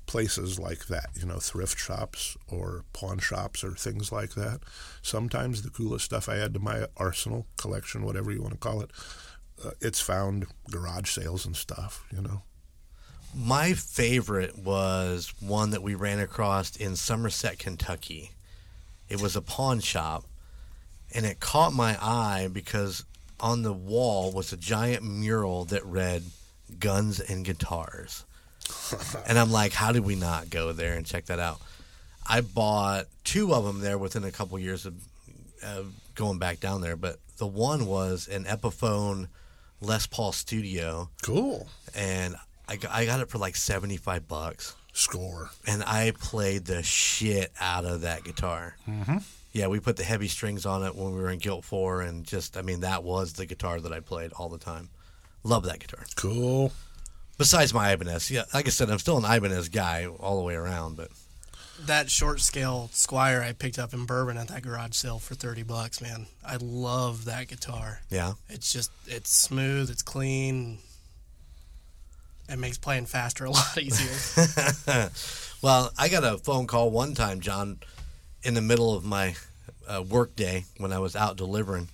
places 0.06 0.58
like 0.58 0.86
that. 0.86 1.10
You 1.14 1.26
know, 1.26 1.38
thrift 1.38 1.78
shops 1.78 2.36
or 2.46 2.84
pawn 2.94 3.18
shops 3.18 3.62
or 3.62 3.72
things 3.72 4.10
like 4.10 4.34
that. 4.34 4.60
Sometimes 5.02 5.62
the 5.62 5.70
coolest 5.70 6.06
stuff 6.06 6.28
I 6.28 6.38
add 6.38 6.54
to 6.54 6.60
my 6.60 6.86
arsenal 6.96 7.46
collection, 7.58 8.04
whatever 8.04 8.30
you 8.32 8.40
want 8.42 8.54
to 8.54 8.58
call 8.58 8.80
it, 8.80 8.90
uh, 9.62 9.70
it's 9.80 10.00
found 10.00 10.46
garage 10.70 11.10
sales 11.10 11.44
and 11.46 11.54
stuff. 11.56 12.04
You 12.14 12.22
know. 12.22 12.42
My 13.34 13.72
favorite 13.74 14.58
was 14.58 15.32
one 15.40 15.70
that 15.70 15.82
we 15.82 15.94
ran 15.94 16.18
across 16.18 16.76
in 16.76 16.96
Somerset, 16.96 17.58
Kentucky. 17.58 18.32
It 19.08 19.20
was 19.20 19.36
a 19.36 19.42
pawn 19.42 19.80
shop, 19.80 20.24
and 21.14 21.24
it 21.24 21.40
caught 21.40 21.72
my 21.72 21.96
eye 22.00 22.48
because 22.52 23.04
on 23.40 23.62
the 23.62 23.72
wall 23.72 24.32
was 24.32 24.52
a 24.52 24.56
giant 24.56 25.04
mural 25.04 25.64
that 25.66 25.84
read 25.84 26.24
Guns 26.80 27.20
and 27.20 27.44
Guitars. 27.44 28.24
and 29.26 29.38
I'm 29.38 29.52
like, 29.52 29.72
how 29.72 29.92
did 29.92 30.04
we 30.04 30.16
not 30.16 30.50
go 30.50 30.72
there 30.72 30.94
and 30.94 31.06
check 31.06 31.26
that 31.26 31.38
out? 31.38 31.60
I 32.26 32.40
bought 32.42 33.06
two 33.24 33.54
of 33.54 33.64
them 33.64 33.80
there 33.80 33.96
within 33.96 34.24
a 34.24 34.32
couple 34.32 34.58
years 34.58 34.84
of 34.84 34.94
uh, 35.64 35.82
going 36.14 36.38
back 36.38 36.60
down 36.60 36.80
there, 36.80 36.96
but 36.96 37.18
the 37.38 37.46
one 37.46 37.86
was 37.86 38.26
an 38.28 38.44
Epiphone 38.44 39.28
Les 39.80 40.06
Paul 40.06 40.32
Studio, 40.32 41.08
Cool. 41.22 41.68
and 41.94 42.34
I 42.68 42.76
got, 42.76 42.90
I 42.92 43.06
got 43.06 43.20
it 43.20 43.28
for 43.30 43.38
like 43.38 43.56
75 43.56 44.28
bucks 44.28 44.76
Score. 44.92 45.50
and 45.66 45.82
I 45.84 46.12
played 46.20 46.66
the 46.66 46.82
shit 46.82 47.50
out 47.60 47.84
of 47.84 48.02
that 48.02 48.24
guitar. 48.24 48.76
Mm-hmm. 48.88 49.18
Yeah, 49.52 49.68
we 49.68 49.80
put 49.80 49.96
the 49.96 50.04
heavy 50.04 50.28
strings 50.28 50.66
on 50.66 50.84
it 50.84 50.94
when 50.94 51.14
we 51.14 51.20
were 51.20 51.30
in 51.30 51.38
Guilt 51.38 51.64
4, 51.64 52.02
and 52.02 52.24
just, 52.24 52.56
I 52.56 52.62
mean, 52.62 52.80
that 52.80 53.02
was 53.02 53.32
the 53.32 53.46
guitar 53.46 53.80
that 53.80 53.92
I 53.92 54.00
played 54.00 54.32
all 54.34 54.48
the 54.50 54.58
time. 54.58 54.90
Love 55.42 55.64
that 55.64 55.78
guitar. 55.80 56.04
Cool. 56.16 56.70
Besides 57.38 57.72
my 57.72 57.90
Ibanez, 57.92 58.30
yeah, 58.30 58.42
like 58.52 58.66
I 58.66 58.70
said, 58.70 58.90
I'm 58.90 58.98
still 58.98 59.16
an 59.16 59.24
Ibanez 59.24 59.68
guy 59.70 60.06
all 60.06 60.36
the 60.36 60.42
way 60.44 60.54
around, 60.54 60.96
but 60.96 61.08
That 61.86 62.10
short 62.10 62.40
scale 62.40 62.90
Squier 62.92 63.40
I 63.42 63.52
picked 63.52 63.78
up 63.78 63.94
in 63.94 64.04
Bourbon 64.04 64.36
at 64.36 64.48
that 64.48 64.62
garage 64.62 64.94
sale 64.94 65.18
for 65.20 65.34
thirty 65.36 65.62
bucks, 65.62 66.00
man. 66.00 66.26
I 66.44 66.56
love 66.60 67.24
that 67.26 67.46
guitar. 67.48 68.00
yeah. 68.10 68.32
It's 68.48 68.72
just 68.72 68.90
it's 69.06 69.30
smooth, 69.30 69.88
it's 69.88 70.02
clean. 70.02 70.78
It 72.48 72.58
makes 72.58 72.78
playing 72.78 73.06
faster 73.06 73.44
a 73.44 73.50
lot 73.52 73.78
easier. 73.78 75.10
Well, 75.60 75.90
I 75.98 76.08
got 76.08 76.22
a 76.22 76.38
phone 76.38 76.68
call 76.68 76.90
one 76.92 77.14
time, 77.14 77.40
John, 77.40 77.78
in 78.44 78.54
the 78.54 78.60
middle 78.60 78.94
of 78.94 79.04
my 79.04 79.34
uh, 79.88 80.04
work 80.08 80.36
day 80.36 80.66
when 80.76 80.92
I 80.92 81.00
was 81.00 81.16
out 81.16 81.36
delivering 81.36 81.88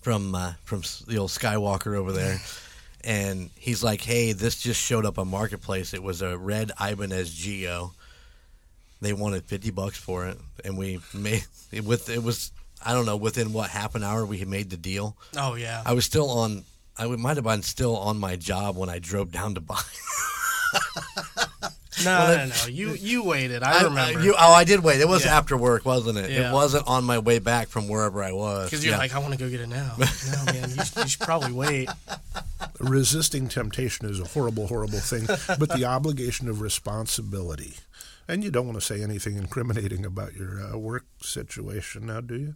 from 0.00 0.34
uh, 0.34 0.54
from 0.64 0.82
the 1.06 1.18
old 1.18 1.28
Skywalker 1.28 1.94
over 1.94 2.10
there, 2.10 2.40
and 3.04 3.50
he's 3.58 3.84
like, 3.84 4.00
"Hey, 4.00 4.32
this 4.32 4.62
just 4.62 4.80
showed 4.80 5.04
up 5.04 5.18
on 5.18 5.28
Marketplace. 5.28 5.92
It 5.92 6.02
was 6.02 6.22
a 6.22 6.38
red 6.38 6.72
Ibanez 6.80 7.34
GIO. 7.34 7.92
They 9.02 9.12
wanted 9.12 9.44
fifty 9.44 9.70
bucks 9.70 9.98
for 9.98 10.26
it, 10.26 10.38
and 10.64 10.78
we 10.78 11.00
made 11.12 11.44
it 11.70 11.84
with 11.84 12.08
it 12.08 12.22
was 12.22 12.50
I 12.82 12.94
don't 12.94 13.04
know 13.04 13.16
within 13.18 13.52
what 13.52 13.68
half 13.68 13.94
an 13.94 14.02
hour 14.02 14.24
we 14.24 14.38
had 14.38 14.48
made 14.48 14.70
the 14.70 14.78
deal. 14.78 15.18
oh 15.36 15.54
yeah. 15.54 15.82
I 15.84 15.92
was 15.92 16.06
still 16.06 16.30
on. 16.30 16.64
I 16.96 17.06
would- 17.06 17.18
might 17.18 17.36
have 17.36 17.44
been 17.44 17.62
still 17.62 17.96
on 17.96 18.18
my 18.18 18.36
job 18.36 18.76
when 18.76 18.88
I 18.88 18.98
drove 18.98 19.30
down 19.32 19.54
to 19.54 19.60
buy. 19.60 19.80
No, 22.04 22.26
no, 22.36 22.46
no. 22.46 22.66
You 22.68 22.94
you 22.94 23.22
waited. 23.22 23.62
I 23.62 23.82
remember. 23.84 24.22
you, 24.24 24.34
oh, 24.36 24.52
I 24.52 24.64
did 24.64 24.80
wait. 24.82 25.00
It 25.00 25.06
was 25.06 25.24
Yeah. 25.24 25.36
after 25.36 25.56
work, 25.56 25.84
wasn't 25.84 26.18
it? 26.18 26.30
Yeah. 26.30 26.48
It 26.50 26.52
wasn't 26.52 26.88
on 26.88 27.04
my 27.04 27.18
way 27.20 27.38
back 27.38 27.68
from 27.68 27.86
wherever 27.86 28.24
I 28.24 28.32
was. 28.32 28.70
because 28.70 28.84
you're 28.84 28.94
Yeah. 28.94 28.98
like, 28.98 29.14
I 29.14 29.18
want 29.20 29.34
to 29.34 29.38
go 29.38 29.48
get 29.48 29.60
it 29.60 29.68
now. 29.68 29.94
no, 29.98 30.44
man, 30.52 30.70
you, 30.70 30.84
should- 30.84 30.96
you 30.96 31.08
should 31.08 31.20
probably 31.20 31.52
wait. 31.52 31.88
Resisting 32.80 33.48
temptation 33.48 34.06
is 34.08 34.18
a 34.18 34.24
horrible, 34.24 34.66
horrible 34.66 34.98
thing, 34.98 35.26
but 35.58 35.68
the 35.76 35.84
obligation 35.84 36.48
of 36.48 36.60
responsibility. 36.60 37.74
And 38.26 38.42
you 38.42 38.50
don't 38.50 38.66
want 38.66 38.80
to 38.80 38.84
say 38.84 39.00
anything 39.02 39.36
incriminating 39.36 40.04
about 40.04 40.34
your 40.34 40.60
uh, 40.60 40.76
work 40.78 41.04
situation 41.20 42.06
now, 42.06 42.20
do 42.22 42.36
you? 42.36 42.54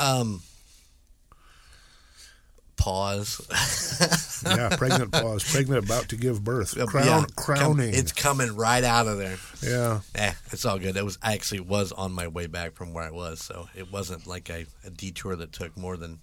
um, 0.00 0.42
pause. 2.76 3.40
Yeah, 4.46 4.76
pregnant 4.76 5.10
pause. 5.10 5.42
Pregnant 5.50 5.86
about 5.86 6.10
to 6.10 6.16
give 6.16 6.44
birth. 6.44 6.76
Crown, 6.86 7.06
Yeah. 7.06 7.24
crowning. 7.34 7.94
It's 7.94 8.12
coming 8.12 8.54
right 8.56 8.84
out 8.84 9.06
of 9.06 9.16
there. 9.16 9.38
yeah. 9.62 10.00
Eh, 10.14 10.32
it's 10.52 10.66
all 10.66 10.78
good. 10.78 10.98
It 10.98 11.04
was 11.04 11.16
I 11.22 11.32
actually 11.32 11.60
was 11.60 11.92
on 11.92 12.12
my 12.12 12.28
way 12.28 12.46
back 12.46 12.74
from 12.74 12.92
where 12.92 13.04
I 13.04 13.10
was, 13.10 13.40
so 13.40 13.68
it 13.74 13.90
wasn't 13.90 14.26
like 14.26 14.50
a, 14.50 14.66
a 14.84 14.90
detour 14.90 15.34
that 15.36 15.52
took 15.52 15.74
more 15.78 15.96
than. 15.96 16.18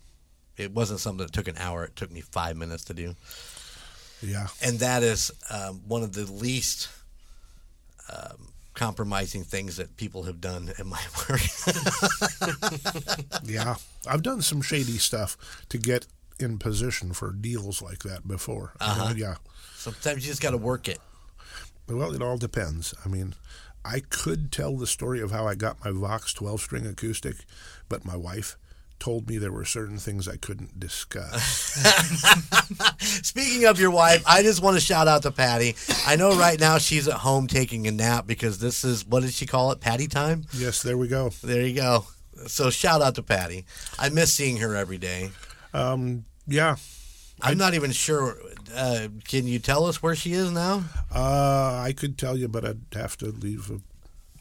It 0.56 0.72
wasn't 0.72 1.00
something 1.00 1.26
that 1.26 1.34
took 1.34 1.48
an 1.48 1.58
hour. 1.58 1.84
It 1.86 1.96
took 1.96 2.12
me 2.12 2.22
five 2.22 2.58
minutes 2.58 2.84
to 2.86 2.94
do. 2.94 3.16
Yeah. 4.22 4.48
and 4.62 4.78
that 4.80 5.02
is 5.02 5.32
um, 5.50 5.82
one 5.88 6.04
of 6.04 6.14
the 6.14 6.32
least 6.32 6.90
um, 8.14 8.50
compromising 8.76 9.44
things 9.44 9.78
that 9.78 9.98
people 9.98 10.24
have 10.24 10.40
done 10.40 10.72
at 10.78 10.86
my 10.86 11.02
work. 11.28 11.42
Yeah. 13.46 13.78
I've 14.08 14.22
done 14.22 14.44
some 14.44 14.62
shady 14.62 15.00
stuff 15.00 15.38
to 15.70 15.80
get 15.80 16.06
in 16.42 16.58
position 16.58 17.14
for 17.14 17.32
deals 17.32 17.82
like 17.82 18.00
that 18.00 18.28
before. 18.28 18.74
Uh-huh. 18.80 19.14
yeah. 19.16 19.36
Sometimes 19.76 20.26
you 20.26 20.32
just 20.32 20.42
got 20.42 20.52
to 20.52 20.58
work 20.58 20.88
it. 20.88 21.00
Well, 21.88 22.14
it 22.14 22.22
all 22.22 22.38
depends. 22.38 22.94
I 23.04 23.10
mean, 23.10 23.36
I 23.84 24.00
could 24.00 24.52
tell 24.52 24.78
the 24.78 24.88
story 24.88 25.22
of 25.22 25.32
how 25.32 25.48
I 25.48 25.56
got 25.56 25.84
my 25.84 25.92
Vox 25.92 26.34
12 26.34 26.62
string 26.62 26.86
acoustic, 26.86 27.36
but 27.90 28.06
my 28.06 28.16
wife 28.16 28.58
told 29.00 29.28
me 29.28 29.38
there 29.40 29.52
were 29.52 29.66
certain 29.66 29.98
things 29.98 30.28
I 30.28 30.38
couldn't 30.38 30.80
discuss. 30.80 31.42
Speaking 33.00 33.66
of 33.66 33.80
your 33.80 33.90
wife, 33.90 34.24
I 34.28 34.44
just 34.44 34.62
want 34.62 34.78
to 34.78 34.82
shout 34.82 35.08
out 35.08 35.24
to 35.24 35.32
Patty. 35.32 35.76
I 36.06 36.16
know 36.16 36.38
right 36.38 36.60
now 36.60 36.78
she's 36.78 37.08
at 37.08 37.16
home 37.16 37.48
taking 37.48 37.88
a 37.88 37.92
nap 37.92 38.28
because 38.28 38.60
this 38.60 38.84
is 38.84 39.06
what 39.06 39.24
did 39.24 39.34
she 39.34 39.48
call 39.48 39.72
it? 39.72 39.82
Patty 39.82 40.08
time. 40.08 40.46
yes, 40.54 40.84
there 40.84 40.98
we 40.98 41.08
go. 41.08 41.30
There 41.44 41.66
you 41.66 41.76
go. 41.76 42.06
So 42.48 42.70
shout 42.70 43.02
out 43.02 43.16
to 43.16 43.24
Patty. 43.24 43.66
I 43.98 44.10
miss 44.10 44.32
seeing 44.32 44.58
her 44.58 44.76
every 44.76 45.00
day. 45.00 45.32
Um, 45.74 46.26
yeah. 46.48 46.76
I'm 47.42 47.58
not 47.58 47.74
even 47.74 47.92
sure. 47.92 48.38
Uh, 48.76 49.08
can 49.28 49.48
you 49.48 49.58
tell 49.60 49.86
us 49.86 50.04
where 50.04 50.16
she 50.16 50.34
is 50.34 50.52
now? 50.52 50.84
Uh, 51.14 51.82
I 51.84 51.94
could 51.96 52.18
tell 52.18 52.38
you, 52.38 52.48
but 52.48 52.64
I'd 52.64 52.82
have 52.94 53.18
to 53.18 53.28
leave 53.28 53.72
a 53.72 53.80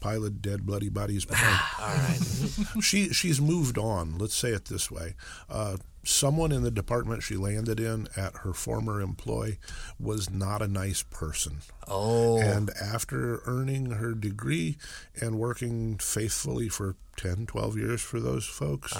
pile 0.01 0.25
of 0.25 0.41
dead, 0.41 0.65
bloody 0.65 0.89
bodies 0.89 1.23
behind. 1.33 1.61
All 1.79 1.95
right. 1.95 2.83
she 2.83 3.09
she's 3.13 3.39
moved 3.39 3.77
on. 3.77 4.17
Let's 4.17 4.35
say 4.35 4.49
it 4.49 4.65
this 4.65 4.91
way. 4.91 5.15
Uh, 5.49 5.77
someone 6.03 6.51
in 6.51 6.63
the 6.63 6.71
department 6.71 7.21
she 7.23 7.35
landed 7.37 7.79
in 7.79 8.07
at 8.17 8.37
her 8.37 8.53
former 8.53 8.99
employ 8.99 9.57
was 9.99 10.29
not 10.29 10.61
a 10.61 10.67
nice 10.67 11.03
person. 11.03 11.57
Oh, 11.87 12.39
And 12.39 12.71
after 12.81 13.41
earning 13.45 13.91
her 13.91 14.13
degree 14.15 14.77
and 15.21 15.37
working 15.39 15.97
faithfully 15.99 16.69
for 16.69 16.95
10, 17.17 17.45
12 17.45 17.77
years 17.77 18.01
for 18.01 18.19
those 18.19 18.45
folks, 18.45 18.93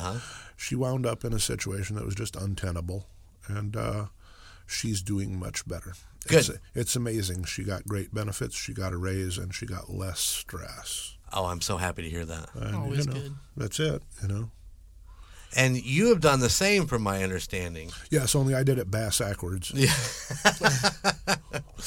she 0.56 0.76
wound 0.76 1.06
up 1.08 1.26
in 1.26 1.34
a 1.34 1.40
situation 1.40 1.96
that 1.96 2.06
was 2.06 2.14
just 2.16 2.36
untenable. 2.36 3.08
And 3.48 3.76
uh, 3.76 4.06
she's 4.68 5.02
doing 5.02 5.40
much 5.40 5.68
better. 5.68 5.94
Good. 6.28 6.40
It's, 6.40 6.52
it's 6.76 6.96
amazing. 6.96 7.46
She 7.46 7.64
got 7.64 7.86
great 7.86 8.14
benefits, 8.14 8.56
she 8.56 8.74
got 8.74 8.94
a 8.94 8.98
raise, 8.98 9.38
and 9.38 9.54
she 9.54 9.66
got 9.66 9.90
less 9.90 10.20
stress. 10.20 11.18
oh, 11.34 11.46
I'm 11.46 11.62
so 11.62 11.78
happy 11.78 12.04
to 12.04 12.10
hear 12.10 12.26
that. 12.26 12.50
And, 12.56 12.76
Always 12.76 13.06
you 13.06 13.14
know, 13.14 13.20
good. 13.20 13.36
That's 13.58 13.80
it, 13.80 14.04
you 14.22 14.28
know. 14.28 14.52
And 15.56 15.76
you 15.84 16.08
have 16.10 16.22
done 16.22 16.40
the 16.40 16.50
same, 16.50 16.88
from 16.88 17.02
my 17.02 17.24
understanding. 17.24 17.92
Yes, 18.10 18.36
only 18.36 18.56
I 18.56 18.64
did 18.64 18.78
it 18.78 18.90
bass 18.90 19.20
backwards. 19.20 19.72
Yeah. 19.76 19.94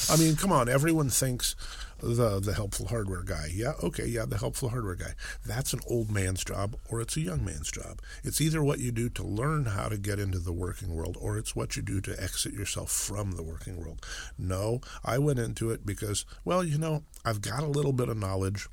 I 0.09 0.17
mean, 0.17 0.35
come 0.35 0.51
on, 0.51 0.69
everyone 0.69 1.09
thinks 1.09 1.55
the 1.99 2.39
the 2.39 2.53
helpful 2.53 2.87
hardware 2.87 3.23
guy. 3.23 3.49
Yeah, 3.53 3.73
okay, 3.83 4.05
yeah, 4.05 4.25
the 4.25 4.37
helpful 4.37 4.69
hardware 4.69 4.95
guy. 4.95 5.13
That's 5.45 5.73
an 5.73 5.79
old 5.87 6.11
man's 6.11 6.43
job 6.43 6.75
or 6.89 7.01
it's 7.01 7.17
a 7.17 7.21
young 7.21 7.43
man's 7.43 7.71
job. 7.71 8.01
It's 8.23 8.41
either 8.41 8.63
what 8.63 8.79
you 8.79 8.91
do 8.91 9.09
to 9.09 9.23
learn 9.23 9.65
how 9.65 9.89
to 9.89 9.97
get 9.97 10.19
into 10.19 10.39
the 10.39 10.53
working 10.53 10.93
world 10.93 11.17
or 11.19 11.37
it's 11.37 11.55
what 11.55 11.75
you 11.75 11.81
do 11.81 12.01
to 12.01 12.21
exit 12.21 12.53
yourself 12.53 12.91
from 12.91 13.31
the 13.31 13.43
working 13.43 13.77
world. 13.77 14.05
No, 14.37 14.81
I 15.03 15.17
went 15.17 15.39
into 15.39 15.71
it 15.71 15.85
because, 15.85 16.25
well, 16.43 16.63
you 16.63 16.77
know, 16.77 17.03
I've 17.23 17.41
got 17.41 17.63
a 17.63 17.67
little 17.67 17.93
bit 17.93 18.09
of 18.09 18.17
knowledge 18.17 18.67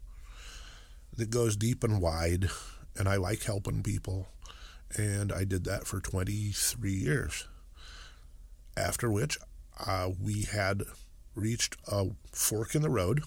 that 1.16 1.30
goes 1.30 1.56
deep 1.56 1.84
and 1.84 2.00
wide 2.00 2.48
and 2.96 3.08
I 3.08 3.16
like 3.16 3.44
helping 3.44 3.82
people 3.82 4.28
and 4.96 5.32
I 5.32 5.44
did 5.44 5.64
that 5.64 5.86
for 5.86 6.00
23 6.00 6.92
years. 6.92 7.46
After 8.76 9.10
which 9.10 9.38
uh, 9.86 10.10
we 10.20 10.42
had 10.42 10.82
reached 11.34 11.76
a 11.90 12.06
fork 12.32 12.74
in 12.74 12.82
the 12.82 12.90
road. 12.90 13.22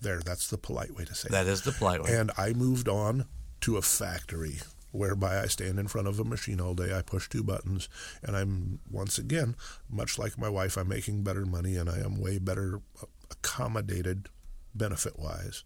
There, 0.00 0.20
that's 0.20 0.48
the 0.48 0.58
polite 0.58 0.94
way 0.96 1.04
to 1.04 1.14
say 1.14 1.28
it. 1.28 1.32
That 1.32 1.46
is 1.46 1.62
the 1.62 1.72
polite 1.72 2.02
way. 2.02 2.14
And 2.14 2.32
I 2.36 2.52
moved 2.52 2.88
on 2.88 3.26
to 3.60 3.76
a 3.76 3.82
factory 3.82 4.60
whereby 4.90 5.40
I 5.40 5.46
stand 5.46 5.78
in 5.78 5.88
front 5.88 6.08
of 6.08 6.18
a 6.20 6.24
machine 6.24 6.60
all 6.60 6.74
day. 6.74 6.96
I 6.96 7.02
push 7.02 7.28
two 7.28 7.42
buttons, 7.42 7.88
and 8.22 8.36
I'm 8.36 8.80
once 8.90 9.18
again, 9.18 9.56
much 9.88 10.18
like 10.18 10.38
my 10.38 10.48
wife, 10.48 10.76
I'm 10.76 10.88
making 10.88 11.22
better 11.22 11.46
money 11.46 11.76
and 11.76 11.88
I 11.88 11.98
am 11.98 12.20
way 12.20 12.38
better 12.38 12.80
accommodated 13.30 14.28
benefit 14.74 15.18
wise. 15.18 15.64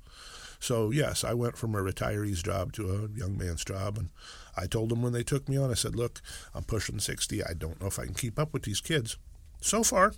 So, 0.59 0.91
yes, 0.91 1.23
I 1.23 1.35
went 1.35 1.57
from 1.57 1.75
a 1.75 1.79
retiree's 1.79 2.43
job 2.43 2.73
to 2.75 2.91
a 2.91 3.19
young 3.19 3.37
man's 3.37 3.65
job. 3.65 3.99
And 3.99 4.09
I 4.57 4.67
told 4.67 4.89
them 4.89 5.03
when 5.03 5.13
they 5.13 5.23
took 5.23 5.49
me 5.49 5.57
on, 5.57 5.71
I 5.71 5.75
said, 5.75 5.95
Look, 5.95 6.23
I'm 6.55 6.65
pushing 6.65 6.99
60. 6.99 7.45
I 7.45 7.53
don't 7.53 7.81
know 7.81 7.89
if 7.89 7.99
I 7.99 8.07
can 8.07 8.15
keep 8.15 8.39
up 8.39 8.53
with 8.53 8.63
these 8.63 8.81
kids. 8.81 9.19
So 9.61 9.83
far, 9.83 10.13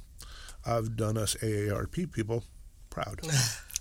I've 0.69 0.97
done 0.97 1.17
us 1.17 1.35
AARP 1.37 2.13
people 2.13 2.45
proud. 2.91 3.21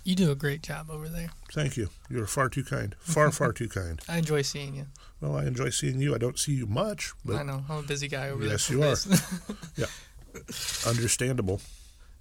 You 0.04 0.14
do 0.14 0.30
a 0.30 0.34
great 0.34 0.62
job 0.62 0.88
over 0.90 1.06
there. 1.06 1.28
Thank 1.52 1.76
you. 1.76 1.90
You're 2.08 2.26
far 2.26 2.48
too 2.48 2.64
kind. 2.64 2.96
Far, 2.98 3.30
far 3.30 3.52
too 3.52 3.68
kind. 3.68 4.00
I 4.08 4.16
enjoy 4.16 4.40
seeing 4.40 4.74
you. 4.74 4.86
Well, 5.20 5.36
I 5.36 5.44
enjoy 5.44 5.68
seeing 5.68 6.00
you. 6.00 6.14
I 6.14 6.18
don't 6.18 6.38
see 6.38 6.52
you 6.52 6.66
much, 6.66 7.12
I 7.30 7.42
know. 7.42 7.62
I'm 7.68 7.80
a 7.80 7.82
busy 7.82 8.08
guy 8.08 8.30
over 8.30 8.42
Yes, 8.42 8.68
there. 8.68 8.78
Yes, 8.78 9.06
you 9.06 9.12
are. 9.12 9.56
Yeah, 9.76 9.86
understandable. 10.86 11.60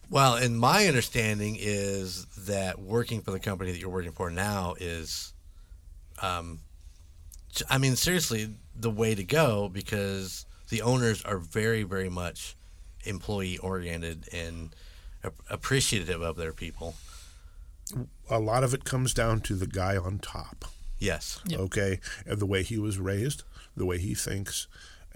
Well, 0.10 0.36
and 0.36 0.60
my 0.60 0.88
understanding 0.88 1.56
is 1.58 2.26
that 2.40 2.80
working 2.80 3.22
for 3.22 3.32
the 3.32 3.40
company 3.40 3.72
that 3.72 3.80
you're 3.80 3.90
working 3.90 4.12
for 4.12 4.30
now 4.30 4.76
is, 4.78 5.32
um, 6.22 6.60
I 7.70 7.78
mean, 7.78 7.96
seriously, 7.96 8.50
the 8.76 8.90
way 8.90 9.16
to 9.16 9.24
go 9.24 9.70
because 9.70 10.46
the 10.70 10.82
owners 10.82 11.24
are 11.24 11.38
very, 11.38 11.84
very 11.84 12.10
much 12.10 12.58
employee 13.04 13.58
oriented 13.58 14.28
and 14.34 14.76
ap- 15.24 15.42
appreciative 15.50 16.22
of 16.22 16.36
their 16.36 16.54
people. 16.54 16.96
A 18.30 18.40
lot 18.40 18.64
of 18.64 18.74
it 18.74 18.84
comes 18.84 19.14
down 19.14 19.42
to 19.42 19.56
the 19.56 19.68
guy 19.68 19.96
on 19.96 20.20
top. 20.20 20.66
Yes. 21.00 21.40
Yep. 21.46 21.60
okay, 21.60 22.00
and 22.26 22.40
the 22.40 22.46
way 22.46 22.64
he 22.64 22.78
was 22.78 23.00
raised, 23.00 23.44
the 23.76 23.86
way 23.86 24.00
he 24.00 24.16
thinks. 24.16 24.68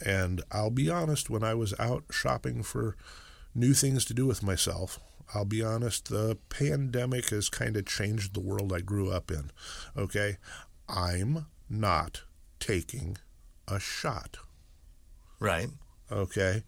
And 0.04 0.42
I'll 0.52 0.72
be 0.72 0.90
honest, 0.90 1.30
when 1.30 1.44
I 1.44 1.54
was 1.54 1.74
out 1.80 2.06
shopping 2.12 2.64
for 2.64 2.96
new 3.54 3.74
things 3.74 4.06
to 4.06 4.14
do 4.14 4.26
with 4.26 4.44
myself, 4.44 5.00
I'll 5.34 5.46
be 5.46 5.64
honest, 5.64 6.10
the 6.10 6.38
pandemic 6.50 7.30
has 7.30 7.50
kind 7.50 7.78
of 7.78 7.86
changed 7.86 8.34
the 8.34 8.42
world 8.42 8.74
I 8.74 8.82
grew 8.82 9.10
up 9.12 9.32
in. 9.32 9.52
Okay? 9.98 10.38
I'm 10.90 11.46
not 11.70 12.24
taking 12.60 13.18
a 13.68 13.80
shot. 13.80 14.38
Right. 15.40 15.70
Okay? 16.12 16.64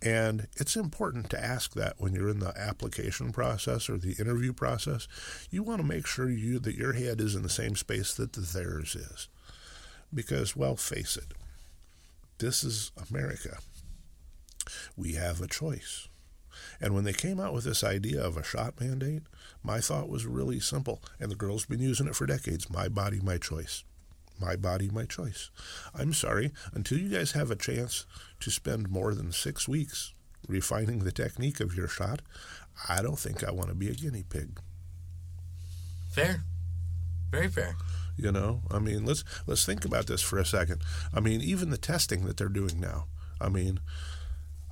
And 0.00 0.46
it's 0.56 0.76
important 0.76 1.28
to 1.30 1.44
ask 1.44 1.74
that 1.74 1.94
when 1.98 2.12
you're 2.12 2.28
in 2.28 2.38
the 2.38 2.56
application 2.56 3.32
process 3.32 3.88
or 3.88 3.98
the 3.98 4.14
interview 4.18 4.52
process. 4.52 5.08
You 5.50 5.62
want 5.62 5.80
to 5.80 5.86
make 5.86 6.06
sure 6.06 6.30
you 6.30 6.60
that 6.60 6.76
your 6.76 6.92
head 6.92 7.20
is 7.20 7.34
in 7.34 7.42
the 7.42 7.48
same 7.48 7.74
space 7.74 8.14
that 8.14 8.32
theirs 8.32 8.94
is. 8.94 9.28
Because, 10.14 10.54
well, 10.54 10.76
face 10.76 11.16
it, 11.16 11.34
this 12.38 12.62
is 12.62 12.92
America. 13.10 13.58
We 14.96 15.14
have 15.14 15.40
a 15.40 15.48
choice. 15.48 16.08
And 16.80 16.94
when 16.94 17.04
they 17.04 17.12
came 17.12 17.40
out 17.40 17.52
with 17.52 17.64
this 17.64 17.82
idea 17.82 18.22
of 18.22 18.36
a 18.36 18.44
shot 18.44 18.80
mandate, 18.80 19.22
my 19.62 19.80
thought 19.80 20.08
was 20.08 20.26
really 20.26 20.60
simple. 20.60 21.02
And 21.18 21.30
the 21.30 21.36
girl's 21.36 21.66
been 21.66 21.80
using 21.80 22.06
it 22.06 22.14
for 22.14 22.26
decades 22.26 22.70
my 22.70 22.88
body, 22.88 23.20
my 23.20 23.38
choice. 23.38 23.82
My 24.40 24.56
body, 24.56 24.88
my 24.88 25.04
choice. 25.04 25.50
I'm 25.94 26.12
sorry, 26.12 26.52
until 26.72 26.98
you 26.98 27.08
guys 27.08 27.32
have 27.32 27.50
a 27.50 27.56
chance 27.56 28.06
to 28.40 28.50
spend 28.50 28.90
more 28.90 29.14
than 29.14 29.32
six 29.32 29.66
weeks 29.66 30.14
refining 30.46 31.00
the 31.00 31.12
technique 31.12 31.60
of 31.60 31.74
your 31.76 31.88
shot, 31.88 32.22
I 32.88 33.02
don't 33.02 33.18
think 33.18 33.42
I 33.42 33.50
want 33.50 33.68
to 33.68 33.74
be 33.74 33.88
a 33.88 33.94
guinea 33.94 34.24
pig. 34.28 34.60
Fair. 36.10 36.42
Very 37.30 37.48
fair. 37.48 37.76
You 38.16 38.32
know, 38.32 38.62
I 38.70 38.78
mean, 38.80 39.04
let's 39.04 39.22
let's 39.46 39.64
think 39.64 39.84
about 39.84 40.06
this 40.06 40.22
for 40.22 40.38
a 40.38 40.44
second. 40.44 40.82
I 41.14 41.20
mean, 41.20 41.40
even 41.40 41.70
the 41.70 41.78
testing 41.78 42.24
that 42.24 42.36
they're 42.36 42.48
doing 42.48 42.80
now. 42.80 43.06
I 43.40 43.48
mean, 43.48 43.78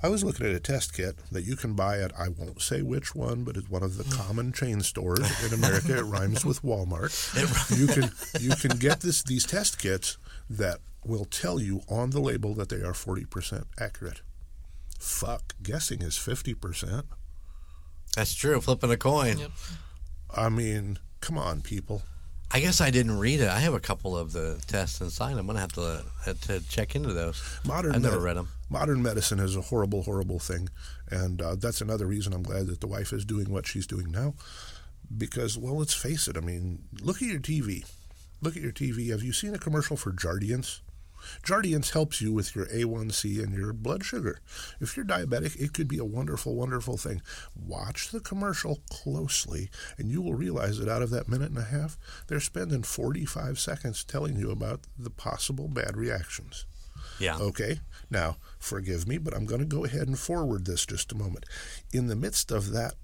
I 0.03 0.09
was 0.09 0.23
looking 0.23 0.47
at 0.47 0.53
a 0.53 0.61
test 0.61 0.93
kit 0.93 1.17
that 1.33 1.45
you 1.45 1.57
can 1.57 1.75
buy 1.75 2.01
at 2.01 2.13
I 2.19 2.29
won't 2.29 2.61
say 2.61 2.83
which 2.83 3.15
one, 3.15 3.45
but 3.45 3.57
it's 3.57 3.71
one 3.71 3.83
of 3.83 3.97
the 3.97 4.05
hmm. 4.05 4.11
common 4.11 4.53
chain 4.53 4.81
stores 4.81 5.27
in 5.45 5.55
America. 5.55 5.99
It 5.99 6.03
rhymes 6.03 6.45
with 6.45 6.63
Walmart. 6.63 7.13
You 7.77 7.87
can 7.87 8.11
you 8.41 8.55
can 8.57 8.79
get 8.79 9.01
this 9.01 9.23
these 9.23 9.45
test 9.45 9.79
kits 9.79 10.19
that 10.49 10.79
will 11.05 11.25
tell 11.25 11.61
you 11.61 11.83
on 11.89 12.11
the 12.11 12.21
label 12.21 12.55
that 12.55 12.69
they 12.69 12.83
are 12.83 12.95
forty 12.95 13.25
percent 13.25 13.67
accurate. 13.79 14.21
Fuck, 14.99 15.55
guessing 15.63 16.03
is 16.03 16.17
fifty 16.17 16.55
percent. 16.55 17.07
That's 18.15 18.35
true. 18.35 18.61
Flipping 18.61 18.91
a 18.91 18.97
coin. 18.97 19.39
Yep. 19.39 19.51
I 20.35 20.49
mean, 20.49 20.99
come 21.21 21.39
on, 21.39 21.61
people. 21.61 22.03
I 22.51 22.61
guess 22.61 22.81
I 22.81 22.91
didn't 22.91 23.19
read 23.19 23.41
it. 23.41 23.49
I 23.49 23.59
have 23.59 23.75
a 23.75 23.81
couple 23.81 24.17
of 24.17 24.33
the 24.33 24.63
tests 24.67 25.01
inside. 25.01 25.37
I'm 25.37 25.47
gonna 25.47 25.61
have 25.61 25.73
to 25.73 26.05
have 26.25 26.41
to 26.43 26.61
check 26.69 26.95
into 26.95 27.13
those. 27.13 27.43
Modern 27.65 27.95
I've 27.95 28.03
never 28.03 28.17
med- 28.17 28.25
read 28.25 28.37
them. 28.37 28.49
Modern 28.69 29.03
medicine 29.03 29.39
is 29.39 29.55
a 29.55 29.63
horrible, 29.63 30.03
horrible 30.03 30.39
thing, 30.39 30.69
and 31.09 31.41
uh, 31.41 31.55
that's 31.55 31.81
another 31.81 32.07
reason 32.07 32.33
I'm 32.33 32.43
glad 32.43 32.67
that 32.67 32.81
the 32.81 32.89
wife 32.89 33.13
is 33.13 33.25
doing 33.25 33.51
what 33.51 33.67
she's 33.67 33.87
doing 33.87 34.11
now. 34.11 34.35
Because, 35.17 35.57
well, 35.57 35.79
let's 35.79 35.95
face 35.95 36.27
it. 36.27 36.37
I 36.37 36.41
mean, 36.41 36.83
look 37.01 37.23
at 37.23 37.29
your 37.29 37.39
TV. 37.39 37.87
Look 38.41 38.57
at 38.57 38.63
your 38.63 38.73
TV. 38.73 39.11
Have 39.11 39.23
you 39.23 39.33
seen 39.33 39.55
a 39.55 39.59
commercial 39.59 39.97
for 39.97 40.11
Jardiance? 40.11 40.81
Jardiance 41.43 41.93
helps 41.93 42.21
you 42.21 42.33
with 42.33 42.55
your 42.55 42.67
A1C 42.67 43.43
and 43.43 43.55
your 43.55 43.73
blood 43.73 44.05
sugar. 44.05 44.41
If 44.81 44.97
you're 44.97 45.07
diabetic, 45.07 45.61
it 45.61 45.73
could 45.73 45.89
be 45.89 45.99
a 45.99 46.05
wonderful, 46.05 46.55
wonderful 46.55 46.97
thing. 46.97 47.23
Watch 47.55 48.11
the 48.11 48.21
commercial 48.21 48.81
closely, 48.91 49.71
and 49.99 50.11
you 50.11 50.23
will 50.23 50.35
realize 50.35 50.79
that 50.79 50.89
out 50.89 51.03
of 51.03 51.11
that 51.11 51.29
minute 51.29 51.51
and 51.51 51.59
a 51.59 51.65
half, 51.65 51.99
they're 52.27 52.41
spending 52.41 52.83
45 52.83 53.59
seconds 53.59 54.05
telling 54.05 54.37
you 54.37 54.51
about 54.51 54.81
the 54.99 55.11
possible 55.11 55.69
bad 55.69 55.97
reactions. 55.97 56.67
Yeah. 57.19 57.39
Okay. 57.39 57.81
Now, 58.11 58.37
forgive 58.59 59.07
me, 59.09 59.19
but 59.19 59.35
I'm 59.35 59.47
going 59.47 59.61
to 59.61 59.67
go 59.67 59.85
ahead 59.85 60.09
and 60.09 60.19
forward 60.19 60.65
this 60.65 60.87
just 60.87 61.13
a 61.13 61.17
moment. 61.17 61.45
In 61.93 62.07
the 62.07 62.17
midst 62.17 62.51
of 62.51 62.73
that 62.73 62.95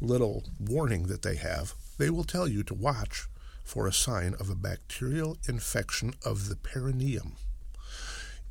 little 0.00 0.44
warning 0.58 1.04
that 1.04 1.22
they 1.22 1.36
have, 1.36 1.74
they 1.98 2.10
will 2.10 2.24
tell 2.24 2.48
you 2.48 2.62
to 2.64 2.74
watch 2.74 3.26
for 3.64 3.86
a 3.86 3.92
sign 3.92 4.34
of 4.40 4.50
a 4.50 4.56
bacterial 4.56 5.38
infection 5.48 6.14
of 6.24 6.48
the 6.48 6.56
perineum. 6.56 7.36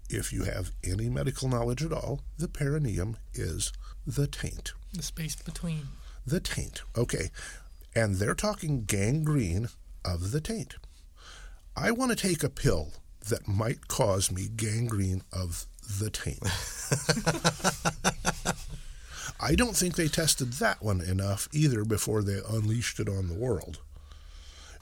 If 0.10 0.34
you 0.34 0.43
have 0.43 0.71
any 0.84 1.10
medical 1.10 1.47
knowledge 1.47 1.84
at 1.84 1.93
all, 1.93 2.21
the 2.38 2.47
perineum 2.47 3.17
is 3.34 3.71
the 4.06 4.28
taint. 4.28 4.74
The 4.93 5.04
space 5.04 5.36
between. 5.36 5.88
The 6.26 6.39
taint. 6.39 6.82
Okay. 6.97 7.30
And 7.95 8.15
they're 8.15 8.36
talking 8.36 8.84
gangrene 8.86 9.69
of 10.04 10.32
the 10.32 10.41
taint. 10.41 10.76
I 11.76 11.91
want 11.91 12.12
to 12.12 12.17
take 12.17 12.43
a 12.43 12.50
pill 12.50 12.93
that 13.29 13.47
might 13.47 13.88
cause 13.88 14.31
me 14.31 14.47
gangrene 14.55 15.21
of 15.31 15.65
the 15.99 16.10
taint. 16.10 16.39
I 19.39 19.55
don't 19.55 19.75
think 19.75 19.95
they 19.95 20.07
tested 20.07 20.53
that 20.53 20.84
one 20.84 21.01
enough 21.01 21.47
either 21.51 21.84
before 21.84 22.21
they 22.21 22.39
unleashed 22.47 22.99
it 22.99 23.10
on 23.10 23.27
the 23.27 23.34
world. 23.34 23.79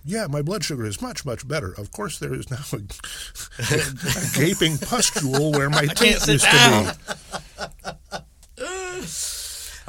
Yeah, 0.06 0.28
my 0.28 0.42
blood 0.42 0.64
sugar 0.64 0.86
is 0.86 1.02
much, 1.02 1.26
much 1.26 1.48
better. 1.48 1.74
Of 1.78 1.92
course, 1.92 2.20
there 2.20 2.34
is 2.34 2.50
now 2.50 2.60
a, 2.74 2.78
a 2.78 4.36
gaping 4.36 4.78
pustule 4.78 5.52
where 5.52 5.70
my 5.70 5.86
taint 5.88 6.26
used 6.28 6.46
down. 6.46 6.86
to 6.86 6.96
be. 8.58 8.62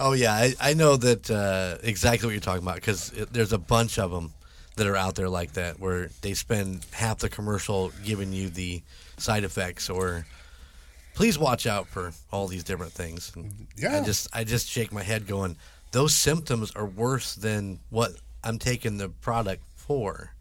Oh 0.02 0.12
yeah, 0.12 0.32
I, 0.32 0.54
I 0.58 0.72
know 0.72 0.96
that 0.96 1.30
uh, 1.30 1.76
exactly 1.82 2.26
what 2.26 2.32
you're 2.32 2.40
talking 2.40 2.62
about 2.62 2.76
because 2.76 3.10
there's 3.32 3.52
a 3.52 3.58
bunch 3.58 3.98
of 3.98 4.10
them 4.10 4.32
that 4.76 4.86
are 4.86 4.96
out 4.96 5.14
there 5.14 5.28
like 5.28 5.52
that 5.54 5.78
where 5.80 6.10
they 6.22 6.34
spend 6.34 6.86
half 6.92 7.18
the 7.18 7.28
commercial 7.28 7.92
giving 8.04 8.32
you 8.32 8.48
the 8.48 8.82
side 9.18 9.44
effects 9.44 9.90
or 9.90 10.26
please 11.14 11.38
watch 11.38 11.66
out 11.66 11.86
for 11.88 12.12
all 12.32 12.46
these 12.46 12.64
different 12.64 12.92
things. 12.92 13.32
And 13.34 13.66
Yeah. 13.76 13.98
I 14.00 14.04
just 14.04 14.28
I 14.32 14.44
just 14.44 14.68
shake 14.68 14.92
my 14.92 15.02
head 15.02 15.26
going 15.26 15.56
those 15.92 16.14
symptoms 16.14 16.70
are 16.76 16.86
worse 16.86 17.34
than 17.34 17.80
what 17.90 18.12
I'm 18.44 18.58
taking 18.58 18.96
the 18.96 19.08
product 19.08 19.62
for 19.76 20.32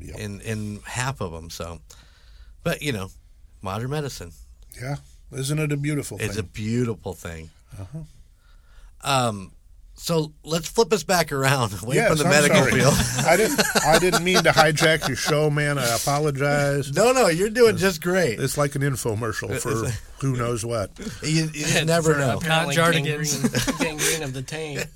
Yep. 0.00 0.16
in 0.18 0.40
in 0.40 0.80
half 0.84 1.20
of 1.20 1.32
them. 1.32 1.48
So, 1.48 1.80
but 2.64 2.82
you 2.82 2.92
know, 2.92 3.10
modern 3.62 3.90
medicine. 3.90 4.32
Yeah. 4.80 4.96
Isn't 5.32 5.58
it 5.58 5.72
a 5.72 5.76
beautiful 5.76 6.18
thing? 6.18 6.28
It's 6.28 6.36
a 6.38 6.42
beautiful 6.42 7.14
thing. 7.14 7.50
Uh-huh. 7.78 7.98
Um, 9.02 9.52
so 9.98 10.32
let's 10.44 10.68
flip 10.68 10.92
us 10.92 11.02
back 11.04 11.32
around 11.32 11.72
away 11.82 11.96
yes, 11.96 12.08
from 12.08 12.18
the 12.18 12.24
I'm 12.24 12.30
medical 12.30 12.58
sorry. 12.58 12.72
field. 12.72 12.94
I 13.26 13.36
didn't. 13.36 13.60
I 13.84 13.98
didn't 13.98 14.24
mean 14.24 14.42
to 14.44 14.50
hijack 14.50 15.08
your 15.08 15.16
show, 15.16 15.50
man. 15.50 15.78
I 15.78 15.96
apologize. 15.96 16.92
no, 16.94 17.12
no, 17.12 17.28
you're 17.28 17.50
doing 17.50 17.76
just 17.76 18.02
great. 18.02 18.38
It's 18.38 18.56
like 18.58 18.74
an 18.74 18.82
infomercial 18.82 19.58
for 19.58 19.90
who 20.24 20.36
knows 20.36 20.64
what. 20.64 20.90
You, 21.22 21.48
you 21.52 21.84
never 21.84 22.14
For 22.14 22.18
know. 22.20 22.36
apparently 22.38 22.76
Not 22.76 22.92
Jardigans. 22.94 23.76
gangrene, 23.78 23.78
gangrene 23.98 24.22
of 24.22 24.32
the 24.32 24.42
taint. 24.42 24.86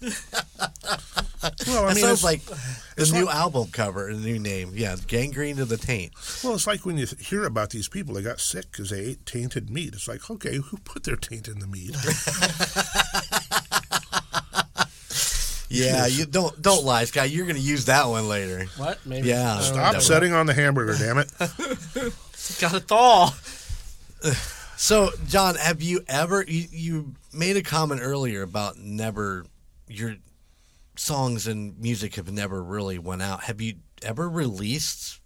Well, 1.66 1.84
I 1.84 1.88
That 1.88 1.94
mean, 1.96 2.04
sounds 2.04 2.12
it's, 2.12 2.24
like 2.24 2.42
the 2.44 2.58
it's 2.98 3.12
new 3.12 3.24
like- 3.24 3.34
album 3.34 3.68
cover, 3.72 4.12
the 4.14 4.20
new 4.20 4.38
name. 4.38 4.72
Yeah, 4.74 4.96
gangrene 5.06 5.56
to 5.56 5.64
the 5.64 5.76
taint. 5.78 6.12
well, 6.44 6.54
it's 6.54 6.66
like 6.66 6.84
when 6.86 6.98
you 6.98 7.06
hear 7.18 7.44
about 7.44 7.70
these 7.70 7.88
people 7.88 8.14
they 8.14 8.22
got 8.22 8.40
sick 8.40 8.70
because 8.70 8.90
they 8.90 9.00
ate 9.00 9.26
tainted 9.26 9.70
meat. 9.70 9.94
It's 9.94 10.06
like, 10.08 10.30
okay, 10.30 10.56
who 10.56 10.76
put 10.78 11.04
their 11.04 11.16
taint 11.16 11.48
in 11.48 11.58
the 11.58 11.66
meat? 11.66 11.96
Yeah, 15.70 16.06
you 16.08 16.26
don't 16.26 16.60
don't 16.60 16.84
lie, 16.84 17.04
Sky. 17.04 17.24
You're 17.24 17.46
going 17.46 17.56
to 17.56 17.62
use 17.62 17.86
that 17.86 18.06
one 18.08 18.28
later. 18.28 18.66
What? 18.76 18.98
Maybe. 19.06 19.28
Yeah. 19.28 19.60
Stop 19.60 20.02
setting 20.02 20.34
on 20.34 20.46
the 20.46 20.54
hamburger, 20.54 20.96
damn 20.98 21.18
it! 21.18 21.32
Got 22.60 22.72
to 22.72 22.80
thaw. 22.80 23.30
So, 24.76 25.10
John, 25.28 25.54
have 25.54 25.82
you 25.82 26.00
ever 26.08 26.44
you, 26.46 26.66
you 26.70 27.14
made 27.32 27.56
a 27.56 27.62
comment 27.62 28.00
earlier 28.02 28.42
about 28.42 28.78
never 28.78 29.46
your 29.88 30.16
songs 30.96 31.46
and 31.46 31.78
music 31.78 32.16
have 32.16 32.30
never 32.30 32.62
really 32.62 32.98
went 32.98 33.22
out. 33.22 33.44
Have 33.44 33.60
you 33.60 33.74
ever 34.02 34.28
released 34.28 35.20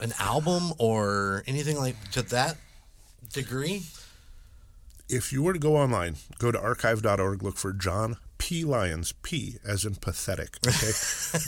an 0.00 0.12
album 0.18 0.72
or 0.78 1.44
anything 1.46 1.78
like 1.78 2.10
to 2.12 2.22
that 2.22 2.56
degree? 3.32 3.82
If 5.08 5.32
you 5.32 5.42
were 5.42 5.52
to 5.52 5.58
go 5.58 5.76
online, 5.76 6.16
go 6.38 6.50
to 6.50 6.60
archive.org, 6.60 7.42
look 7.42 7.56
for 7.56 7.72
John 7.72 8.16
P. 8.40 8.64
Lyons, 8.64 9.12
P 9.22 9.58
as 9.66 9.84
in 9.84 9.96
pathetic, 9.96 10.56
okay? 10.66 10.92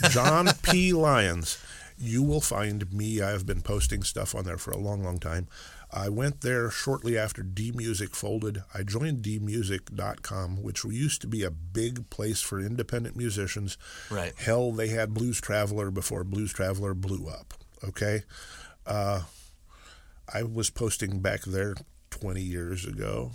John 0.09 0.49
P. 0.61 0.93
Lyons. 0.93 1.57
You 1.97 2.21
will 2.21 2.39
find 2.39 2.93
me. 2.93 3.19
I 3.19 3.31
have 3.31 3.47
been 3.47 3.61
posting 3.61 4.03
stuff 4.03 4.35
on 4.35 4.45
there 4.45 4.59
for 4.59 4.71
a 4.71 4.77
long, 4.77 5.03
long 5.03 5.17
time. 5.17 5.47
I 5.91 6.09
went 6.09 6.41
there 6.41 6.69
shortly 6.69 7.17
after 7.17 7.41
D 7.41 7.71
Music 7.71 8.15
folded. 8.15 8.63
I 8.73 8.83
joined 8.83 9.23
dmusic.com, 9.23 10.61
which 10.61 10.85
used 10.85 11.21
to 11.21 11.27
be 11.27 11.43
a 11.43 11.51
big 11.51 12.09
place 12.11 12.41
for 12.41 12.59
independent 12.59 13.15
musicians. 13.15 13.77
Right. 14.11 14.33
Hell, 14.37 14.71
they 14.71 14.89
had 14.89 15.13
Blues 15.13 15.41
Traveler 15.41 15.89
before 15.89 16.23
Blues 16.23 16.53
Traveler 16.53 16.93
blew 16.93 17.27
up, 17.27 17.55
okay? 17.83 18.23
Uh, 18.85 19.23
I 20.31 20.43
was 20.43 20.69
posting 20.69 21.19
back 21.21 21.41
there 21.41 21.73
20 22.11 22.41
years 22.41 22.85
ago. 22.85 23.31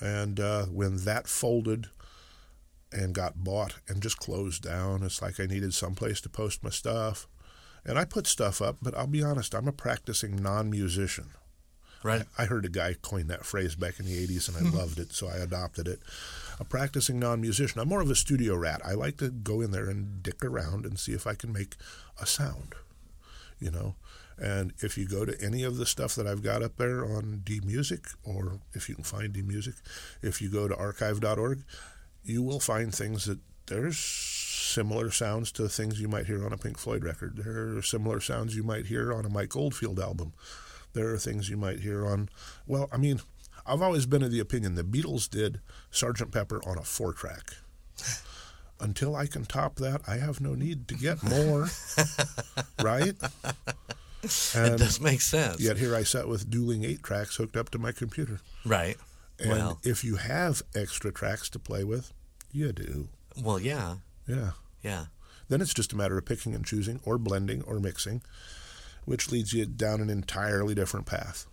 And 0.00 0.38
uh, 0.38 0.66
when 0.66 0.98
that 0.98 1.26
folded 1.28 1.88
and 2.92 3.14
got 3.14 3.44
bought 3.44 3.76
and 3.88 4.02
just 4.02 4.18
closed 4.18 4.62
down, 4.62 5.02
it's 5.02 5.22
like 5.22 5.38
I 5.40 5.46
needed 5.46 5.74
someplace 5.74 6.20
to 6.22 6.28
post 6.28 6.64
my 6.64 6.70
stuff. 6.70 7.26
And 7.84 7.98
I 7.98 8.04
put 8.04 8.26
stuff 8.26 8.60
up, 8.60 8.76
but 8.82 8.96
I'll 8.96 9.06
be 9.06 9.22
honest, 9.22 9.54
I'm 9.54 9.68
a 9.68 9.72
practicing 9.72 10.36
non 10.36 10.70
musician. 10.70 11.30
Right. 12.02 12.22
I 12.36 12.44
heard 12.44 12.64
a 12.64 12.68
guy 12.68 12.94
coin 12.94 13.26
that 13.26 13.44
phrase 13.44 13.74
back 13.74 13.98
in 13.98 14.06
the 14.06 14.26
80s 14.26 14.48
and 14.48 14.56
I 14.56 14.70
hmm. 14.70 14.76
loved 14.76 14.98
it, 14.98 15.12
so 15.12 15.28
I 15.28 15.36
adopted 15.36 15.88
it. 15.88 16.00
A 16.60 16.64
practicing 16.64 17.18
non 17.18 17.40
musician. 17.40 17.80
I'm 17.80 17.88
more 17.88 18.00
of 18.00 18.10
a 18.10 18.14
studio 18.14 18.56
rat. 18.56 18.80
I 18.84 18.92
like 18.92 19.16
to 19.18 19.30
go 19.30 19.60
in 19.60 19.70
there 19.70 19.88
and 19.88 20.22
dick 20.22 20.44
around 20.44 20.86
and 20.86 20.98
see 20.98 21.12
if 21.12 21.26
I 21.26 21.34
can 21.34 21.52
make 21.52 21.76
a 22.20 22.26
sound, 22.26 22.74
you 23.58 23.70
know. 23.70 23.96
And 24.40 24.72
if 24.78 24.96
you 24.96 25.08
go 25.08 25.24
to 25.24 25.36
any 25.44 25.64
of 25.64 25.78
the 25.78 25.86
stuff 25.86 26.14
that 26.14 26.26
I've 26.26 26.42
got 26.42 26.62
up 26.62 26.76
there 26.76 27.04
on 27.04 27.42
D 27.44 27.60
Music, 27.64 28.06
or 28.22 28.60
if 28.72 28.88
you 28.88 28.94
can 28.94 29.04
find 29.04 29.32
D 29.32 29.42
Music, 29.42 29.74
if 30.22 30.40
you 30.40 30.48
go 30.48 30.68
to 30.68 30.76
archive.org, 30.76 31.64
you 32.24 32.42
will 32.42 32.60
find 32.60 32.94
things 32.94 33.24
that 33.26 33.38
there's 33.66 33.98
similar 33.98 35.10
sounds 35.10 35.50
to 35.52 35.68
things 35.68 36.00
you 36.00 36.08
might 36.08 36.26
hear 36.26 36.44
on 36.44 36.52
a 36.52 36.58
Pink 36.58 36.78
Floyd 36.78 37.04
record. 37.04 37.36
There 37.36 37.76
are 37.76 37.82
similar 37.82 38.20
sounds 38.20 38.54
you 38.54 38.62
might 38.62 38.86
hear 38.86 39.12
on 39.12 39.24
a 39.24 39.28
Mike 39.30 39.56
Oldfield 39.56 39.98
album. 39.98 40.32
There 40.92 41.08
are 41.12 41.18
things 41.18 41.48
you 41.48 41.56
might 41.56 41.80
hear 41.80 42.06
on, 42.06 42.28
well, 42.66 42.88
I 42.92 42.96
mean, 42.96 43.20
I've 43.66 43.82
always 43.82 44.06
been 44.06 44.22
of 44.22 44.30
the 44.30 44.40
opinion 44.40 44.74
the 44.74 44.82
Beatles 44.82 45.28
did 45.28 45.60
Sgt. 45.92 46.32
Pepper 46.32 46.60
on 46.66 46.78
a 46.78 46.82
four 46.82 47.12
track. 47.12 47.54
Until 48.80 49.16
I 49.16 49.26
can 49.26 49.44
top 49.44 49.76
that, 49.76 50.02
I 50.06 50.16
have 50.16 50.40
no 50.40 50.54
need 50.54 50.86
to 50.88 50.94
get 50.94 51.22
more. 51.22 51.66
right? 52.82 53.14
It 54.22 54.78
does 54.78 55.00
make 55.00 55.20
sense. 55.20 55.60
yet 55.60 55.78
here 55.78 55.94
I 55.94 56.04
sat 56.04 56.28
with 56.28 56.50
dueling 56.50 56.84
eight 56.84 57.02
tracks 57.02 57.36
hooked 57.36 57.56
up 57.56 57.70
to 57.70 57.78
my 57.78 57.92
computer. 57.92 58.40
Right. 58.64 58.96
And 59.38 59.50
Well. 59.50 59.80
if 59.84 60.02
you 60.04 60.16
have 60.16 60.62
extra 60.74 61.12
tracks 61.12 61.48
to 61.50 61.58
play 61.58 61.84
with, 61.84 62.12
you 62.52 62.72
do. 62.72 63.08
Well, 63.40 63.60
yeah. 63.60 63.96
Yeah. 64.26 64.52
Yeah. 64.82 65.06
Then 65.48 65.60
it's 65.60 65.72
just 65.74 65.92
a 65.92 65.96
matter 65.96 66.18
of 66.18 66.24
picking 66.26 66.54
and 66.54 66.64
choosing 66.64 67.00
or 67.04 67.18
blending 67.18 67.62
or 67.62 67.78
mixing, 67.80 68.22
which 69.04 69.30
leads 69.30 69.52
you 69.52 69.64
down 69.66 70.00
an 70.00 70.10
entirely 70.10 70.74
different 70.74 71.06
path. 71.06 71.46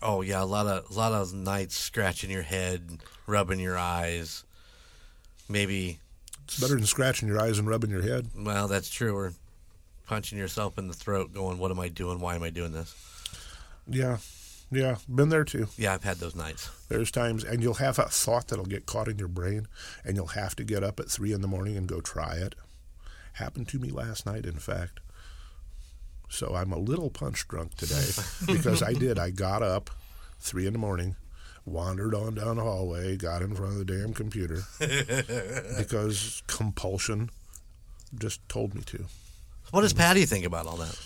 Oh 0.00 0.20
yeah, 0.22 0.42
a 0.42 0.44
lot 0.46 0.66
of 0.66 0.88
a 0.90 0.94
lot 0.94 1.12
of 1.12 1.34
nights 1.34 1.76
scratching 1.76 2.30
your 2.30 2.42
head, 2.42 2.98
rubbing 3.26 3.58
your 3.58 3.76
eyes. 3.76 4.44
Maybe 5.48 5.98
It's 6.44 6.60
better 6.60 6.76
than 6.76 6.86
scratching 6.86 7.26
your 7.28 7.40
eyes 7.40 7.58
and 7.58 7.66
rubbing 7.68 7.90
your 7.90 8.02
head. 8.02 8.28
well, 8.36 8.68
that's 8.68 8.88
true. 8.90 9.14
Or 9.16 9.32
punching 10.06 10.38
yourself 10.38 10.78
in 10.78 10.86
the 10.88 10.94
throat, 10.94 11.32
going, 11.34 11.58
"What 11.58 11.70
am 11.72 11.80
I 11.80 11.88
doing? 11.88 12.20
Why 12.20 12.36
am 12.36 12.42
I 12.44 12.50
doing 12.50 12.72
this?" 12.72 12.94
Yeah. 13.88 14.18
Yeah. 14.70 14.96
Been 15.08 15.28
there 15.30 15.44
too. 15.44 15.68
Yeah, 15.76 15.94
I've 15.94 16.04
had 16.04 16.18
those 16.18 16.34
nights. 16.36 16.70
There's 16.88 17.10
times, 17.10 17.44
and 17.44 17.62
you'll 17.62 17.74
have 17.74 17.98
a 17.98 18.04
thought 18.04 18.48
that'll 18.48 18.66
get 18.66 18.86
caught 18.86 19.08
in 19.08 19.18
your 19.18 19.28
brain, 19.28 19.66
and 20.04 20.16
you'll 20.16 20.26
have 20.28 20.54
to 20.56 20.64
get 20.64 20.84
up 20.84 21.00
at 21.00 21.10
three 21.10 21.32
in 21.32 21.40
the 21.40 21.48
morning 21.48 21.76
and 21.76 21.86
go 21.86 22.00
try 22.00 22.34
it. 22.34 22.54
Happened 23.34 23.68
to 23.68 23.78
me 23.78 23.90
last 23.90 24.26
night, 24.26 24.44
in 24.44 24.58
fact. 24.58 25.00
So 26.28 26.54
I'm 26.54 26.72
a 26.72 26.78
little 26.78 27.08
punch 27.10 27.46
drunk 27.48 27.76
today 27.76 28.10
because 28.46 28.82
I 28.82 28.92
did. 28.92 29.18
I 29.18 29.30
got 29.30 29.62
up 29.62 29.90
three 30.38 30.66
in 30.66 30.74
the 30.74 30.78
morning, 30.78 31.16
wandered 31.64 32.14
on 32.14 32.34
down 32.34 32.56
the 32.56 32.62
hallway, 32.62 33.16
got 33.16 33.42
in 33.42 33.54
front 33.54 33.72
of 33.72 33.78
the 33.78 33.84
damn 33.84 34.12
computer 34.12 34.62
because 35.78 36.42
compulsion 36.46 37.30
just 38.18 38.46
told 38.48 38.74
me 38.74 38.82
to. 38.82 39.04
What 39.70 39.82
does 39.82 39.92
Patty 39.92 40.24
think 40.26 40.44
about 40.44 40.66
all 40.66 40.76
that? 40.76 40.98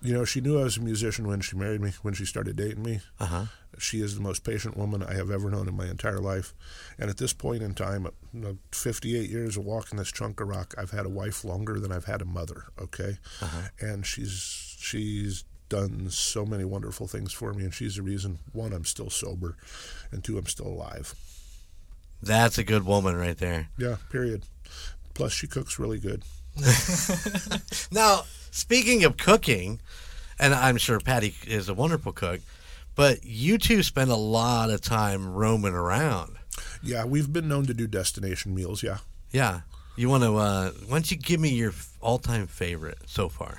You 0.00 0.14
know, 0.14 0.24
she 0.24 0.40
knew 0.40 0.60
I 0.60 0.64
was 0.64 0.76
a 0.76 0.80
musician 0.80 1.26
when 1.26 1.40
she 1.40 1.56
married 1.56 1.80
me, 1.80 1.92
when 2.02 2.14
she 2.14 2.24
started 2.24 2.56
dating 2.56 2.82
me. 2.82 3.00
Uh 3.18 3.26
huh. 3.26 3.44
She 3.78 4.00
is 4.00 4.14
the 4.14 4.20
most 4.20 4.44
patient 4.44 4.76
woman 4.76 5.02
I 5.02 5.14
have 5.14 5.30
ever 5.30 5.50
known 5.50 5.68
in 5.68 5.76
my 5.76 5.86
entire 5.86 6.20
life. 6.20 6.54
And 6.98 7.10
at 7.10 7.16
this 7.18 7.32
point 7.32 7.62
in 7.62 7.74
time, 7.74 8.06
you 8.32 8.40
know, 8.40 8.58
58 8.72 9.28
years 9.28 9.56
of 9.56 9.64
walking 9.64 9.98
this 9.98 10.10
chunk 10.12 10.40
of 10.40 10.48
rock, 10.48 10.74
I've 10.78 10.90
had 10.90 11.06
a 11.06 11.10
wife 11.10 11.44
longer 11.44 11.78
than 11.80 11.92
I've 11.92 12.04
had 12.06 12.22
a 12.22 12.24
mother, 12.24 12.64
okay? 12.80 13.18
And 13.80 14.06
she's 14.06 14.76
she's 14.78 15.44
done 15.68 16.08
so 16.10 16.46
many 16.46 16.64
wonderful 16.64 17.06
things 17.06 17.30
for 17.32 17.52
me 17.52 17.62
and 17.62 17.74
she's 17.74 17.96
the 17.96 18.02
reason 18.02 18.38
one 18.52 18.72
I'm 18.72 18.86
still 18.86 19.10
sober 19.10 19.56
and 20.10 20.24
two 20.24 20.38
I'm 20.38 20.46
still 20.46 20.68
alive. 20.68 21.14
That's 22.22 22.56
a 22.58 22.64
good 22.64 22.84
woman 22.84 23.16
right 23.16 23.36
there. 23.36 23.68
Yeah, 23.76 23.96
period. 24.10 24.44
Plus 25.14 25.32
she 25.32 25.46
cooks 25.46 25.78
really 25.78 25.98
good. 25.98 26.22
Now, 27.90 28.24
speaking 28.50 29.04
of 29.04 29.16
cooking, 29.16 29.80
and 30.38 30.54
I'm 30.54 30.76
sure 30.76 31.00
Patty 31.00 31.34
is 31.46 31.68
a 31.68 31.74
wonderful 31.74 32.12
cook, 32.12 32.40
but 32.94 33.24
you 33.24 33.58
two 33.58 33.82
spend 33.82 34.10
a 34.10 34.16
lot 34.16 34.70
of 34.70 34.80
time 34.80 35.32
roaming 35.34 35.74
around. 35.74 36.36
Yeah, 36.82 37.04
we've 37.04 37.32
been 37.32 37.48
known 37.48 37.66
to 37.66 37.74
do 37.74 37.86
destination 37.86 38.54
meals, 38.54 38.82
yeah. 38.82 38.98
Yeah. 39.30 39.60
You 39.96 40.08
want 40.08 40.22
to, 40.22 40.36
uh, 40.36 40.70
why 40.86 40.96
don't 40.96 41.10
you 41.10 41.16
give 41.16 41.40
me 41.40 41.50
your 41.50 41.72
all 42.00 42.18
time 42.18 42.46
favorite 42.46 42.98
so 43.06 43.28
far? 43.28 43.58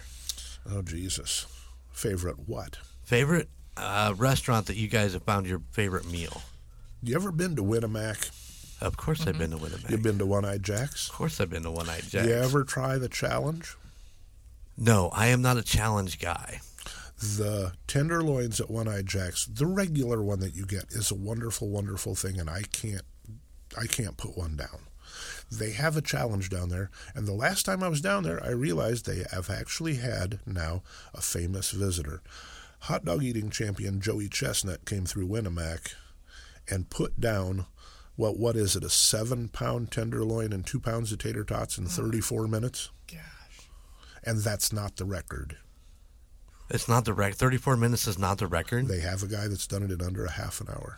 Oh 0.69 0.81
Jesus. 0.81 1.45
Favorite 1.91 2.47
what? 2.47 2.77
Favorite 3.03 3.49
uh, 3.75 4.13
restaurant 4.17 4.67
that 4.67 4.75
you 4.75 4.87
guys 4.87 5.13
have 5.13 5.23
found 5.23 5.47
your 5.47 5.61
favorite 5.71 6.09
meal? 6.09 6.41
You 7.01 7.15
ever 7.15 7.31
been 7.31 7.55
to 7.55 7.63
Winamac? 7.63 8.31
Of 8.81 8.95
course, 8.95 9.27
I've 9.27 9.37
been 9.37 9.51
to 9.51 9.57
Winnebago. 9.57 9.89
You've 9.89 10.03
been 10.03 10.17
to 10.19 10.25
One 10.25 10.45
Eyed 10.45 10.63
Jack's? 10.63 11.09
Of 11.09 11.15
course, 11.15 11.41
I've 11.41 11.49
been 11.49 11.63
to 11.63 11.71
One 11.71 11.89
Eyed 11.89 12.03
Jack's. 12.07 12.27
You 12.27 12.33
ever 12.33 12.63
try 12.63 12.97
the 12.97 13.09
challenge? 13.09 13.75
No, 14.81 15.09
I 15.09 15.27
am 15.27 15.41
not 15.41 15.57
a 15.57 15.61
challenge 15.61 16.19
guy. 16.19 16.61
The 17.17 17.73
tenderloins 17.85 18.61
at 18.61 18.71
One 18.71 18.87
Eye 18.87 19.01
Jack's, 19.01 19.45
the 19.45 19.65
regular 19.65 20.23
one 20.23 20.39
that 20.39 20.55
you 20.55 20.65
get, 20.65 20.85
is 20.91 21.11
a 21.11 21.15
wonderful, 21.15 21.67
wonderful 21.67 22.15
thing, 22.15 22.39
and 22.39 22.49
I 22.49 22.61
can't, 22.71 23.03
I 23.77 23.87
can't 23.87 24.15
put 24.15 24.37
one 24.37 24.55
down. 24.55 24.87
They 25.51 25.71
have 25.71 25.97
a 25.97 26.01
challenge 26.01 26.49
down 26.49 26.69
there, 26.69 26.91
and 27.13 27.27
the 27.27 27.33
last 27.33 27.65
time 27.65 27.83
I 27.83 27.89
was 27.89 27.99
down 27.99 28.23
there, 28.23 28.41
I 28.41 28.51
realized 28.51 29.05
they 29.05 29.25
have 29.31 29.49
actually 29.49 29.95
had 29.95 30.39
now 30.45 30.81
a 31.13 31.19
famous 31.19 31.71
visitor. 31.71 32.21
Hot 32.83 33.03
dog 33.03 33.21
eating 33.21 33.49
champion 33.49 33.99
Joey 33.99 34.29
Chestnut 34.29 34.85
came 34.85 35.05
through 35.05 35.27
Winamac 35.27 35.93
and 36.69 36.89
put 36.89 37.19
down 37.19 37.65
what 38.15 38.37
what 38.37 38.55
is 38.55 38.77
it 38.77 38.83
a 38.85 38.89
seven 38.89 39.49
pound 39.49 39.91
tenderloin 39.91 40.53
and 40.53 40.65
two 40.65 40.79
pounds 40.79 41.11
of 41.11 41.17
tater 41.17 41.43
tots 41.43 41.77
in 41.77 41.85
mm. 41.85 41.91
34 41.91 42.47
minutes 42.47 42.89
Gosh. 42.89 42.98
And 44.23 44.39
that's 44.39 44.71
not 44.73 44.95
the 44.97 45.05
record 45.05 45.57
It's 46.69 46.87
not 46.87 47.05
the 47.05 47.13
record. 47.13 47.35
34 47.37 47.77
minutes 47.77 48.07
is 48.07 48.19
not 48.19 48.37
the 48.37 48.47
record. 48.47 48.87
They 48.87 48.99
have 48.99 49.23
a 49.23 49.27
guy 49.27 49.47
that's 49.47 49.65
done 49.67 49.83
it 49.83 49.91
in 49.91 50.01
under 50.01 50.25
a 50.25 50.31
half 50.31 50.61
an 50.61 50.67
hour. 50.69 50.97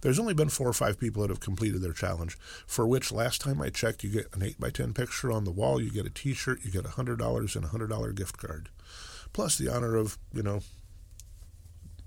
There's 0.00 0.18
only 0.18 0.32
been 0.32 0.48
four 0.48 0.68
or 0.68 0.72
five 0.72 0.98
people 0.98 1.20
that 1.20 1.28
have 1.28 1.40
completed 1.40 1.82
their 1.82 1.92
challenge, 1.92 2.38
for 2.66 2.86
which 2.86 3.12
last 3.12 3.42
time 3.42 3.60
I 3.60 3.68
checked, 3.68 4.02
you 4.02 4.08
get 4.08 4.34
an 4.34 4.42
8 4.42 4.58
by 4.58 4.70
10 4.70 4.94
picture 4.94 5.30
on 5.30 5.44
the 5.44 5.50
wall, 5.50 5.78
you 5.82 5.90
get 5.90 6.06
a 6.06 6.10
t 6.10 6.32
shirt, 6.32 6.64
you 6.64 6.70
get 6.70 6.84
$100 6.84 7.56
and 7.56 7.64
a 7.64 7.68
$100 7.68 8.14
gift 8.14 8.38
card. 8.38 8.70
Plus 9.34 9.58
the 9.58 9.68
honor 9.68 9.96
of, 9.96 10.16
you 10.32 10.42
know, 10.42 10.60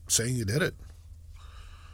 saying 0.08 0.36
you 0.36 0.46
did 0.46 0.64
it. 0.64 0.74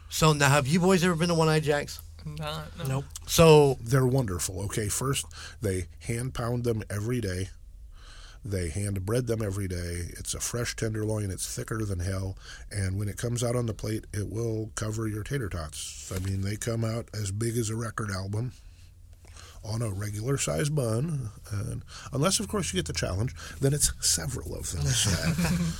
So 0.07 0.31
now, 0.31 0.49
have 0.49 0.67
you 0.67 0.79
boys 0.79 1.03
ever 1.03 1.15
been 1.15 1.27
to 1.27 1.35
One 1.35 1.49
Eye 1.49 1.59
Jack's? 1.59 2.01
Not, 2.25 2.77
no. 2.79 2.85
Nope. 2.85 3.05
So 3.27 3.77
They're 3.81 4.05
wonderful. 4.05 4.61
Okay, 4.61 4.87
first, 4.87 5.25
they 5.61 5.87
hand 5.99 6.33
pound 6.33 6.63
them 6.63 6.83
every 6.89 7.19
day. 7.21 7.49
They 8.43 8.69
hand 8.69 9.05
bread 9.05 9.27
them 9.27 9.41
every 9.41 9.67
day. 9.67 10.05
It's 10.17 10.33
a 10.33 10.39
fresh 10.39 10.75
tenderloin. 10.75 11.29
It's 11.29 11.53
thicker 11.53 11.83
than 11.85 11.99
hell. 11.99 12.37
And 12.71 12.97
when 12.97 13.09
it 13.09 13.17
comes 13.17 13.43
out 13.43 13.55
on 13.55 13.65
the 13.65 13.73
plate, 13.73 14.05
it 14.13 14.29
will 14.31 14.71
cover 14.75 15.07
your 15.07 15.23
tater 15.23 15.49
tots. 15.49 16.11
I 16.15 16.19
mean, 16.19 16.41
they 16.41 16.55
come 16.55 16.85
out 16.85 17.09
as 17.13 17.31
big 17.31 17.57
as 17.57 17.69
a 17.69 17.75
record 17.75 18.09
album 18.11 18.53
on 19.63 19.81
a 19.81 19.89
regular 19.89 20.37
size 20.37 20.69
bun. 20.69 21.31
And 21.51 21.83
unless, 22.13 22.39
of 22.39 22.47
course, 22.47 22.71
you 22.73 22.77
get 22.77 22.85
the 22.87 22.93
challenge, 22.93 23.35
then 23.59 23.73
it's 23.73 23.91
several 23.99 24.55
of 24.55 24.71
them. 24.71 24.85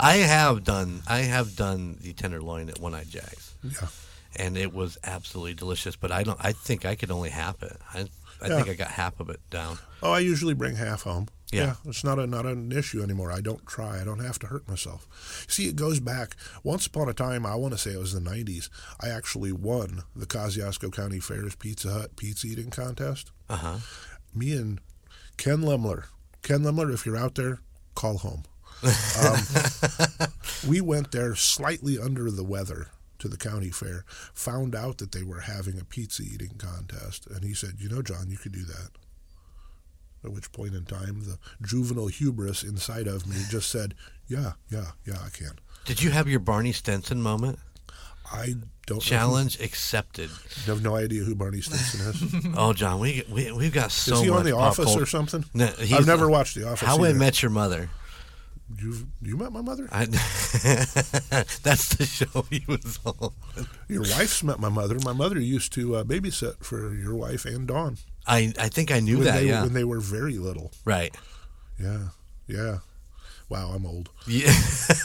I 0.00 0.14
have 0.18 0.64
done. 0.64 1.02
I 1.08 1.18
have 1.20 1.56
done 1.56 1.98
the 2.00 2.12
tenderloin 2.12 2.68
at 2.68 2.78
One 2.80 2.94
Eyed 2.94 3.08
Jack's, 3.10 3.54
yeah. 3.62 3.88
and 4.36 4.56
it 4.56 4.72
was 4.72 4.98
absolutely 5.04 5.54
delicious. 5.54 5.96
But 5.96 6.10
I 6.12 6.22
don't. 6.24 6.38
I 6.42 6.52
think 6.52 6.84
I 6.84 6.94
could 6.96 7.10
only 7.10 7.30
half 7.30 7.62
it. 7.62 7.76
I, 7.94 8.06
I 8.42 8.48
Yeah. 8.48 8.56
think 8.56 8.68
I 8.68 8.74
got 8.74 8.88
half 8.92 9.20
of 9.20 9.30
it 9.30 9.40
down. 9.50 9.78
Oh, 10.02 10.12
I 10.12 10.20
usually 10.20 10.54
bring 10.54 10.76
half 10.76 11.02
home. 11.02 11.28
Yeah. 11.52 11.76
it's 11.86 12.04
not 12.04 12.18
a 12.18 12.26
not 12.26 12.44
an 12.44 12.72
issue 12.72 13.02
anymore. 13.02 13.32
I 13.32 13.40
don't 13.40 13.66
try. 13.66 14.00
I 14.00 14.04
don't 14.04 14.22
have 14.24 14.38
to 14.40 14.46
hurt 14.48 14.68
myself. 14.68 15.06
See, 15.48 15.66
it 15.68 15.76
goes 15.76 15.98
back. 16.00 16.36
Once 16.62 16.86
upon 16.86 17.08
a 17.08 17.14
time, 17.14 17.46
I 17.46 17.54
want 17.54 17.72
to 17.72 17.78
say 17.78 17.92
it 17.92 17.98
was 17.98 18.12
the 18.12 18.20
'90s. 18.20 18.68
I 19.00 19.08
actually 19.08 19.52
won 19.52 20.02
the 20.14 20.26
Kosciusko 20.26 20.92
County 20.92 21.20
Fair's 21.20 21.54
Pizza 21.54 21.90
Hut 21.90 22.16
pizza 22.16 22.46
eating 22.46 22.70
contest. 22.70 23.30
Uh 23.48 23.56
huh. 23.56 23.76
Me 24.34 24.52
and 24.52 24.80
Ken 25.38 25.62
Lemler. 25.62 26.04
Ken 26.42 26.60
Lemler, 26.60 26.92
if 26.92 27.06
you're 27.06 27.16
out 27.16 27.34
there, 27.34 27.60
call 27.94 28.18
home. 28.18 28.44
Um, 28.82 29.38
we 30.68 30.80
went 30.80 31.10
there 31.12 31.34
slightly 31.34 31.98
under 31.98 32.30
the 32.30 32.44
weather 32.44 32.88
to 33.18 33.28
the 33.28 33.36
county 33.36 33.70
fair. 33.70 34.04
Found 34.34 34.74
out 34.74 34.98
that 34.98 35.12
they 35.12 35.22
were 35.22 35.40
having 35.40 35.78
a 35.80 35.84
pizza 35.84 36.22
eating 36.22 36.54
contest, 36.58 37.26
and 37.26 37.42
he 37.42 37.54
said, 37.54 37.74
"You 37.78 37.88
know, 37.88 38.02
John, 38.02 38.28
you 38.30 38.36
could 38.36 38.52
do 38.52 38.64
that." 38.64 38.90
At 40.24 40.32
which 40.32 40.50
point 40.52 40.74
in 40.74 40.84
time, 40.84 41.24
the 41.24 41.38
juvenile 41.64 42.08
hubris 42.08 42.62
inside 42.64 43.06
of 43.06 43.26
me 43.26 43.36
just 43.50 43.70
said, 43.70 43.94
"Yeah, 44.26 44.52
yeah, 44.70 44.92
yeah, 45.04 45.18
I 45.24 45.28
can." 45.30 45.52
Did 45.84 46.02
you 46.02 46.10
have 46.10 46.28
your 46.28 46.40
Barney 46.40 46.72
Stinson 46.72 47.22
moment? 47.22 47.58
I 48.30 48.54
don't 48.86 49.00
Challenge 49.00 49.58
accepted. 49.60 50.30
I 50.30 50.70
have 50.70 50.82
no 50.82 50.96
idea 50.96 51.22
who 51.24 51.34
Barney 51.34 51.60
Stinson 51.60 52.00
is. 52.10 52.46
Oh, 52.56 52.72
John, 52.72 53.00
we 53.00 53.24
we 53.30 53.52
we've 53.52 53.72
got 53.72 53.92
so 53.92 54.14
is 54.14 54.20
he 54.22 54.30
on 54.30 54.44
The 54.44 54.56
Office 54.56 54.96
or 54.96 55.06
something? 55.06 55.44
No, 55.54 55.70
I've 55.92 56.06
never 56.06 56.28
watched 56.28 56.54
The 56.54 56.66
Office. 56.68 56.86
How 56.86 57.02
I. 57.04 57.12
Met 57.12 57.42
Your 57.42 57.50
Mother. 57.50 57.90
you 58.76 59.08
you 59.22 59.36
met 59.36 59.52
my 59.52 59.62
mother. 59.62 59.88
I, 59.90 60.04
that's 61.62 61.94
the 61.96 62.04
show 62.04 62.42
he 62.50 62.64
was 62.66 62.98
on. 63.04 63.30
Your 63.88 64.02
wife's 64.02 64.42
met 64.42 64.58
my 64.60 64.68
mother. 64.68 64.98
My 65.04 65.12
mother 65.12 65.40
used 65.40 65.72
to 65.74 65.96
uh, 65.96 66.04
babysit 66.04 66.62
for 66.62 66.94
your 66.94 67.14
wife 67.14 67.44
and 67.46 67.66
Dawn 67.66 67.96
I 68.28 68.52
I 68.58 68.68
think 68.68 68.92
I 68.92 69.00
knew 69.00 69.16
when 69.18 69.24
that. 69.26 69.40
they 69.40 69.48
Yeah, 69.48 69.62
when 69.62 69.72
they 69.72 69.84
were 69.84 70.00
very 70.00 70.38
little. 70.38 70.70
right. 70.84 71.16
Yeah, 71.80 72.08
yeah. 72.46 72.78
Wow, 73.48 73.70
I'm 73.74 73.86
old. 73.86 74.10
Yeah. 74.26 74.52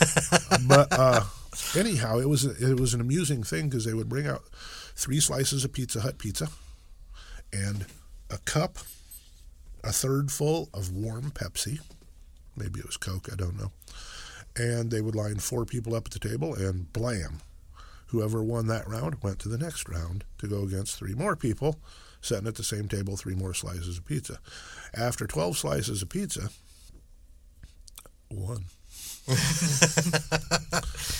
but 0.68 0.88
uh, 0.92 1.24
anyhow, 1.76 2.18
it 2.18 2.28
was 2.28 2.44
it 2.44 2.78
was 2.78 2.94
an 2.94 3.00
amusing 3.00 3.42
thing 3.42 3.68
because 3.68 3.84
they 3.84 3.94
would 3.94 4.08
bring 4.08 4.26
out 4.26 4.42
three 4.94 5.20
slices 5.20 5.64
of 5.64 5.72
Pizza 5.72 6.00
Hut 6.00 6.18
pizza 6.18 6.48
and 7.52 7.86
a 8.30 8.38
cup, 8.38 8.78
a 9.82 9.92
third 9.92 10.30
full 10.30 10.68
of 10.74 10.92
warm 10.92 11.30
Pepsi. 11.30 11.78
Maybe 12.56 12.80
it 12.80 12.86
was 12.86 12.96
Coke. 12.96 13.28
I 13.32 13.36
don't 13.36 13.58
know. 13.58 13.72
And 14.56 14.90
they 14.90 15.00
would 15.00 15.16
line 15.16 15.36
four 15.38 15.64
people 15.64 15.94
up 15.94 16.06
at 16.06 16.12
the 16.12 16.28
table, 16.28 16.54
and 16.54 16.92
blam, 16.92 17.40
whoever 18.08 18.42
won 18.42 18.66
that 18.68 18.86
round 18.88 19.16
went 19.22 19.38
to 19.40 19.48
the 19.48 19.58
next 19.58 19.88
round 19.88 20.24
to 20.38 20.46
go 20.46 20.62
against 20.62 20.96
three 20.96 21.14
more 21.14 21.34
people 21.34 21.80
sitting 22.24 22.46
at 22.46 22.54
the 22.54 22.64
same 22.64 22.88
table, 22.88 23.16
three 23.16 23.34
more 23.34 23.54
slices 23.54 23.98
of 23.98 24.06
pizza. 24.06 24.38
After 24.94 25.26
twelve 25.26 25.58
slices 25.58 26.02
of 26.02 26.08
pizza, 26.08 26.48
one. 28.28 28.64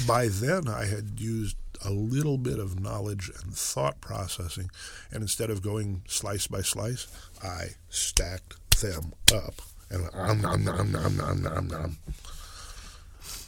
By 0.07 0.29
then, 0.29 0.69
I 0.69 0.85
had 0.85 1.19
used 1.21 1.57
a 1.85 1.91
little 1.91 2.39
bit 2.39 2.59
of 2.59 2.81
knowledge 2.81 3.31
and 3.43 3.55
thought 3.55 4.01
processing, 4.01 4.71
and 5.11 5.23
instead 5.23 5.51
of 5.51 5.63
going 5.63 6.03
slice 6.07 6.47
by 6.47 6.63
slice, 6.63 7.07
I 7.43 7.69
stacked 7.89 8.81
them 8.81 9.13
up 9.33 9.55
and 9.91 10.09
um, 10.15 10.41
nom, 10.41 10.65
nom, 10.65 10.93
nom, 10.93 11.17
nom, 11.17 11.43
nom, 11.43 11.69
nom. 11.69 11.97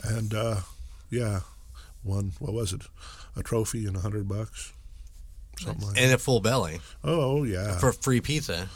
and 0.05 0.35
uh, 0.35 0.61
yeah, 1.11 1.41
one 2.03 2.33
what 2.39 2.53
was 2.53 2.73
it? 2.73 2.83
A 3.37 3.43
trophy 3.43 3.87
and 3.87 3.97
a 3.97 4.01
hundred 4.01 4.29
bucks, 4.29 4.73
something 5.59 5.87
like. 5.89 6.01
and 6.01 6.13
a 6.13 6.19
full 6.19 6.41
belly 6.41 6.81
Oh 7.05 7.45
yeah, 7.45 7.79
for 7.79 7.93
free 7.93 8.21
pizza. 8.21 8.69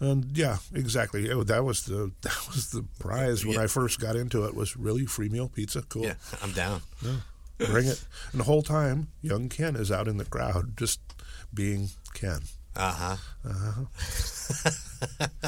and 0.00 0.36
yeah, 0.36 0.58
exactly. 0.74 1.30
Oh, 1.30 1.42
that 1.44 1.64
was 1.64 1.84
the 1.84 2.12
that 2.22 2.36
was 2.48 2.70
the 2.70 2.84
prize 2.98 3.44
when 3.44 3.54
Yeah. 3.54 3.62
I 3.62 3.66
first 3.66 4.00
got 4.00 4.16
into 4.16 4.44
it. 4.44 4.54
Was 4.54 4.76
really 4.76 5.06
free 5.06 5.28
meal 5.28 5.48
pizza. 5.48 5.82
Cool. 5.82 6.04
Yeah, 6.04 6.14
I'm 6.42 6.52
down. 6.52 6.82
Bring 7.58 7.86
it. 7.86 8.02
And 8.32 8.40
the 8.40 8.44
whole 8.44 8.62
time, 8.62 9.08
young 9.20 9.48
Ken 9.50 9.76
is 9.76 9.90
out 9.92 10.08
in 10.08 10.16
the 10.16 10.24
crowd 10.24 10.76
just 10.78 11.00
being 11.52 11.88
Ken. 12.14 12.40
Uh 12.76 12.92
huh. 12.92 13.16
Uh-huh. 13.44 13.84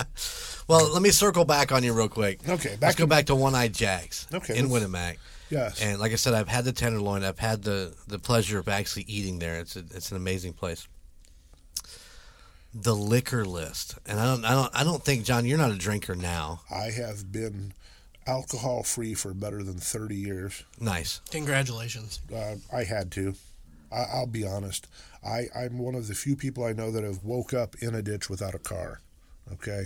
well, 0.68 0.92
let 0.92 1.00
me 1.02 1.10
circle 1.10 1.44
back 1.44 1.72
on 1.72 1.82
you 1.84 1.92
real 1.92 2.08
quick. 2.08 2.40
Okay, 2.48 2.70
Let's 2.70 2.80
back 2.80 2.96
go 2.96 3.06
back 3.06 3.26
to 3.26 3.34
One 3.34 3.54
Eyed 3.54 3.72
Jacks. 3.72 4.26
Okay, 4.34 4.58
in 4.58 4.68
let's- 4.68 4.84
Winamac. 4.86 5.16
Yes. 5.52 5.82
And 5.82 6.00
like 6.00 6.12
I 6.12 6.14
said, 6.14 6.32
I've 6.32 6.48
had 6.48 6.64
the 6.64 6.72
tenderloin. 6.72 7.22
I've 7.24 7.38
had 7.38 7.62
the, 7.62 7.94
the 8.08 8.18
pleasure 8.18 8.58
of 8.58 8.68
actually 8.68 9.02
eating 9.02 9.38
there. 9.38 9.60
It's 9.60 9.76
a, 9.76 9.80
it's 9.80 10.10
an 10.10 10.16
amazing 10.16 10.54
place. 10.54 10.88
The 12.72 12.96
liquor 12.96 13.44
list, 13.44 13.98
and 14.06 14.18
I 14.18 14.24
don't 14.24 14.46
I 14.46 14.52
don't 14.52 14.70
I 14.74 14.82
don't 14.82 15.04
think 15.04 15.26
John, 15.26 15.44
you're 15.44 15.58
not 15.58 15.70
a 15.70 15.76
drinker 15.76 16.14
now. 16.14 16.62
I 16.70 16.84
have 16.84 17.30
been 17.30 17.74
alcohol 18.26 18.82
free 18.82 19.12
for 19.12 19.34
better 19.34 19.62
than 19.62 19.76
30 19.76 20.14
years. 20.16 20.64
Nice. 20.80 21.20
Congratulations. 21.30 22.20
Uh, 22.34 22.54
I 22.74 22.84
had 22.84 23.10
to. 23.12 23.34
I, 23.92 24.04
I'll 24.14 24.26
be 24.26 24.46
honest. 24.46 24.86
I, 25.22 25.48
I'm 25.54 25.76
one 25.76 25.94
of 25.94 26.08
the 26.08 26.14
few 26.14 26.34
people 26.34 26.64
I 26.64 26.72
know 26.72 26.90
that 26.92 27.04
have 27.04 27.22
woke 27.22 27.52
up 27.52 27.76
in 27.82 27.94
a 27.94 28.00
ditch 28.00 28.30
without 28.30 28.54
a 28.54 28.58
car. 28.58 29.02
Okay, 29.52 29.84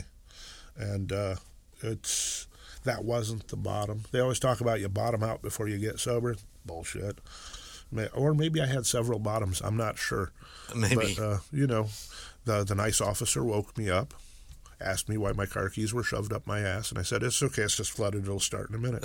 and 0.76 1.10
uh, 1.10 1.34
it's 1.82 2.45
that 2.86 3.04
wasn't 3.04 3.48
the 3.48 3.56
bottom. 3.56 4.04
They 4.10 4.20
always 4.20 4.38
talk 4.38 4.60
about 4.60 4.80
you 4.80 4.88
bottom 4.88 5.22
out 5.22 5.42
before 5.42 5.68
you 5.68 5.78
get 5.78 6.00
sober. 6.00 6.36
Bullshit. 6.64 7.18
Or 8.14 8.34
maybe 8.34 8.60
I 8.60 8.66
had 8.66 8.86
several 8.86 9.18
bottoms. 9.18 9.60
I'm 9.60 9.76
not 9.76 9.98
sure. 9.98 10.32
Maybe. 10.74 11.14
But 11.16 11.18
uh, 11.18 11.38
you 11.52 11.66
know, 11.66 11.88
the 12.44 12.64
the 12.64 12.74
nice 12.74 13.00
officer 13.00 13.44
woke 13.44 13.78
me 13.78 13.90
up, 13.90 14.14
asked 14.80 15.08
me 15.08 15.16
why 15.16 15.32
my 15.32 15.46
car 15.46 15.68
keys 15.68 15.94
were 15.94 16.02
shoved 16.02 16.32
up 16.32 16.46
my 16.46 16.60
ass, 16.60 16.90
and 16.90 16.98
I 16.98 17.02
said, 17.02 17.22
"It's 17.22 17.42
okay. 17.42 17.62
It's 17.62 17.76
just 17.76 17.92
flooded. 17.92 18.24
It'll 18.24 18.40
start 18.40 18.70
in 18.70 18.76
a 18.76 18.78
minute." 18.78 19.04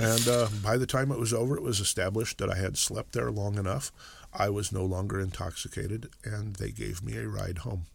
and 0.00 0.28
uh, 0.28 0.48
by 0.62 0.76
the 0.76 0.86
time 0.86 1.12
it 1.12 1.20
was 1.20 1.32
over, 1.32 1.56
it 1.56 1.62
was 1.62 1.78
established 1.78 2.38
that 2.38 2.50
I 2.50 2.56
had 2.56 2.76
slept 2.76 3.12
there 3.12 3.30
long 3.30 3.56
enough. 3.56 3.92
I 4.32 4.48
was 4.48 4.72
no 4.72 4.84
longer 4.84 5.20
intoxicated, 5.20 6.10
and 6.24 6.56
they 6.56 6.70
gave 6.70 7.02
me 7.02 7.16
a 7.16 7.28
ride 7.28 7.58
home. 7.58 7.86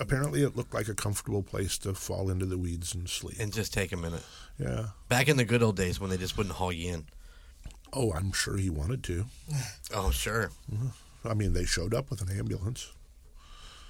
Apparently, 0.00 0.42
it 0.42 0.56
looked 0.56 0.72
like 0.74 0.88
a 0.88 0.94
comfortable 0.94 1.42
place 1.42 1.76
to 1.78 1.92
fall 1.94 2.30
into 2.30 2.46
the 2.46 2.56
weeds 2.58 2.94
and 2.94 3.08
sleep. 3.08 3.36
and 3.38 3.52
just 3.52 3.72
take 3.72 3.92
a 3.92 3.96
minute. 3.96 4.24
Yeah. 4.58 4.86
Back 5.08 5.28
in 5.28 5.36
the 5.36 5.44
good 5.44 5.62
old 5.62 5.76
days 5.76 6.00
when 6.00 6.10
they 6.10 6.16
just 6.16 6.36
wouldn't 6.38 6.56
haul 6.56 6.72
you 6.72 6.94
in. 6.94 7.04
Oh, 7.92 8.12
I'm 8.12 8.32
sure 8.32 8.56
he 8.56 8.70
wanted 8.70 9.04
to. 9.04 9.26
Oh 9.94 10.10
sure. 10.10 10.50
Mm-hmm. 10.72 11.28
I 11.28 11.34
mean, 11.34 11.52
they 11.52 11.64
showed 11.64 11.92
up 11.94 12.10
with 12.10 12.22
an 12.22 12.36
ambulance. 12.36 12.92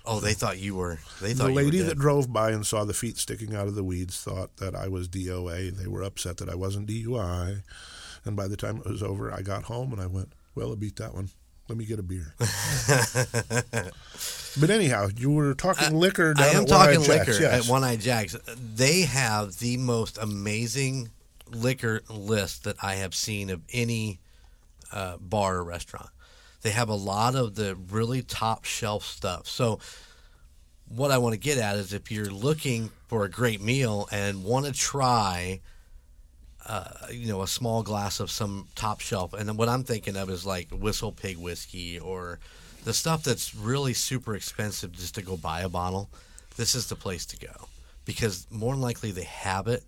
Oh, 0.05 0.19
they 0.19 0.33
thought 0.33 0.59
you 0.59 0.75
were. 0.75 0.99
They 1.21 1.35
thought 1.35 1.45
the 1.45 1.51
you 1.51 1.57
were 1.57 1.63
lady 1.63 1.79
that 1.83 1.99
drove 1.99 2.33
by 2.33 2.51
and 2.51 2.67
saw 2.67 2.85
the 2.85 2.95
feet 2.95 3.19
sticking 3.19 3.55
out 3.55 3.69
of 3.69 3.75
the 3.75 3.85
weeds 3.85 4.21
thought 4.21 4.57
that 4.57 4.75
I 4.75 4.89
was 4.89 5.09
DOA. 5.09 5.71
They 5.77 5.87
were 5.87 6.03
upset 6.03 6.39
that 6.39 6.49
I 6.49 6.55
wasn't 6.55 6.89
DUI. 6.89 7.63
And 8.25 8.35
by 8.35 8.49
the 8.49 8.57
time 8.57 8.79
it 8.79 8.87
was 8.87 9.03
over, 9.03 9.31
I 9.33 9.43
got 9.43 9.65
home 9.65 9.93
and 9.93 10.01
I 10.01 10.07
went, 10.07 10.33
Well, 10.55 10.73
I 10.73 10.75
beat 10.75 10.97
that 10.97 11.15
one. 11.15 11.29
Let 11.71 11.79
me 11.79 11.85
get 11.85 12.01
a 12.01 12.03
beer. 12.03 12.35
but 14.61 14.71
anyhow, 14.71 15.07
you 15.17 15.31
were 15.31 15.55
talking 15.55 15.95
liquor 15.95 16.35
down 16.35 16.45
I 16.45 16.59
am 16.59 16.67
talking 16.67 16.99
liquor 16.99 17.31
yes. 17.31 17.65
at 17.65 17.71
One 17.71 17.85
Eye 17.85 17.95
Jacks. 17.95 18.35
They 18.75 19.03
have 19.03 19.57
the 19.59 19.77
most 19.77 20.19
amazing 20.19 21.11
liquor 21.47 22.03
list 22.09 22.65
that 22.65 22.75
I 22.83 22.97
have 22.97 23.15
seen 23.15 23.51
of 23.51 23.63
any 23.73 24.19
uh, 24.91 25.19
bar 25.19 25.59
or 25.59 25.65
restaurant. 25.65 26.11
They 26.63 26.71
have 26.71 26.89
a 26.89 26.95
lot 26.97 27.37
of 27.37 27.55
the 27.55 27.77
really 27.77 28.23
top 28.23 28.65
shelf 28.65 29.05
stuff. 29.05 29.47
So, 29.47 29.79
what 30.89 31.13
I 31.13 31.19
want 31.19 31.35
to 31.35 31.39
get 31.39 31.57
at 31.57 31.77
is 31.77 31.93
if 31.93 32.11
you're 32.11 32.33
looking 32.33 32.91
for 33.07 33.25
a 33.25 33.31
great 33.31 33.61
meal 33.61 34.09
and 34.11 34.43
want 34.43 34.67
to 34.67 34.73
try, 34.73 35.61
uh, 36.71 37.09
you 37.11 37.27
know, 37.27 37.43
a 37.43 37.49
small 37.49 37.83
glass 37.83 38.21
of 38.21 38.31
some 38.31 38.69
top 38.77 39.01
shelf, 39.01 39.33
and 39.33 39.49
then 39.49 39.57
what 39.57 39.69
I'm 39.69 39.83
thinking 39.83 40.17
of 40.17 40.31
is 40.31 40.47
like 40.47 40.71
Whistle 40.71 41.11
Pig 41.11 41.37
whiskey 41.37 41.99
or 41.99 42.39
the 42.85 42.95
stuff 42.95 43.25
that's 43.25 43.55
really 43.57 43.93
super 43.93 44.37
expensive 44.37 44.93
just 44.93 45.17
to 45.17 45.23
go 45.23 45.37
buy 45.37 45.63
a 45.63 45.69
bottle. 45.69 46.09
This 46.57 46.77
is 46.77 46.89
the 46.89 46.95
place 46.95 47.27
to 47.27 47.37
go 47.37 47.69
because 48.05 48.47
more 48.51 48.73
than 48.73 48.81
likely 48.83 49.11
they 49.11 49.25
have 49.25 49.67
it, 49.67 49.83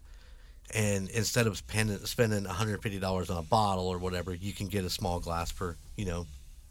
and 0.74 1.08
instead 1.10 1.46
of 1.46 1.56
spending 1.56 1.98
spending 1.98 2.44
150 2.44 2.98
dollars 2.98 3.30
on 3.30 3.38
a 3.38 3.42
bottle 3.42 3.86
or 3.86 3.98
whatever, 3.98 4.34
you 4.34 4.52
can 4.52 4.66
get 4.66 4.84
a 4.84 4.90
small 4.90 5.20
glass 5.20 5.52
for 5.52 5.76
you 5.96 6.04
know, 6.04 6.26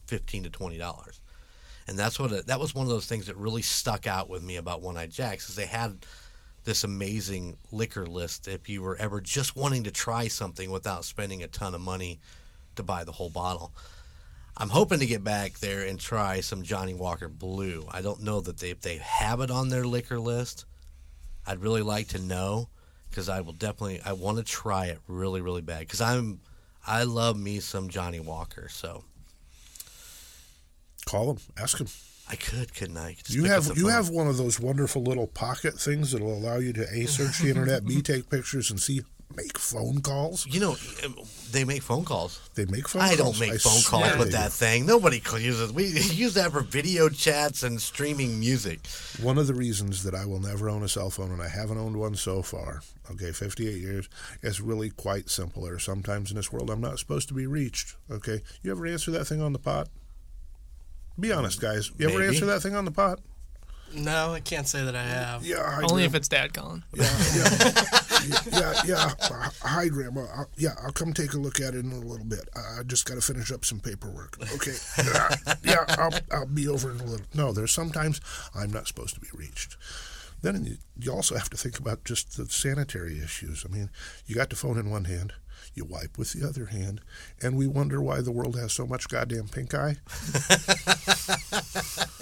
15 0.07 0.43
to 0.43 0.49
20 0.49 0.78
dollars. 0.78 1.22
And 1.88 1.97
that's 1.97 2.20
what 2.20 2.32
it, 2.34 2.47
that 2.47 2.59
was 2.59 2.76
one 2.76 2.86
of 2.86 2.89
those 2.89 3.07
things 3.07 3.28
that 3.28 3.38
really 3.38 3.62
stuck 3.62 4.07
out 4.07 4.30
with 4.30 4.43
me 4.43 4.57
about 4.57 4.82
One 4.82 4.97
Eyed 4.97 5.12
Jacks 5.12 5.49
is 5.49 5.55
they 5.55 5.66
had 5.66 6.05
this 6.64 6.84
amazing 6.84 7.57
liquor 7.72 8.05
list 8.05 8.47
if 8.47 8.70
you 8.70 8.82
were 8.82 8.95
ever 8.97 9.22
just 9.22 9.55
wanting 9.55 9.84
to 9.84 9.91
try 9.91 10.28
something 10.28 10.72
without 10.72 11.05
spending 11.05 11.43
a 11.43 11.47
ton 11.47 11.74
of 11.74 11.82
money 11.82 12.20
to 12.76 12.84
buy 12.84 13.03
the 13.03 13.12
whole 13.12 13.30
bottle. 13.30 13.72
I'm 14.57 14.70
hoping 14.70 14.99
to 14.99 15.05
get 15.05 15.24
back 15.24 15.59
there 15.59 15.86
and 15.86 15.99
try 15.99 16.41
some 16.41 16.64
Johnnie 16.64 16.93
Walker 16.93 17.30
Blue. 17.30 17.86
I 17.91 18.01
don't 18.01 18.22
know 18.22 18.41
that 18.41 18.57
they 18.57 18.70
if 18.70 18.82
they 18.82 18.97
have 18.97 19.41
it 19.41 19.49
on 19.49 19.70
their 19.70 19.86
liquor 19.86 20.20
list. 20.20 20.66
I'd 21.47 21.62
really 21.62 21.82
like 21.82 22.09
to 22.09 22.20
know 22.20 22.70
because 23.09 23.28
I 23.30 23.41
will 23.41 23.53
definitely 23.53 24.01
I 24.05 24.14
want 24.14 24.38
to 24.38 24.43
try 24.43 24.88
it 24.88 24.99
really 25.07 25.41
really 25.41 25.62
bad 25.62 25.80
because 25.80 26.01
I'm 26.01 26.41
I 26.86 27.03
love 27.03 27.38
me 27.38 27.59
some 27.59 27.89
Johnnie 27.89 28.20
Walker 28.20 28.68
so 28.70 29.03
Call 31.05 31.32
him, 31.32 31.38
ask 31.57 31.80
him. 31.80 31.88
I 32.32 32.36
could 32.36 32.73
couldn't 32.73 32.97
I? 32.97 33.13
Just 33.13 33.29
You 33.32 33.43
have 33.43 33.67
you 33.75 33.84
phone. 33.84 33.91
have 33.91 34.09
one 34.09 34.27
of 34.27 34.38
those 34.38 34.59
wonderful 34.59 35.03
little 35.03 35.27
pocket 35.27 35.73
things 35.79 36.11
that'll 36.11 36.34
allow 36.34 36.57
you 36.57 36.71
to 36.73 36.84
a 36.93 37.05
search 37.05 37.39
the 37.39 37.49
internet, 37.49 37.86
b 37.86 38.01
take 38.11 38.29
pictures, 38.29 38.71
and 38.71 38.79
c 38.79 39.01
make 39.36 39.57
phone 39.57 40.01
calls. 40.01 40.45
you 40.47 40.59
know 40.59 40.75
um, 41.05 41.15
they 41.51 41.63
make 41.63 41.82
phone 41.82 42.03
calls. 42.03 42.49
They 42.55 42.65
make 42.65 42.88
phone 42.88 43.01
calls. 43.01 43.13
I 43.13 43.15
calls. 43.15 43.39
don't 43.39 43.47
make 43.47 43.55
I 43.55 43.57
phone 43.57 43.82
calls 43.84 44.17
with 44.17 44.32
that 44.34 44.51
thing. 44.51 44.86
Nobody 44.86 45.21
uses. 45.39 45.71
We 45.73 45.86
use 46.11 46.34
that 46.36 46.51
for 46.51 46.61
video 46.61 47.07
chats 47.09 47.63
and 47.63 47.82
streaming 47.82 48.39
music. 48.39 48.86
One 49.21 49.38
of 49.38 49.47
the 49.47 49.53
reasons 49.53 50.03
that 50.03 50.15
I 50.15 50.25
will 50.25 50.39
never 50.41 50.69
own 50.69 50.84
a 50.84 50.89
cell 50.89 51.09
phone, 51.09 51.32
and 51.32 51.41
I 51.41 51.47
haven't 51.49 51.77
owned 51.77 51.97
one 51.97 52.15
so 52.15 52.41
far, 52.41 52.82
okay, 53.11 53.32
58 53.32 53.77
years, 53.82 54.09
It's 54.41 54.59
really 54.59 54.89
quite 54.89 55.29
simple. 55.29 55.63
There 55.63 55.75
are 55.75 55.79
sometimes 55.79 56.32
in 56.32 56.36
this 56.38 56.51
world 56.51 56.69
I'm 56.69 56.82
not 56.82 56.99
supposed 56.99 57.27
to 57.29 57.34
be 57.34 57.45
reached, 57.47 57.95
okay? 58.09 58.41
You 58.63 58.71
ever 58.71 58.86
answer 58.86 59.11
that 59.11 59.25
thing 59.25 59.41
on 59.41 59.53
the 59.53 59.59
pot? 59.59 59.88
Be 61.22 61.32
honest, 61.32 61.61
guys. 61.61 61.91
You 61.97 62.09
ever 62.09 62.19
Maybe. 62.19 62.34
answer 62.34 62.45
that 62.47 62.61
thing 62.61 62.76
on 62.76 62.84
the 62.84 62.91
pot? 62.91 63.19
No, 63.93 64.34
I 64.34 64.39
can't 64.39 64.67
say 64.67 64.84
that 64.86 64.95
I 64.95 65.03
have. 65.03 65.45
Yeah, 65.45 65.57
hi, 65.63 65.82
Only 65.84 66.05
if 66.05 66.15
it's 66.15 66.28
dad 66.28 66.53
calling. 66.53 66.84
Yeah, 66.93 68.34
yeah, 68.51 68.74
yeah, 68.86 69.11
yeah. 69.19 69.49
Hi, 69.63 69.88
Grandma. 69.88 70.22
Uh, 70.36 70.43
yeah, 70.55 70.76
I'll 70.84 70.91
come 70.91 71.11
take 71.11 71.34
a 71.34 71.38
look 71.38 71.59
at 71.59 71.74
it 71.74 71.84
in 71.84 71.91
a 71.91 71.99
little 71.99 72.26
bit. 72.26 72.47
I 72.55 72.80
I 72.80 72.84
just 72.84 73.05
got 73.05 73.15
to 73.15 73.22
finish 73.22 73.51
up 73.51 73.65
some 73.65 73.80
paperwork. 73.80 74.38
Okay. 74.53 74.76
Yeah, 74.99 75.36
yeah, 75.63 75.86
I'll, 75.97 76.13
I'll 76.32 76.45
be 76.45 76.67
over 76.67 76.91
in 76.91 76.99
a 76.99 77.03
little. 77.03 77.26
No, 77.34 77.51
there's 77.51 77.72
sometimes 77.72 78.22
I'm 78.53 78.72
not 78.72 78.88
supposed 78.88 79.15
to 79.15 79.19
be 79.22 79.30
reached. 79.34 79.76
Then 80.43 80.65
you, 80.65 80.78
you 80.99 81.11
also 81.11 81.36
have 81.36 81.49
to 81.49 81.57
think 81.57 81.80
about 81.80 82.03
just 82.03 82.38
the 82.38 82.45
sanitary 82.47 83.19
issues. 83.19 83.65
I 83.67 83.74
mean, 83.74 83.89
you 84.28 84.36
got 84.36 84.49
the 84.51 84.55
phone 84.55 84.78
in 84.78 84.89
one 84.91 85.05
hand, 85.05 85.34
you 85.74 85.86
wipe 85.86 86.17
with 86.17 86.34
the 86.34 86.47
other 86.47 86.65
hand, 86.65 87.01
and 87.41 87.55
we 87.55 87.67
wonder 87.67 88.01
why 88.01 88.22
the 88.22 88.32
world 88.32 88.57
has 88.57 88.74
so 88.74 88.86
much 88.86 89.07
goddamn 89.07 89.47
pink 89.47 89.74
eye. 89.74 89.97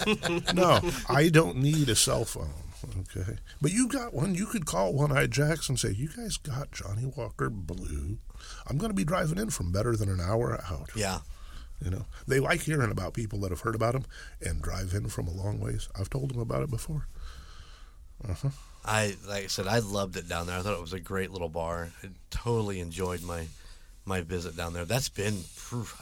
no, 0.54 0.80
I 1.10 1.30
don't 1.30 1.58
need 1.58 1.90
a 1.90 1.96
cell 1.96 2.26
phone. 2.26 2.54
Okay, 3.00 3.38
but 3.62 3.72
you 3.72 3.88
got 3.88 4.14
one. 4.14 4.36
You 4.36 4.46
could 4.46 4.66
call 4.66 4.94
One 4.94 5.12
Eye 5.12 5.28
Jacks 5.28 5.68
and 5.68 5.78
say, 5.78 5.92
"You 5.92 6.10
guys 6.16 6.38
got 6.38 6.72
Johnnie 6.72 7.12
Walker 7.16 7.50
Blue." 7.50 8.20
I'm 8.68 8.78
going 8.78 8.90
to 8.90 8.96
be 8.96 9.04
driving 9.04 9.38
in 9.38 9.50
from 9.50 9.72
better 9.72 9.96
than 9.98 10.10
an 10.10 10.22
hour 10.22 10.62
out. 10.70 10.92
Yeah. 10.96 11.20
You 11.84 11.92
know, 11.92 12.06
they 12.28 12.40
like 12.40 12.62
hearing 12.62 12.92
about 12.92 13.14
people 13.14 13.40
that 13.40 13.52
have 13.52 13.62
heard 13.62 13.76
about 13.76 13.94
them 13.94 14.06
and 14.42 14.62
drive 14.62 14.94
in 14.94 15.08
from 15.08 15.28
a 15.28 15.34
long 15.34 15.60
ways. 15.60 15.90
I've 15.98 16.10
told 16.10 16.30
them 16.30 16.40
about 16.40 16.64
it 16.64 16.70
before. 16.70 17.08
Uh-huh. 18.28 18.50
I 18.86 19.16
like 19.28 19.44
I 19.46 19.48
said, 19.48 19.68
I 19.68 19.80
loved 19.80 20.18
it 20.18 20.28
down 20.28 20.48
there. 20.48 20.58
I 20.58 20.62
thought 20.62 20.74
it 20.76 20.82
was 20.82 20.94
a 20.94 21.00
great 21.00 21.32
little 21.32 21.50
bar. 21.50 21.90
I 22.04 22.08
totally 22.30 22.80
enjoyed 22.80 23.22
my 23.24 23.48
my 24.06 24.22
visit 24.22 24.58
down 24.58 24.74
there. 24.74 24.86
That's 24.86 25.10
been, 25.10 25.44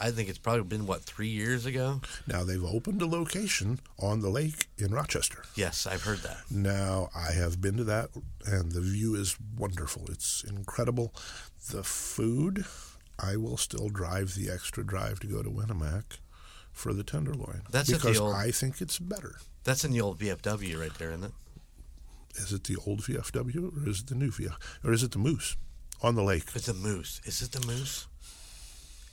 I 0.00 0.10
think 0.10 0.30
it's 0.30 0.38
probably 0.38 0.62
been 0.62 0.86
what 0.86 1.02
three 1.02 1.28
years 1.28 1.66
ago. 1.66 2.00
Now 2.26 2.42
they've 2.42 2.64
opened 2.64 3.02
a 3.02 3.06
location 3.06 3.80
on 3.98 4.20
the 4.20 4.30
lake 4.30 4.66
in 4.78 4.92
Rochester. 4.92 5.42
Yes, 5.54 5.86
I've 5.86 6.02
heard 6.04 6.20
that. 6.20 6.38
Now 6.50 7.10
I 7.14 7.32
have 7.32 7.60
been 7.60 7.76
to 7.76 7.84
that, 7.84 8.08
and 8.46 8.72
the 8.72 8.80
view 8.80 9.14
is 9.14 9.36
wonderful. 9.56 10.06
It's 10.08 10.42
incredible. 10.42 11.14
The 11.70 11.82
food, 11.84 12.64
I 13.18 13.36
will 13.36 13.58
still 13.58 13.90
drive 13.90 14.34
the 14.34 14.48
extra 14.50 14.84
drive 14.86 15.20
to 15.20 15.26
go 15.26 15.42
to 15.42 15.50
Winamac 15.50 16.18
for 16.72 16.94
the 16.94 17.02
tenderloin 17.04 17.62
That's 17.70 17.90
because 17.90 18.18
old- 18.20 18.34
I 18.36 18.52
think 18.52 18.80
it's 18.80 18.98
better. 18.98 19.36
That's 19.64 19.84
in 19.84 19.90
the 19.92 20.00
old 20.00 20.18
VFW 20.18 20.80
right 20.80 20.94
there, 20.94 21.10
isn't 21.10 21.24
it? 21.24 21.32
Is 22.36 22.52
it 22.52 22.64
the 22.64 22.76
old 22.86 23.00
VFW 23.02 23.84
or 23.84 23.88
is 23.88 24.00
it 24.00 24.06
the 24.08 24.14
new 24.14 24.30
VF 24.30 24.54
or 24.84 24.92
is 24.92 25.02
it 25.02 25.12
the 25.12 25.18
Moose 25.18 25.56
on 26.02 26.14
the 26.14 26.22
lake? 26.22 26.44
It's 26.54 26.66
the 26.66 26.74
Moose. 26.74 27.20
Is 27.24 27.42
it 27.42 27.52
the 27.52 27.66
Moose? 27.66 28.06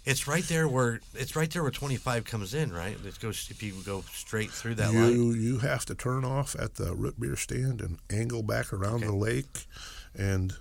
It's 0.06 0.28
right 0.28 0.44
there 0.44 0.68
where 0.68 1.00
it's 1.16 1.36
right 1.36 1.50
there 1.50 1.64
where 1.64 1.72
twenty 1.72 1.96
five 1.98 2.26
comes 2.26 2.54
in, 2.54 2.72
right? 2.72 2.96
It 3.04 3.20
goes 3.20 3.48
if 3.50 3.64
you 3.64 3.74
go 3.84 4.02
straight 4.14 4.52
through 4.52 4.76
that 4.76 4.94
you 4.94 5.32
you 5.34 5.58
have 5.60 5.84
to 5.86 5.96
turn 5.96 6.24
off 6.24 6.56
at 6.60 6.76
the 6.76 6.94
root 6.94 7.20
beer 7.20 7.36
stand 7.36 7.82
and 7.82 7.98
angle 8.12 8.44
back 8.44 8.72
around 8.72 8.98
Okay. 8.98 9.08
the 9.08 9.16
lake, 9.16 9.66
and 10.14 10.54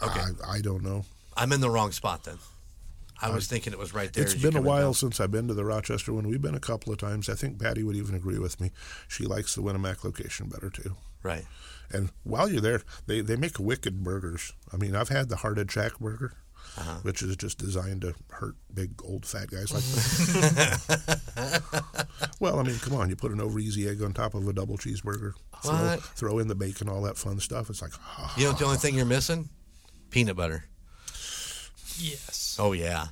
Okay. 0.00 0.20
I 0.46 0.58
I 0.58 0.60
don't 0.60 0.84
know. 0.84 1.04
I'm 1.36 1.50
in 1.52 1.60
the 1.60 1.70
wrong 1.70 1.90
spot 1.90 2.22
then. 2.24 2.38
I 3.20 3.30
was 3.30 3.46
thinking 3.46 3.72
it 3.72 3.78
was 3.78 3.92
right 3.94 4.12
there. 4.12 4.22
It's 4.24 4.34
been 4.34 4.56
a 4.56 4.62
while 4.62 4.88
down. 4.88 4.94
since 4.94 5.20
I've 5.20 5.30
been 5.30 5.46
to 5.48 5.54
the 5.54 5.64
Rochester 5.64 6.12
one. 6.12 6.26
We've 6.28 6.42
been 6.42 6.56
a 6.56 6.60
couple 6.60 6.92
of 6.92 6.98
times. 6.98 7.28
I 7.28 7.34
think 7.34 7.60
Patty 7.60 7.82
would 7.84 7.94
even 7.96 8.14
agree 8.16 8.38
with 8.38 8.60
me. 8.60 8.70
She 9.08 9.24
likes 9.26 9.54
the 9.54 9.62
Winamac 9.62 10.02
location 10.04 10.48
better 10.48 10.70
too. 10.70 10.96
Right. 11.22 11.44
And 11.90 12.10
while 12.24 12.48
you're 12.50 12.60
there, 12.60 12.82
they, 13.06 13.20
they 13.20 13.36
make 13.36 13.58
wicked 13.58 14.02
burgers. 14.02 14.52
I 14.72 14.76
mean, 14.76 14.96
I've 14.96 15.10
had 15.10 15.28
the 15.28 15.36
Hearted 15.36 15.68
Jack 15.68 15.98
burger, 15.98 16.32
Uh-huh. 16.78 16.98
which 17.02 17.22
is 17.22 17.36
just 17.36 17.58
designed 17.58 18.00
to 18.00 18.14
hurt 18.30 18.54
big 18.72 18.92
old 19.04 19.26
fat 19.26 19.50
guys 19.50 19.70
like 19.72 19.84
me. 19.84 21.48
well, 22.40 22.58
I 22.58 22.62
mean, 22.62 22.78
come 22.78 22.94
on, 22.94 23.08
you 23.10 23.16
put 23.16 23.30
an 23.32 23.40
over 23.40 23.58
easy 23.58 23.88
egg 23.88 24.02
on 24.02 24.12
top 24.14 24.34
of 24.34 24.48
a 24.48 24.52
double 24.52 24.78
cheeseburger, 24.78 25.32
throw, 25.62 25.96
throw 26.14 26.38
in 26.38 26.48
the 26.48 26.54
bacon, 26.54 26.88
all 26.88 27.02
that 27.02 27.18
fun 27.18 27.38
stuff. 27.40 27.68
It's 27.70 27.82
like, 27.82 27.92
ah, 28.00 28.32
You 28.38 28.46
know 28.46 28.52
the 28.52 28.64
only 28.64 28.78
thing 28.78 28.94
you're 28.94 29.04
missing? 29.04 29.48
Peanut 30.10 30.36
butter. 30.36 30.64
Yes. 31.98 32.56
Oh 32.58 32.72
yeah, 32.72 33.08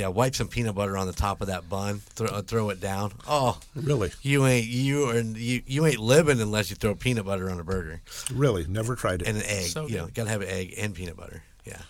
yeah. 0.00 0.08
Wipe 0.08 0.34
some 0.34 0.48
peanut 0.48 0.74
butter 0.74 0.96
on 0.96 1.06
the 1.06 1.12
top 1.12 1.40
of 1.40 1.46
that 1.46 1.68
bun. 1.68 1.98
Throw 2.00 2.28
uh, 2.28 2.42
throw 2.42 2.70
it 2.70 2.80
down. 2.80 3.12
Oh, 3.28 3.58
really, 3.74 4.10
you 4.22 4.46
ain't 4.46 4.66
you 4.66 5.10
are 5.10 5.20
you 5.20 5.62
you 5.66 5.86
ain't 5.86 5.98
living 5.98 6.40
unless 6.40 6.70
you 6.70 6.76
throw 6.76 6.94
peanut 6.94 7.26
butter 7.26 7.50
on 7.50 7.60
a 7.60 7.64
burger 7.64 8.00
really, 8.34 8.66
never 8.66 8.96
tried 8.96 9.22
it. 9.22 9.28
and 9.28 9.36
an 9.36 9.44
egg. 9.44 9.66
So 9.66 9.86
you 9.86 9.98
know, 9.98 10.08
gotta 10.12 10.30
have 10.30 10.42
an 10.42 10.48
egg 10.48 10.74
and 10.78 10.94
peanut 10.94 11.16
butter. 11.16 11.42
Yeah. 11.64 11.80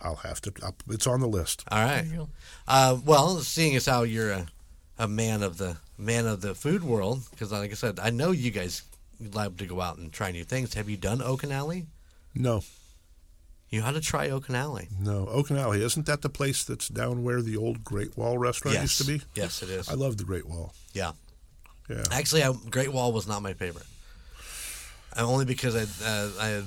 I'll 0.00 0.16
have 0.16 0.40
to. 0.42 0.52
I'll, 0.62 0.74
it's 0.90 1.06
on 1.06 1.20
the 1.20 1.28
list. 1.28 1.64
All 1.70 1.78
right. 1.82 2.02
There 2.02 2.12
you 2.12 2.16
go. 2.16 2.28
Uh, 2.66 2.98
well, 3.04 3.38
seeing 3.38 3.76
as 3.76 3.86
how 3.86 4.02
you're 4.02 4.32
a, 4.32 4.46
a 4.98 5.08
man 5.08 5.42
of 5.42 5.58
the 5.58 5.76
man 5.98 6.26
of 6.26 6.40
the 6.40 6.54
food 6.54 6.82
world, 6.82 7.22
because 7.30 7.52
like 7.52 7.70
I 7.70 7.74
said, 7.74 8.00
I 8.00 8.10
know 8.10 8.32
you 8.32 8.50
guys 8.50 8.82
love 9.32 9.58
to 9.58 9.66
go 9.66 9.80
out 9.80 9.98
and 9.98 10.12
try 10.12 10.32
new 10.32 10.44
things. 10.44 10.74
Have 10.74 10.88
you 10.88 10.96
done 10.96 11.18
Okanali? 11.18 11.86
No, 12.34 12.62
You 13.72 13.82
ought 13.82 13.92
to 13.94 14.00
try 14.02 14.28
Okanali. 14.28 14.88
no. 15.00 15.26
Okanali, 15.26 15.80
isn't 15.80 16.06
that 16.06 16.20
the 16.22 16.28
place 16.28 16.62
that's 16.62 16.88
down 16.88 17.24
where 17.24 17.40
the 17.42 17.56
old 17.56 17.82
Great 17.82 18.16
Wall 18.18 18.36
restaurant 18.38 18.74
Yes. 18.74 18.82
used 18.82 18.98
to 18.98 19.04
be? 19.18 19.24
Yes, 19.34 19.62
it 19.62 19.70
is. 19.70 19.88
I 19.88 19.94
love 19.94 20.18
the 20.18 20.24
Great 20.24 20.46
Wall. 20.46 20.74
yeah. 20.92 21.12
Yeah. 21.88 22.04
Actually, 22.12 22.44
I, 22.44 22.52
Great 22.70 22.92
Wall 22.92 23.12
was 23.12 23.26
not 23.26 23.42
my 23.42 23.54
favorite. 23.54 23.86
Only 25.16 25.44
because 25.44 25.74
I 25.76 25.82
uh, 26.06 26.30
I 26.40 26.62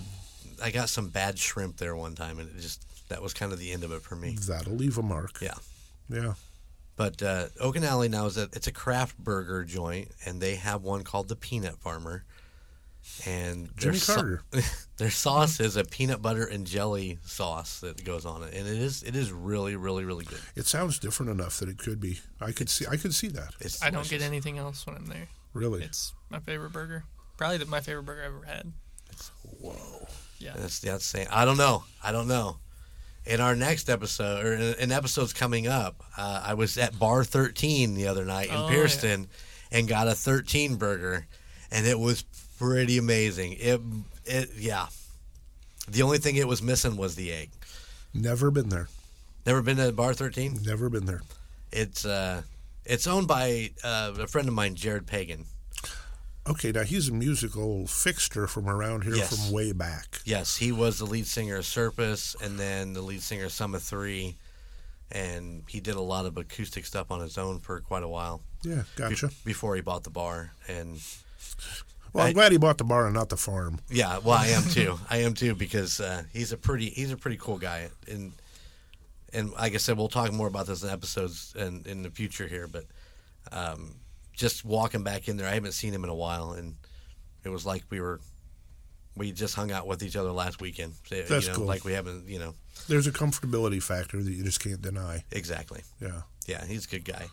I 0.68 0.72
got 0.72 0.90
some 0.90 1.08
bad 1.10 1.40
shrimp 1.40 1.78
there 1.78 1.96
one 1.96 2.16
time, 2.16 2.38
and 2.40 2.50
it 2.50 2.60
just 2.60 2.84
that 3.10 3.22
was 3.22 3.34
kind 3.34 3.52
of 3.54 3.60
the 3.60 3.72
end 3.72 3.84
of 3.84 3.92
it 3.92 4.02
for 4.02 4.16
me. 4.16 4.36
That'll 4.48 4.74
leave 4.74 4.98
a 4.98 5.02
mark. 5.02 5.40
Yeah. 5.42 5.56
Yeah. 6.10 6.34
But 6.96 7.22
uh, 7.24 7.48
Okanali 7.62 8.10
now 8.10 8.26
is 8.26 8.38
a 8.38 8.44
it's 8.54 8.68
a 8.68 8.72
craft 8.72 9.18
burger 9.18 9.64
joint, 9.64 10.10
and 10.26 10.42
they 10.42 10.56
have 10.56 10.84
one 10.84 11.04
called 11.04 11.28
the 11.30 11.36
Peanut 11.36 11.78
Farmer. 11.80 12.24
And 13.26 13.68
their 13.68 13.92
Jimmy 13.92 13.98
sau- 13.98 14.16
Carter. 14.16 14.44
their 14.98 15.10
sauce 15.10 15.60
is 15.60 15.78
a 15.78 15.84
peanut 15.84 16.22
butter 16.22 16.46
and 16.46 16.66
jelly 16.68 17.18
sauce 17.26 17.80
that 17.80 18.04
goes 18.04 18.26
on 18.26 18.44
it, 18.44 18.54
and 18.54 18.68
it 18.68 18.78
is 18.78 19.04
it 19.04 19.16
is 19.16 19.32
really 19.32 19.76
really 19.76 20.04
really 20.04 20.26
good. 20.26 20.40
It 20.56 20.66
sounds 20.66 21.00
different 21.00 21.32
enough 21.32 21.60
that 21.60 21.70
it 21.70 21.78
could 21.78 22.00
be. 22.00 22.20
I 22.42 22.52
could 22.52 22.70
see. 22.70 22.86
I 22.90 22.98
could 22.98 23.14
see 23.14 23.28
that. 23.30 23.54
It's 23.60 23.82
I 23.82 23.90
don't 23.90 24.08
get 24.10 24.22
anything 24.22 24.58
else 24.58 24.86
when 24.86 24.96
I'm 24.96 25.06
there. 25.06 25.28
Really. 25.54 25.84
It's 25.84 26.14
my 26.30 26.40
favorite 26.40 26.74
burger. 26.74 27.04
Probably 27.38 27.58
the, 27.58 27.66
my 27.66 27.80
favorite 27.80 28.04
burger 28.04 28.22
I've 28.22 28.36
ever 28.36 28.46
had. 28.46 28.74
It's, 29.12 29.32
Whoa. 29.62 30.08
Yeah. 30.40 30.54
That's 30.58 30.80
that's 30.80 31.06
saying 31.06 31.28
I 31.32 31.46
don't 31.46 31.58
know. 31.58 31.84
I 32.04 32.12
don't 32.12 32.28
know. 32.28 32.58
In 33.26 33.40
our 33.42 33.56
next 33.56 33.90
episode, 33.90 34.46
or 34.46 34.54
in, 34.54 34.76
in 34.76 34.92
episodes 34.92 35.34
coming 35.34 35.68
up, 35.68 36.04
uh, 36.18 36.44
I 36.46 36.54
was 36.54 36.78
at 36.78 37.00
Bar 37.00 37.24
13 37.24 37.96
the 37.96 38.08
other 38.08 38.24
night 38.26 38.50
in 38.50 38.56
Oh, 38.56 38.68
Pierceton 38.70 39.28
and 39.72 39.88
got 39.88 40.08
a 40.08 40.14
13 40.14 40.76
burger, 40.76 41.26
and 41.72 41.88
it 41.88 41.98
was 41.98 42.24
pretty 42.58 42.98
amazing. 42.98 43.54
It, 43.60 43.82
it, 44.26 44.50
yeah. 44.58 44.88
The 45.88 46.02
only 46.02 46.18
thing 46.18 46.36
it 46.36 46.48
was 46.48 46.62
missing 46.62 46.98
was 46.98 47.16
the 47.16 47.32
egg. 47.32 47.50
Never 48.14 48.50
been 48.52 48.70
there. 48.70 48.88
Never 49.46 49.62
been 49.62 49.78
to 49.78 49.92
Bar 49.92 50.14
13? 50.14 50.60
Never 50.66 50.90
been 50.90 51.06
there. 51.06 51.22
It's 51.72 52.06
uh, 52.06 52.42
it's 52.86 53.06
owned 53.08 53.28
by 53.28 53.72
uh, 53.84 54.14
a 54.20 54.28
friend 54.28 54.48
of 54.48 54.54
mine, 54.54 54.76
Jared 54.76 55.06
Pagan. 55.06 55.46
Okay, 56.48 56.72
now 56.72 56.84
he's 56.84 57.10
a 57.10 57.14
musical 57.14 57.88
fixture 57.88 58.46
from 58.48 58.70
around 58.70 59.04
here 59.04 59.16
Yes. 59.16 59.36
from 59.48 59.54
way 59.54 59.72
back. 59.72 60.20
Yes, 60.26 60.58
he 60.58 60.72
was 60.72 61.00
the 61.00 61.06
lead 61.06 61.26
singer 61.26 61.58
of 61.58 61.66
Surface 61.66 62.36
and 62.42 62.60
then 62.60 62.94
the 62.94 63.02
lead 63.02 63.22
singer 63.24 63.46
of 63.46 63.52
Summer 63.52 63.80
3. 63.80 64.36
And 65.12 65.64
he 65.68 65.80
did 65.80 65.96
a 65.96 66.02
lot 66.02 66.26
of 66.26 66.38
acoustic 66.38 66.86
stuff 66.86 67.12
on 67.12 67.20
his 67.20 67.38
own 67.38 67.60
for 67.60 67.80
quite 67.80 68.04
a 68.04 68.08
while 68.08 68.42
Yeah, 68.64 68.84
be- 68.96 69.02
gotcha. 69.04 69.30
before 69.44 69.76
he 69.76 69.82
bought 69.82 70.04
the 70.04 70.10
bar. 70.12 70.52
And 70.68 71.00
Well, 72.16 72.24
I'm 72.26 72.30
I- 72.30 72.34
glad 72.34 72.52
he 72.52 72.58
bought 72.58 72.78
the 72.78 72.84
bar 72.84 73.06
and 73.06 73.14
not 73.14 73.30
the 73.30 73.38
farm. 73.38 73.80
yeah, 73.90 74.18
well, 74.20 74.38
I 74.38 74.48
am 74.48 74.64
too. 74.70 74.98
I 75.10 75.18
am 75.18 75.34
too 75.34 75.54
because 75.56 76.00
uh, 76.00 76.24
he's 76.34 76.52
a 76.52 76.58
pretty 76.58 76.90
he's 76.90 77.12
a 77.12 77.18
pretty 77.18 77.38
cool 77.38 77.58
guy. 77.58 77.90
And 78.10 78.34
and 79.34 79.52
like 79.52 79.74
I 79.74 79.78
said, 79.78 79.98
we'll 79.98 80.08
talk 80.08 80.32
more 80.32 80.48
about 80.48 80.68
this 80.68 80.82
in 80.84 80.90
episodes 80.90 81.54
and 81.58 81.86
in 81.86 82.04
the 82.04 82.10
future 82.10 82.48
here. 82.48 82.68
But 82.68 82.86
um, 83.52 83.96
just 84.34 84.64
walking 84.66 85.04
back 85.04 85.28
in 85.28 85.38
there, 85.38 85.48
I 85.48 85.54
haven't 85.54 85.74
seen 85.74 85.94
him 85.94 86.04
in 86.04 86.10
a 86.10 86.16
while, 86.16 86.54
and 86.54 86.76
it 87.44 87.50
was 87.50 87.66
like 87.66 87.84
we 87.90 88.00
were 88.00 88.20
we 89.18 89.32
just 89.32 89.56
hung 89.56 89.72
out 89.72 89.88
with 89.88 90.04
each 90.04 90.16
other 90.16 90.32
last 90.32 90.60
weekend. 90.62 90.94
So, 91.08 91.22
That's 91.22 91.46
you 91.46 91.52
know, 91.52 91.58
cool. 91.60 91.66
Like 91.66 91.86
we 91.86 91.94
haven't, 91.94 92.28
you 92.28 92.38
know, 92.40 92.54
There's 92.90 93.08
a 93.08 93.12
comfortability 93.14 93.82
factor 93.82 94.22
that 94.22 94.32
you 94.32 94.44
just 94.44 94.60
can't 94.60 94.82
deny. 94.82 95.24
exactly. 95.32 95.84
Yeah. 96.02 96.22
Yeah, 96.48 96.66
he's 96.66 96.86
a 96.86 96.90
good 96.90 97.06
guy. 97.06 97.28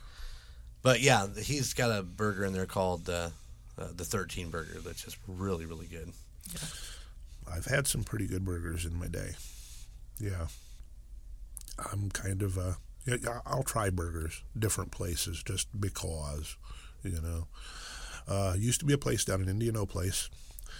But 0.83 1.01
yeah, 1.01 1.26
he's 1.41 1.74
got 1.74 1.91
a 1.97 2.03
burger 2.05 2.45
in 2.45 2.53
there 2.53 2.66
called 2.66 3.09
uh, 3.09 3.30
uh, 3.79 3.89
the 3.95 4.05
13 4.05 4.51
burger 4.51 4.81
that's 4.85 5.03
just 5.03 5.18
really, 5.27 5.66
really 5.66 5.87
good. 5.87 6.12
I've 7.51 7.66
had 7.66 7.87
some 7.87 8.05
pretty 8.05 8.27
good 8.27 8.45
burgers 8.45 8.85
in 8.85 8.99
my 8.99 9.09
day. 9.09 9.33
Yeah. 10.18 10.47
I'm 11.79 12.11
kind 12.11 12.43
of 12.43 12.59
uh 12.59 12.75
yeah, 13.07 13.41
I'll 13.45 13.64
try 13.64 13.91
burgers 13.91 14.43
different 14.57 14.93
places 14.93 15.43
just 15.43 15.68
because, 15.81 16.57
you 17.03 17.20
know. 17.20 17.49
Uh, 18.29 18.55
used 18.57 18.79
to 18.79 18.87
be 18.87 18.93
a 18.93 18.99
place 18.99 19.25
down 19.25 19.43
in 19.43 19.59
Indiano 19.59 19.89
Place 19.89 20.31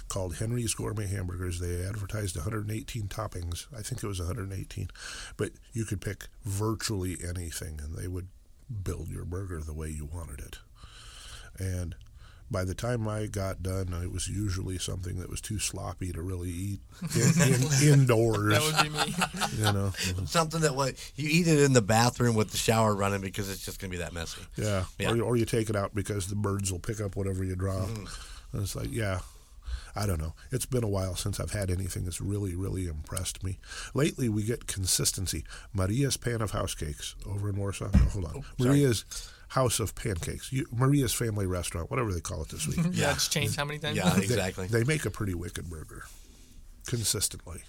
called 0.09 0.37
Henry's 0.37 0.75
Gourmet 0.75 1.09
Hamburgers. 1.09 1.59
They 1.59 1.85
advertised 1.85 2.37
118 2.37 3.09
toppings. 3.09 3.67
I 3.77 3.83
think 3.83 4.03
it 4.03 4.07
was 4.07 4.21
118, 4.21 4.89
but 5.37 5.51
you 5.73 5.85
could 5.85 6.01
pick 6.01 6.29
virtually 6.45 7.17
anything, 7.27 7.81
and 7.83 7.97
they 7.97 8.07
would 8.07 8.29
build 8.85 9.09
your 9.09 9.25
burger 9.25 9.61
the 9.61 9.75
way 9.75 9.89
you 9.89 10.05
wanted 10.05 10.39
it. 10.39 10.59
And 11.59 11.97
by 12.53 12.65
the 12.65 12.75
time 12.75 13.09
I 13.09 13.27
got 13.27 13.63
done, 13.63 13.95
it 14.03 14.13
was 14.13 14.29
usually 14.29 14.79
something 14.79 15.19
that 15.19 15.31
was 15.31 15.41
too 15.41 15.59
sloppy 15.59 16.13
to 16.13 16.23
really 16.23 16.51
eat 16.51 16.81
in, 17.17 17.55
in, 17.55 17.93
indoors. 18.01 18.53
That 18.53 18.63
would 18.63 18.93
be 18.93 18.99
me. 18.99 19.15
you 19.67 19.73
know, 19.73 19.91
Something 20.27 20.61
that 20.61 20.77
what 20.77 20.95
you 21.17 21.29
eat 21.31 21.49
it 21.49 21.61
in 21.61 21.73
the 21.73 21.83
bathroom 21.83 22.37
with 22.37 22.51
the 22.51 22.59
shower 22.59 22.95
running 22.95 23.23
because 23.23 23.51
it's 23.51 23.65
just 23.65 23.81
gonna 23.81 23.91
be 23.91 23.97
that 23.97 24.13
messy. 24.13 24.43
yeah. 24.57 24.85
Yeah. 24.99 25.13
Or, 25.13 25.23
or 25.23 25.37
you 25.37 25.47
take 25.47 25.71
it 25.71 25.77
out 25.77 25.95
because 25.95 26.29
the 26.29 26.37
birds 26.37 26.71
will 26.71 26.79
pick 26.79 27.01
up 27.01 27.17
whatever 27.17 27.43
you 27.43 27.57
drop. 27.57 27.89
Mm-hmm. 27.89 28.57
And 28.57 28.63
it's 28.63 28.77
like, 28.77 28.93
yeah, 28.93 29.21
I 29.97 30.07
don't 30.07 30.21
know. 30.21 30.35
It's 30.51 30.67
been 30.67 30.85
a 30.85 30.89
while 30.89 31.17
since 31.17 31.41
I've 31.41 31.53
had 31.53 31.71
anything 31.71 32.05
that's 32.05 32.21
really, 32.21 32.55
really 32.55 32.87
impressed 32.87 33.43
me. 33.43 33.59
Lately, 33.95 34.29
we 34.29 34.43
get 34.43 34.67
consistency. 34.67 35.45
Maria's 35.73 36.17
Pan 36.17 36.43
of 36.43 36.51
House 36.51 36.75
Cakes 36.75 37.15
over 37.27 37.49
in 37.49 37.57
Warsaw. 37.57 37.89
No, 37.93 37.99
hold 38.01 38.25
on. 38.27 38.33
sorry. 38.33 38.45
Maria's 38.59 39.32
House 39.53 39.81
of 39.81 39.95
Pancakes. 39.95 40.51
You, 40.51 40.65
Maria's 40.73 41.13
Family 41.13 41.45
Restaurant, 41.47 41.91
whatever 41.91 42.11
they 42.11 42.23
call 42.23 42.41
it 42.41 42.49
this 42.49 42.67
week. 42.67 42.79
yeah, 42.93 43.13
it's 43.13 43.29
changed 43.29 43.55
how 43.55 43.67
many 43.67 43.79
times? 43.79 43.99
Yeah, 43.99 44.09
They- 44.09 44.23
exactly. 44.23 44.67
They, 44.67 44.83
make 44.85 45.05
a 45.05 45.11
pretty 45.11 45.35
wicked 45.35 45.69
burger 45.69 46.05
consistently. 46.87 47.61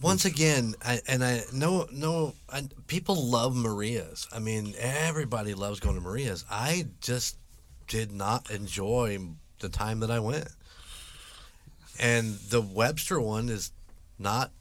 Once 0.00 0.24
again, 0.24 0.74
I, 0.82 1.00
and 1.06 1.22
I 1.22 1.42
know 1.52 1.86
no 1.92 2.32
I, 2.48 2.62
people 2.86 3.16
love 3.16 3.54
Maria's. 3.54 4.26
I 4.32 4.38
mean, 4.38 4.72
everybody 4.78 5.52
loves 5.52 5.78
going 5.78 5.96
to 5.96 6.00
Maria's. 6.00 6.46
I 6.50 6.86
just 7.02 7.36
did 7.86 8.10
not 8.10 8.50
enjoy 8.50 9.18
the 9.58 9.68
time 9.68 10.00
that 10.00 10.10
I 10.10 10.20
went, 10.20 10.48
and 12.00 12.34
the 12.48 12.62
Webster 12.62 13.20
one 13.20 13.50
is 13.50 13.72
not 14.18 14.52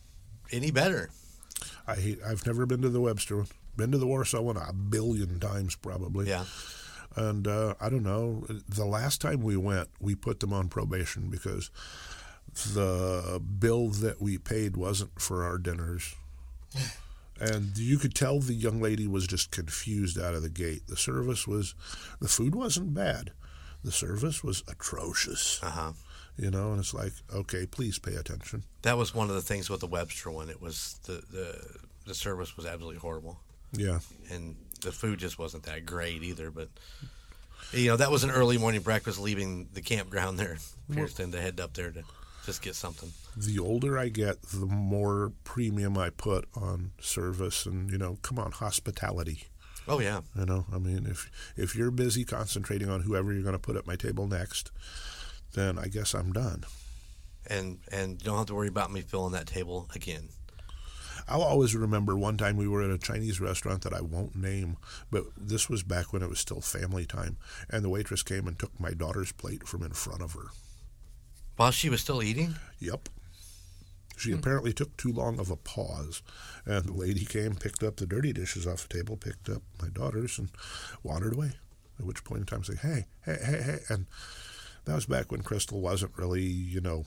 any 0.51 0.71
better. 0.71 1.09
I 1.87 1.95
hate, 1.95 2.19
I've 2.27 2.45
never 2.45 2.65
been 2.65 2.81
to 2.81 2.89
the 2.89 2.99
Webster 2.99 3.37
one. 3.37 3.47
Been 3.77 3.91
to 3.91 3.97
the 3.97 4.07
Warsaw 4.07 4.41
one 4.41 4.57
a 4.57 4.73
billion 4.73 5.39
times 5.39 5.75
probably. 5.75 6.27
Yeah, 6.27 6.45
And 7.15 7.47
uh, 7.47 7.75
I 7.79 7.89
don't 7.89 8.03
know. 8.03 8.45
The 8.67 8.85
last 8.85 9.21
time 9.21 9.41
we 9.41 9.55
went, 9.55 9.89
we 9.99 10.15
put 10.15 10.39
them 10.39 10.51
on 10.51 10.67
probation 10.67 11.29
because 11.29 11.69
the 12.73 13.41
bill 13.59 13.89
that 13.89 14.21
we 14.21 14.37
paid 14.37 14.75
wasn't 14.75 15.21
for 15.21 15.43
our 15.43 15.57
dinners. 15.57 16.15
And 17.39 17.77
you 17.77 17.99
could 17.99 18.15
tell 18.15 18.39
the 18.39 18.55
young 18.55 18.81
lady 18.81 19.07
was 19.07 19.27
just 19.27 19.51
confused 19.51 20.19
out 20.19 20.33
of 20.33 20.41
the 20.41 20.49
gate. 20.49 20.87
The 20.87 20.97
service 20.97 21.47
was, 21.47 21.75
the 22.19 22.27
food 22.27 22.55
wasn't 22.55 22.95
bad. 22.95 23.31
The 23.83 23.91
service 23.91 24.43
was 24.43 24.63
atrocious. 24.67 25.61
uh 25.61 25.69
huh. 25.69 25.91
You 26.35 26.51
know, 26.51 26.71
and 26.71 26.79
it's 26.79 26.93
like, 26.93 27.13
okay, 27.33 27.65
please 27.65 27.99
pay 27.99 28.15
attention. 28.15 28.63
That 28.81 28.97
was 28.97 29.13
one 29.13 29.29
of 29.29 29.35
the 29.35 29.41
things 29.41 29.69
with 29.69 29.81
the 29.81 29.87
Webster 29.87 30.29
one. 30.31 30.49
It 30.49 30.61
was 30.61 30.99
the 31.05 31.21
the 31.31 31.59
the 32.05 32.13
service 32.13 32.55
was 32.55 32.65
absolutely 32.65 32.97
horrible, 32.99 33.39
Yeah. 33.77 33.99
and 34.31 34.55
the 34.81 34.91
food 34.91 35.19
just 35.19 35.39
wasn't 35.39 35.63
that 35.63 35.85
great 35.85 36.23
either. 36.23 36.51
But 36.51 36.69
you 37.73 37.87
know, 37.87 37.97
that 37.97 38.11
was 38.11 38.23
an 38.23 38.31
early 38.31 38.57
morning 38.57 38.81
breakfast, 38.81 39.19
leaving 39.19 39.69
the 39.73 39.81
campground 39.81 40.39
there, 40.39 40.57
Pierceton, 40.91 41.31
to 41.31 41.41
head 41.41 41.59
up 41.59 41.73
there 41.73 41.91
to 41.91 42.03
just 42.45 42.61
get 42.61 42.75
something. 42.75 43.11
the 43.35 43.59
older 43.59 43.97
I 43.97 44.07
get, 44.09 44.41
the 44.43 44.65
more 44.65 45.33
premium 45.43 45.97
I 45.97 46.09
put 46.11 46.47
on 46.55 46.91
service 47.01 47.65
and, 47.65 47.91
you 47.91 47.97
know, 47.97 48.17
come 48.21 48.39
on, 48.39 48.51
hospitality. 48.53 49.43
Oh 49.89 49.99
yeah, 49.99 50.21
You 50.37 50.45
know, 50.45 50.65
I 50.73 50.77
mean, 50.79 51.05
if 51.05 51.29
if 51.55 51.75
you're 51.75 51.91
busy 51.91 52.23
concentrating 52.25 52.89
on 52.89 53.01
whoever 53.01 53.31
you're 53.33 53.41
going 53.43 53.53
to 53.53 53.59
put 53.59 53.75
at 53.77 53.87
my 53.87 53.95
table 53.95 54.27
next, 54.27 54.71
then 55.53 55.77
I 55.79 55.87
guess 55.87 56.13
I'm 56.13 56.31
done. 56.33 56.65
and 57.49 57.79
and 57.91 58.17
don't 58.19 58.37
have 58.37 58.47
to 58.47 58.55
worry 58.55 58.67
about 58.67 58.91
me 58.91 59.01
filling 59.01 59.31
that 59.33 59.47
table 59.47 59.89
again. 59.95 60.29
I'll 61.27 61.43
always 61.43 61.75
remember 61.75 62.17
one 62.17 62.37
time 62.37 62.57
we 62.57 62.67
were 62.67 62.81
at 62.81 62.89
a 62.89 62.97
Chinese 62.97 63.41
restaurant 63.41 63.81
that 63.83 63.93
I 63.93 64.01
won't 64.01 64.35
name, 64.35 64.77
but 65.11 65.25
this 65.35 65.69
was 65.69 65.83
back 65.83 66.13
when 66.13 66.21
it 66.21 66.29
was 66.29 66.39
still 66.39 66.61
family 66.61 67.05
time, 67.05 67.37
and 67.69 67.83
the 67.83 67.89
waitress 67.89 68.23
came 68.23 68.47
and 68.47 68.57
took 68.57 68.79
my 68.79 68.91
daughter's 68.91 69.31
plate 69.31 69.67
from 69.67 69.83
in 69.83 69.91
front 69.91 70.21
of 70.21 70.33
her. 70.33 70.47
While 71.57 71.71
she 71.71 71.89
was 71.89 72.01
still 72.01 72.23
eating, 72.23 72.55
Yep. 72.79 73.09
She 74.17 74.31
apparently 74.31 74.73
took 74.73 74.97
too 74.97 75.13
long 75.13 75.39
of 75.39 75.51
a 75.51 75.55
pause, 75.55 76.23
and 76.65 76.85
the 76.85 76.93
lady 76.93 77.23
came, 77.23 77.53
picked 77.53 77.83
up 77.83 77.97
the 77.97 78.07
dirty 78.07 78.33
dishes 78.33 78.65
off 78.65 78.87
the 78.87 78.97
table, 78.97 79.15
picked 79.15 79.47
up 79.47 79.61
my 79.79 79.89
daughter's, 79.89 80.39
and 80.39 80.49
wandered 81.03 81.33
away. 81.33 81.51
At 81.99 82.05
which 82.05 82.23
point 82.23 82.39
in 82.41 82.45
time, 82.47 82.61
I 82.63 82.73
say, 82.73 82.79
"Hey, 82.81 83.05
hey, 83.23 83.37
hey, 83.45 83.61
hey!" 83.61 83.79
And 83.89 84.07
that 84.85 84.95
was 84.95 85.05
back 85.05 85.31
when 85.31 85.43
Crystal 85.43 85.79
wasn't 85.79 86.17
really, 86.17 86.41
you 86.41 86.81
know, 86.81 87.05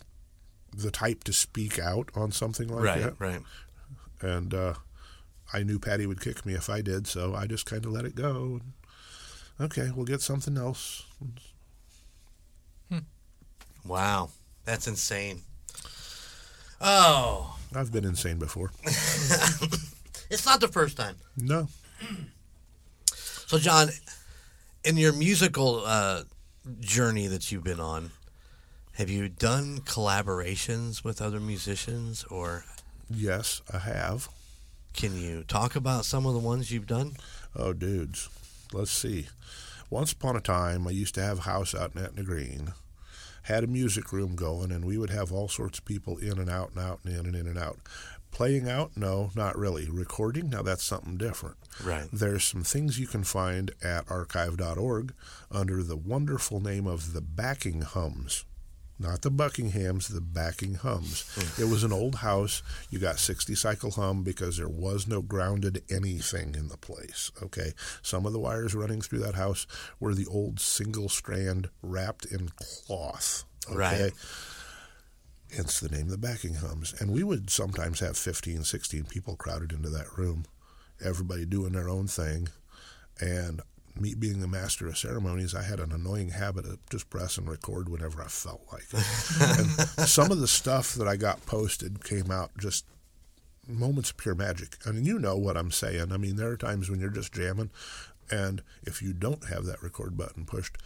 the 0.72 0.92
type 0.92 1.24
to 1.24 1.32
speak 1.32 1.80
out 1.80 2.10
on 2.14 2.30
something 2.30 2.68
like 2.68 2.84
right, 2.84 3.02
that. 3.02 3.14
right. 3.18 3.42
And 4.22 4.52
uh, 4.54 4.74
I 5.52 5.62
knew 5.62 5.78
Patty 5.78 6.06
would 6.06 6.20
kick 6.20 6.44
me 6.44 6.54
if 6.54 6.68
I 6.68 6.80
did, 6.82 7.06
so 7.06 7.34
I 7.34 7.46
just 7.46 7.66
kind 7.66 7.84
of 7.84 7.92
let 7.92 8.04
it 8.04 8.14
go. 8.14 8.60
Okay, 9.60 9.90
we'll 9.94 10.06
get 10.06 10.20
something 10.22 10.56
else. 10.56 11.04
Wow, 13.84 14.30
that's 14.64 14.86
insane. 14.86 15.40
Oh, 16.80 17.58
I've 17.74 17.92
been 17.92 18.04
insane 18.04 18.38
before. 18.38 18.72
it's 18.84 20.46
not 20.46 20.60
the 20.60 20.68
first 20.68 20.96
time. 20.96 21.16
No, 21.36 21.68
So, 23.14 23.58
John, 23.58 23.88
in 24.84 24.96
your 24.96 25.12
musical 25.12 25.82
uh, 25.84 26.22
journey 26.80 27.26
that 27.26 27.50
you've 27.50 27.64
been 27.64 27.80
on, 27.80 28.10
have 28.94 29.08
you 29.10 29.28
done 29.28 29.78
collaborations 29.80 31.02
with 31.04 31.20
other 31.22 31.40
musicians, 31.40 32.24
or 32.24 32.64
yes, 33.10 33.62
I 33.72 33.78
have. 33.78 34.28
can 34.94 35.16
you 35.16 35.44
talk 35.44 35.76
about 35.76 36.04
some 36.04 36.26
of 36.26 36.34
the 36.34 36.40
ones 36.40 36.70
you've 36.70 36.86
done? 36.86 37.16
Oh, 37.54 37.72
dudes. 37.72 38.28
Let's 38.72 38.90
see. 38.90 39.26
Once 39.88 40.12
upon 40.12 40.36
a 40.36 40.40
time, 40.40 40.86
I 40.86 40.90
used 40.90 41.14
to 41.16 41.22
have 41.22 41.38
a 41.38 41.42
house 41.42 41.74
out 41.74 41.94
in 41.96 42.02
Etna 42.04 42.22
Green. 42.22 42.72
Had 43.44 43.64
a 43.64 43.66
music 43.68 44.12
room 44.12 44.36
going, 44.36 44.70
and 44.70 44.84
we 44.84 44.96
would 44.98 45.10
have 45.10 45.32
all 45.32 45.48
sorts 45.48 45.78
of 45.78 45.84
people 45.84 46.18
in 46.18 46.38
and 46.38 46.48
out 46.50 46.70
and 46.74 46.84
out 46.84 47.00
and 47.04 47.14
in 47.14 47.26
and 47.26 47.34
in 47.34 47.46
and 47.48 47.58
out. 47.58 47.78
Playing 48.30 48.68
out? 48.68 48.92
No, 48.96 49.30
not 49.34 49.58
really. 49.58 49.88
Recording? 49.90 50.50
Now 50.50 50.62
that's 50.62 50.84
something 50.84 51.16
different. 51.16 51.56
Right. 51.82 52.06
There's 52.12 52.44
some 52.44 52.62
things 52.62 53.00
you 53.00 53.08
can 53.08 53.24
find 53.24 53.72
at 53.82 54.08
archive.org 54.08 55.12
under 55.50 55.82
the 55.82 55.96
wonderful 55.96 56.60
name 56.60 56.86
of 56.86 57.12
the 57.12 57.20
Backing 57.20 57.80
Hums. 57.82 58.44
Not 59.00 59.22
the 59.22 59.30
Buckinghams, 59.30 60.12
the 60.12 60.20
backing 60.20 60.74
hums. 60.74 61.24
Hmm. 61.34 61.62
it 61.62 61.68
was 61.70 61.84
an 61.84 61.92
old 61.92 62.16
house. 62.16 62.62
You 62.90 62.98
got 62.98 63.18
60 63.18 63.54
cycle 63.54 63.92
hum 63.92 64.22
because 64.22 64.58
there 64.58 64.68
was 64.68 65.08
no 65.08 65.22
grounded 65.22 65.82
anything 65.90 66.54
in 66.54 66.68
the 66.68 66.76
place. 66.76 67.32
Okay. 67.42 67.72
Some 68.02 68.26
of 68.26 68.34
the 68.34 68.38
wires 68.38 68.74
running 68.74 69.00
through 69.00 69.20
that 69.20 69.36
house 69.36 69.66
were 69.98 70.14
the 70.14 70.26
old 70.26 70.60
single 70.60 71.08
strand 71.08 71.70
wrapped 71.80 72.26
in 72.26 72.50
cloth. 72.50 73.44
Okay. 73.70 73.78
Right. 73.78 74.12
Hence 75.56 75.80
the 75.80 75.88
name 75.88 76.08
the 76.08 76.18
backing 76.18 76.56
hums. 76.56 76.94
And 77.00 77.10
we 77.10 77.22
would 77.22 77.48
sometimes 77.48 78.00
have 78.00 78.18
15, 78.18 78.64
16 78.64 79.04
people 79.04 79.34
crowded 79.34 79.72
into 79.72 79.88
that 79.88 80.18
room, 80.18 80.44
everybody 81.02 81.46
doing 81.46 81.72
their 81.72 81.88
own 81.88 82.06
thing. 82.06 82.48
And 83.18 83.62
me 83.98 84.14
being 84.14 84.40
the 84.40 84.48
master 84.48 84.86
of 84.86 84.98
ceremonies, 84.98 85.54
I 85.54 85.62
had 85.62 85.80
an 85.80 85.92
annoying 85.92 86.30
habit 86.30 86.64
of 86.64 86.78
just 86.90 87.10
press 87.10 87.38
and 87.38 87.48
record 87.48 87.88
whenever 87.88 88.22
I 88.22 88.28
felt 88.28 88.62
like 88.72 88.86
it. 88.92 89.58
and 89.58 90.08
some 90.08 90.30
of 90.30 90.40
the 90.40 90.48
stuff 90.48 90.94
that 90.94 91.08
I 91.08 91.16
got 91.16 91.44
posted 91.46 92.04
came 92.04 92.30
out 92.30 92.50
just 92.58 92.86
moments 93.66 94.10
of 94.10 94.16
pure 94.16 94.34
magic. 94.34 94.76
I 94.86 94.92
mean, 94.92 95.04
you 95.04 95.18
know 95.18 95.36
what 95.36 95.56
I'm 95.56 95.70
saying. 95.70 96.12
I 96.12 96.16
mean, 96.16 96.36
there 96.36 96.50
are 96.50 96.56
times 96.56 96.90
when 96.90 97.00
you're 97.00 97.10
just 97.10 97.32
jamming, 97.32 97.70
and 98.30 98.62
if 98.82 99.02
you 99.02 99.12
don't 99.12 99.48
have 99.48 99.64
that 99.66 99.82
record 99.82 100.16
button 100.16 100.44
pushed, 100.44 100.76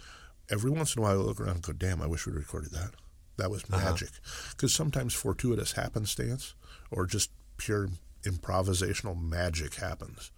every 0.50 0.70
once 0.70 0.94
in 0.94 1.00
a 1.00 1.02
while 1.02 1.20
I 1.20 1.22
look 1.22 1.40
around 1.40 1.56
and 1.56 1.62
go, 1.62 1.72
damn, 1.72 2.02
I 2.02 2.06
wish 2.06 2.26
we'd 2.26 2.34
recorded 2.34 2.72
that. 2.72 2.90
That 3.36 3.50
was 3.50 3.64
uh-huh. 3.64 3.90
magic. 3.90 4.10
Because 4.50 4.74
sometimes 4.74 5.14
fortuitous 5.14 5.72
happenstance 5.72 6.54
or 6.90 7.06
just 7.06 7.30
pure 7.56 7.88
improvisational 8.24 9.20
magic 9.20 9.74
happens. 9.74 10.30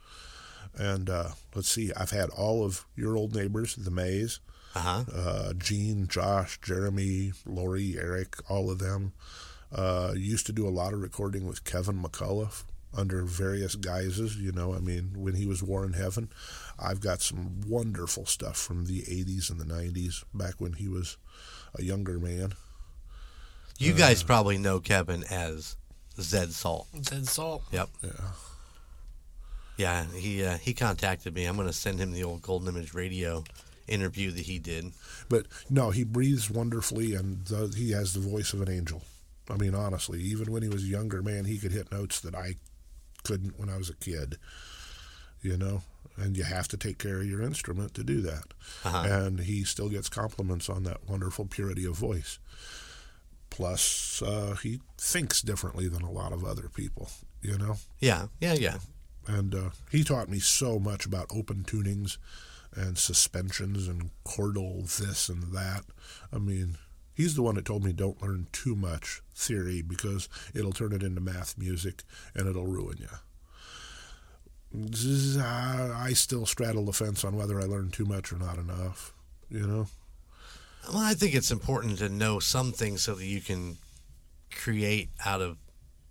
And 0.79 1.09
uh, 1.09 1.31
let's 1.55 1.71
see, 1.71 1.93
I've 1.97 2.11
had 2.11 2.29
all 2.31 2.65
of 2.65 2.85
your 2.97 3.17
old 3.17 3.35
neighbors, 3.35 3.77
the 3.77 3.91
Mays, 3.91 4.41
Uh 4.75 4.81
huh. 4.81 5.05
uh, 5.15 5.53
Gene, 5.55 6.07
Josh, 6.07 6.61
Jeremy, 6.61 7.33
Lori, 7.47 7.97
Eric, 7.99 8.37
all 8.51 8.71
of 8.71 8.79
them. 8.79 9.13
Uh, 9.75 10.13
used 10.17 10.47
to 10.47 10.53
do 10.53 10.67
a 10.67 10.71
lot 10.71 10.93
of 10.93 11.01
recording 11.01 11.47
with 11.47 11.65
Kevin 11.65 12.01
McCullough 12.03 12.63
under 12.97 13.23
various 13.25 13.75
guises. 13.75 14.37
You 14.37 14.53
know, 14.53 14.75
I 14.75 14.79
mean, 14.79 15.13
when 15.17 15.35
he 15.35 15.45
was 15.47 15.63
War 15.63 15.85
in 15.85 15.95
Heaven, 15.95 16.29
I've 16.79 17.01
got 17.01 17.21
some 17.21 17.63
wonderful 17.67 18.27
stuff 18.27 18.57
from 18.57 18.85
the 18.87 19.03
80s 19.03 19.51
and 19.51 19.59
the 19.61 19.65
90s, 19.65 20.25
back 20.35 20.55
when 20.59 20.75
he 20.75 20.89
was 20.89 21.17
a 21.75 21.83
younger 21.83 22.19
man. 22.21 22.53
You 23.79 23.93
guys 23.93 24.23
probably 24.23 24.57
know 24.57 24.79
Kevin 24.81 25.25
as 25.31 25.77
Zed 26.21 26.53
Salt. 26.53 26.87
Dead 27.03 27.27
salt. 27.27 27.63
Yep. 27.73 27.89
Yeah. 28.03 28.11
Yeah, 29.77 30.05
he 30.05 30.45
uh, 30.45 30.57
he 30.59 30.75
contacted 30.75 31.35
me. 31.35 31.45
I'm 31.45 31.57
going 31.57 31.69
to 31.69 31.73
send 31.73 31.99
him 31.99 32.13
the 32.13 32.25
old 32.25 32.43
Golden 32.43 32.69
Image 32.69 32.95
Radio 32.95 33.45
interview 33.87 34.31
that 34.33 34.47
he 34.47 34.59
did. 34.59 34.93
But 35.29 35.47
no, 35.71 35.91
he 35.91 36.05
breathes 36.05 36.51
wonderfully, 36.51 37.15
and 37.15 37.45
the, 37.47 37.73
he 37.77 37.93
has 37.93 38.15
the 38.15 38.21
voice 38.21 38.53
of 38.53 38.63
an 38.63 38.71
angel. 38.71 39.03
I 39.51 39.57
mean, 39.57 39.75
honestly, 39.75 40.21
even 40.23 40.51
when 40.51 40.63
he 40.63 40.69
was 40.69 40.83
a 40.83 40.89
younger 40.89 41.23
man, 41.23 41.45
he 41.45 41.59
could 41.59 41.73
hit 41.73 41.93
notes 41.93 42.21
that 42.21 42.35
I 42.35 42.57
couldn't 43.23 43.59
when 43.59 43.69
I 43.69 43.77
was 43.77 43.91
a 43.91 43.97
kid. 43.97 44.39
You 45.43 45.57
know, 45.57 45.83
and 46.17 46.37
you 46.37 46.45
have 46.45 46.69
to 46.69 46.77
take 46.77 46.99
care 46.99 47.19
of 47.19 47.27
your 47.27 47.43
instrument 47.43 47.95
to 47.95 48.05
do 48.05 48.21
that. 48.23 48.45
Uh-huh. 48.85 49.07
And 49.09 49.41
he 49.41 49.65
still 49.65 49.89
gets 49.89 50.09
compliments 50.09 50.69
on 50.69 50.85
that 50.85 51.09
wonderful 51.09 51.47
purity 51.47 51.85
of 51.85 51.95
voice. 51.95 52.39
Plus, 53.51 54.23
uh, 54.23 54.57
he 54.63 54.81
thinks 54.99 55.41
differently 55.43 55.89
than 55.89 56.03
a 56.03 56.11
lot 56.11 56.33
of 56.33 56.45
other 56.45 56.69
people, 56.69 57.11
you 57.43 57.57
know? 57.57 57.77
Yeah, 58.01 58.27
yeah, 58.41 58.55
yeah. 58.55 58.79
And 59.27 59.55
uh, 59.55 59.71
he 59.91 60.05
taught 60.05 60.29
me 60.29 60.39
so 60.39 60.79
much 60.79 61.05
about 61.05 61.27
open 61.31 61.65
tunings 61.65 62.19
and 62.75 62.97
suspensions 62.99 63.89
and 63.89 64.11
chordal 64.25 64.85
this 64.99 65.29
and 65.29 65.43
that. 65.55 65.85
I 66.33 66.39
mean, 66.39 66.77
he's 67.15 67.35
the 67.35 67.43
one 67.43 67.57
that 67.57 67.65
told 67.65 67.85
me 67.85 67.93
don't 67.93 68.23
learn 68.23 68.47
too 68.53 68.77
much 68.77 69.23
theory 69.35 69.83
because 69.83 70.29
it'll 70.55 70.73
turn 70.73 70.93
it 70.93 71.03
into 71.03 71.21
math 71.21 71.59
music 71.59 72.03
and 72.35 72.47
it'll 72.47 72.67
ruin 72.67 72.99
you. 72.99 73.09
I 75.43 76.13
still 76.13 76.45
straddle 76.45 76.85
the 76.85 76.93
fence 76.93 77.25
on 77.25 77.37
whether 77.37 77.61
I 77.61 77.65
learned 77.65 77.93
too 77.93 78.05
much 78.05 78.33
or 78.33 78.37
not 78.37 78.59
enough, 78.59 79.15
you 79.49 79.67
know? 79.67 79.87
Well, 80.89 80.99
I 80.99 81.15
think 81.15 81.35
it's 81.35 81.51
important 81.51 81.99
to 81.99 82.09
know 82.09 82.39
some 82.39 82.73
things 82.73 83.03
so 83.03 83.15
that 83.15 83.25
you 83.25 83.41
can 83.41 83.79
create 84.53 85.09
out 85.25 85.41
of 85.41 85.57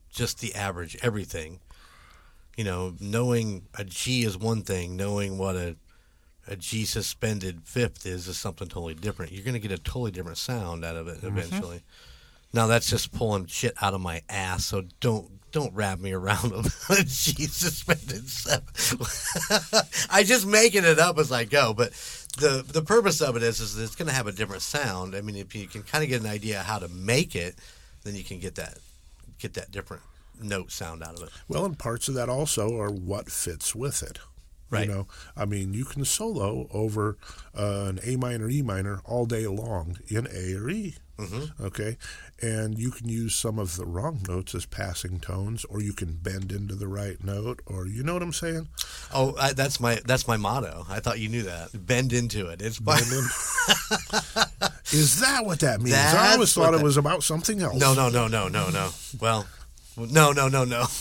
just 0.10 0.40
the 0.40 0.56
average 0.56 0.98
everything. 1.02 1.60
You 2.56 2.64
know, 2.64 2.94
knowing 3.00 3.64
a 3.78 3.84
G 3.84 4.24
is 4.24 4.38
one 4.38 4.62
thing, 4.62 4.96
knowing 4.96 5.38
what 5.38 5.56
a 5.56 5.76
a 6.48 6.56
G 6.56 6.86
suspended 6.86 7.62
fifth 7.66 8.06
is 8.06 8.28
is 8.28 8.38
something 8.38 8.68
totally 8.68 8.94
different. 8.94 9.32
You're 9.32 9.44
going 9.44 9.60
to 9.60 9.60
get 9.60 9.72
a 9.72 9.82
totally 9.82 10.12
different 10.12 10.38
sound 10.38 10.86
out 10.86 10.96
of 10.96 11.08
it 11.08 11.18
mm-hmm. 11.18 11.38
eventually. 11.38 11.82
Now 12.54 12.68
that's 12.68 12.90
just 12.90 13.12
pulling 13.12 13.48
shit 13.48 13.74
out 13.82 13.94
of 13.94 14.02
my 14.02 14.22
ass, 14.30 14.66
so 14.66 14.84
don't 15.00 15.30
don't 15.52 15.74
wrap 15.74 16.00
me 16.00 16.12
around 16.12 16.54
a 16.90 17.04
G 17.04 17.46
suspended 17.48 18.30
seven. 18.30 18.68
I 20.10 20.24
just 20.24 20.46
making 20.46 20.86
it 20.86 21.00
up 21.00 21.18
as 21.18 21.32
I 21.32 21.46
go, 21.46 21.74
but 21.74 21.92
the 22.38 22.64
the 22.66 22.82
purpose 22.82 23.22
of 23.22 23.36
it 23.36 23.44
is 23.44 23.60
is 23.60 23.76
that 23.76 23.84
it's 23.84 23.96
going 23.96 24.08
to 24.08 24.14
have 24.14 24.28
a 24.28 24.32
different 24.32 24.62
sound. 24.62 25.16
I 25.16 25.22
mean, 25.22 25.36
if 25.36 25.56
you 25.56 25.68
can 25.68 25.84
kind 25.84 26.04
of 26.04 26.10
get 26.10 26.22
an 26.22 26.28
idea 26.28 26.62
how 26.62 26.80
to 26.80 26.88
make 26.88 27.36
it, 27.36 27.56
then 28.04 28.16
you 28.16 28.24
can 28.24 28.40
get 28.40 28.56
that 28.56 28.78
get 29.40 29.56
that 29.56 29.72
different 29.72 30.04
note 30.42 30.72
sound 30.72 31.04
out 31.04 31.16
of 31.16 31.24
it. 31.24 31.30
Well, 31.48 31.66
and 31.66 31.78
parts 31.78 32.08
of 32.08 32.16
that 32.16 32.30
also 32.30 32.78
are 32.80 32.92
what 32.92 33.32
fits 33.32 33.76
with 33.76 34.04
it. 34.04 34.20
Right. 34.70 34.88
You 34.88 34.94
know, 34.94 35.08
I 35.38 35.46
mean, 35.46 35.74
you 35.74 35.86
can 35.86 36.04
solo 36.06 36.68
over 36.72 37.18
uh, 37.58 37.86
an 37.88 38.00
A 38.04 38.16
minor, 38.16 38.50
E 38.50 38.62
minor 38.62 39.02
all 39.06 39.26
day 39.26 39.46
long 39.48 40.00
in 40.08 40.28
A 40.34 40.56
or 40.56 40.70
E. 40.70 40.96
Mm-hmm. 41.18 41.64
Okay, 41.64 41.96
and 42.42 42.78
you 42.78 42.92
can 42.92 43.08
use 43.08 43.36
some 43.36 43.58
of 43.58 43.78
the 43.78 43.86
wrong 43.86 44.20
notes 44.28 44.54
as 44.54 44.66
passing 44.66 45.20
tones, 45.22 45.64
or 45.66 45.82
you 45.82 45.94
can 45.94 46.12
bend 46.22 46.52
into 46.52 46.76
the 46.76 46.90
right 46.90 47.24
note, 47.24 47.62
or 47.66 47.88
you 47.88 48.04
know 48.04 48.12
what 48.14 48.22
I'm 48.22 48.34
saying? 48.34 48.68
Oh, 49.14 49.34
I, 49.40 49.54
that's 49.54 49.80
my 49.80 50.02
that's 50.06 50.28
my 50.28 50.36
motto. 50.36 50.86
I 50.90 51.00
thought 51.00 51.20
you 51.20 51.30
knew 51.30 51.44
that. 51.44 51.70
Bend 51.74 52.12
into 52.12 52.48
it. 52.48 52.62
It's 52.62 52.80
in. 52.80 52.86
Is 54.92 55.22
that 55.22 55.46
what 55.46 55.62
that 55.62 55.80
means? 55.80 55.96
I 55.96 56.34
always 56.34 56.54
thought 56.54 56.74
it 56.74 56.84
was 56.84 56.98
about 56.98 57.24
something 57.24 57.62
else. 57.62 57.80
no, 57.80 57.94
no, 57.94 58.10
no, 58.10 58.28
no, 58.28 58.50
no, 58.50 58.70
no. 58.70 58.90
Well, 59.20 59.48
no, 59.98 60.32
no, 60.32 60.48
no, 60.48 60.64
no. 60.66 60.86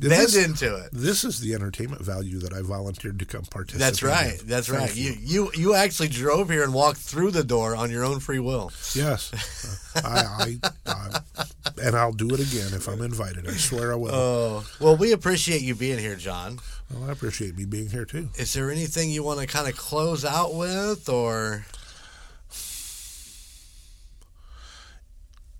Bend 0.00 0.12
This- 0.12 0.36
into 0.36 0.76
it. 0.76 0.90
This 0.92 1.24
is 1.24 1.40
the 1.40 1.52
entertainment 1.54 2.02
value 2.02 2.38
that 2.38 2.52
I 2.54 2.62
volunteered 2.62 3.18
to 3.18 3.24
come 3.26 3.42
participate. 3.42 3.80
That's 3.80 4.02
right. 4.02 4.40
in. 4.40 4.46
That's 4.46 4.68
Thank 4.68 4.80
right. 4.80 4.94
You 4.96 5.14
you 5.20 5.50
you 5.54 5.74
actually 5.74 6.08
drove 6.08 6.48
here 6.48 6.62
and 6.62 6.72
walked 6.72 6.98
through 6.98 7.32
the 7.32 7.42
door 7.44 7.74
on 7.76 7.90
your 7.90 8.04
own 8.04 8.20
free 8.20 8.38
will. 8.38 8.70
Yes, 8.94 9.32
I, 9.96 10.56
I, 10.64 10.70
I, 10.86 11.20
and 11.82 11.96
I'll 11.96 12.12
do 12.12 12.28
it 12.28 12.40
again 12.40 12.72
if 12.74 12.88
I'm 12.88 13.02
invited. 13.02 13.46
I 13.48 13.52
swear 13.52 13.92
I 13.92 13.96
will. 13.96 14.14
Oh 14.14 14.66
well, 14.80 14.96
we 14.96 15.12
appreciate 15.12 15.62
you 15.62 15.74
being 15.74 15.98
here, 15.98 16.14
John. 16.16 16.60
well, 16.94 17.08
I 17.10 17.12
appreciate 17.12 17.56
me 17.58 17.64
being 17.66 17.90
here 17.90 18.04
too. 18.04 18.28
Is 18.38 18.54
there 18.54 18.70
anything 18.70 19.10
you 19.10 19.22
want 19.24 19.40
to 19.40 19.46
kind 19.46 19.68
of 19.68 19.76
close 19.76 20.24
out 20.24 20.54
with, 20.54 21.08
or 21.08 21.66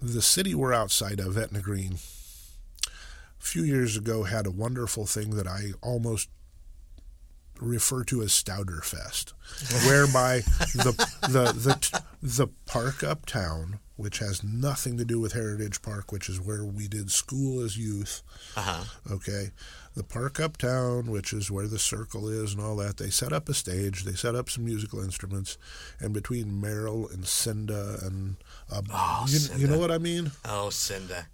The 0.01 0.23
city 0.23 0.55
we're 0.55 0.73
outside 0.73 1.19
of, 1.19 1.37
Etna 1.37 1.61
Green, 1.61 1.99
a 2.87 2.91
few 3.39 3.63
years 3.63 3.97
ago 3.97 4.23
had 4.25 4.47
a 4.47 4.51
wonderful 4.51 5.07
thing 5.07 5.31
that 5.31 5.47
I 5.49 5.73
almost 5.83 6.29
refer 7.61 8.05
to 8.05 8.23
as 8.23 8.31
Stouder 8.31 8.83
Fest, 8.85 9.35
whereby 9.87 10.41
the 10.75 10.93
the 11.23 11.53
the 11.53 12.03
the 12.23 12.47
park 12.67 13.03
uptown, 13.03 13.81
which 13.99 14.21
has 14.21 14.43
nothing 14.43 14.97
to 14.97 15.05
do 15.05 15.21
with 15.21 15.33
Heritage 15.35 15.83
Park, 15.83 16.11
which 16.13 16.29
is 16.31 16.41
where 16.41 16.65
we 16.65 16.89
did 16.89 17.11
school 17.11 17.63
as 17.63 17.77
youth. 17.77 18.23
uh-huh. 18.57 18.85
Okay. 19.15 19.51
The 19.95 20.05
park 20.05 20.39
uptown, 20.39 21.11
which 21.11 21.33
is 21.33 21.51
where 21.51 21.67
the 21.67 21.79
circle 21.81 22.29
is 22.29 22.55
and 22.55 22.63
all 22.63 22.77
that, 22.77 22.99
they 22.99 23.11
set 23.11 23.33
up 23.33 23.49
a 23.49 23.55
stage, 23.55 24.05
they 24.05 24.13
set 24.13 24.37
up 24.37 24.49
some 24.49 24.65
musical 24.65 25.03
instruments, 25.03 25.59
and 25.99 26.13
between 26.15 26.61
Merrill 26.61 27.09
and 27.09 27.27
Cinda 27.27 27.99
and 28.03 28.37
uh, 28.71 28.83
Oh, 28.93 29.27
you, 29.29 29.41
you 29.57 29.67
know 29.67 29.79
what 29.79 29.91
I 29.91 29.99
mean? 29.99 30.31
oh 30.45 30.71
Cinda, 30.71 31.27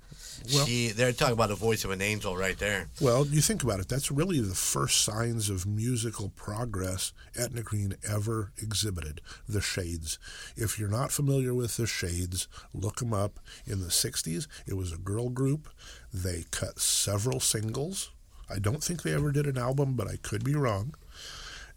Well- 0.53 0.67
she 0.67 0.89
they're 0.89 1.13
talking 1.13 1.33
about 1.33 1.49
the 1.49 1.55
voice 1.55 1.85
of 1.85 1.91
an 1.91 2.03
angel 2.03 2.37
right 2.37 2.59
there. 2.59 2.89
Well, 3.01 3.27
you 3.27 3.41
think 3.41 3.63
about 3.63 3.81
it, 3.81 3.89
that's 3.89 4.11
really 4.11 4.41
the 4.41 4.55
first 4.55 5.03
signs 5.05 5.49
of 5.49 5.67
musical 5.67 6.31
progress 6.31 7.13
Etna 7.37 7.63
Green 7.63 7.97
ever 8.09 8.53
exhibited, 8.61 9.21
the 9.49 9.61
Shades. 9.61 10.19
If 10.57 10.79
you're 10.79 10.89
not 10.89 11.13
familiar 11.13 11.55
with 11.55 11.77
the 11.77 11.87
Shades, 11.87 12.49
look 12.73 12.97
them 12.97 13.13
up. 13.15 13.41
In 13.67 13.81
the 13.81 13.89
60s, 13.89 14.47
it 14.67 14.75
was 14.75 14.93
a 14.93 14.99
girl 14.99 15.31
group. 15.31 15.69
They 16.13 16.45
cut 16.51 16.79
several 16.79 17.41
singles. 17.41 18.11
I 18.51 18.59
don't 18.59 18.85
think 18.85 19.03
they 19.03 19.15
ever 19.15 19.33
did 19.33 19.47
an 19.47 19.57
album, 19.59 19.95
but 19.95 20.07
I 20.09 20.17
could 20.17 20.45
be 20.45 20.55
wrong. 20.55 20.95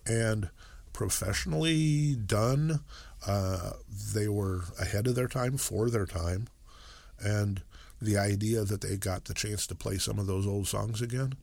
And 0.05 0.49
professionally 0.93 2.15
done, 2.15 2.82
uh, 3.26 3.72
they 4.13 4.28
were 4.28 4.65
ahead 4.80 5.07
of 5.07 5.15
their 5.15 5.28
time, 5.28 5.57
for 5.57 5.89
their 5.89 6.05
time. 6.05 6.47
And 7.20 7.61
the 8.02 8.18
idea 8.18 8.64
that 8.64 8.82
they 8.82 8.95
got 8.98 9.26
the 9.26 9.34
chance 9.34 9.66
to 9.68 9.76
play 9.76 9.98
some 9.98 10.20
of 10.20 10.28
those 10.28 10.45
old 10.45 10.68
songs 10.68 11.02
again 11.02 11.34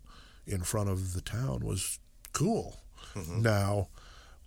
in 0.46 0.62
front 0.62 0.88
of 0.88 1.14
the 1.14 1.20
town 1.20 1.60
was 1.64 1.98
cool. 2.32 2.80
Now, 3.40 3.88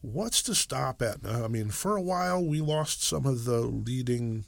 what's 0.01 0.41
to 0.43 0.55
stop 0.55 1.01
Etna? 1.01 1.43
I 1.43 1.47
mean, 1.47 1.69
for 1.69 1.95
a 1.95 2.01
while 2.01 2.43
we 2.43 2.61
lost 2.61 3.03
some 3.03 3.25
of 3.25 3.45
the 3.45 3.61
leading 3.61 4.45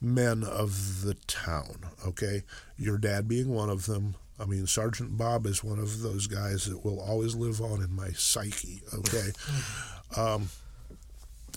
men 0.00 0.44
of 0.44 1.02
the 1.02 1.14
town, 1.26 1.86
okay? 2.06 2.42
Your 2.76 2.98
dad 2.98 3.28
being 3.28 3.48
one 3.48 3.70
of 3.70 3.86
them. 3.86 4.16
I 4.38 4.46
mean, 4.46 4.66
Sergeant 4.66 5.16
Bob 5.16 5.46
is 5.46 5.62
one 5.62 5.78
of 5.78 6.02
those 6.02 6.26
guys 6.26 6.66
that 6.66 6.84
will 6.84 7.00
always 7.00 7.36
live 7.36 7.60
on 7.60 7.82
in 7.82 7.94
my 7.94 8.10
psyche, 8.10 8.82
okay? 8.92 9.30
um, 10.16 10.48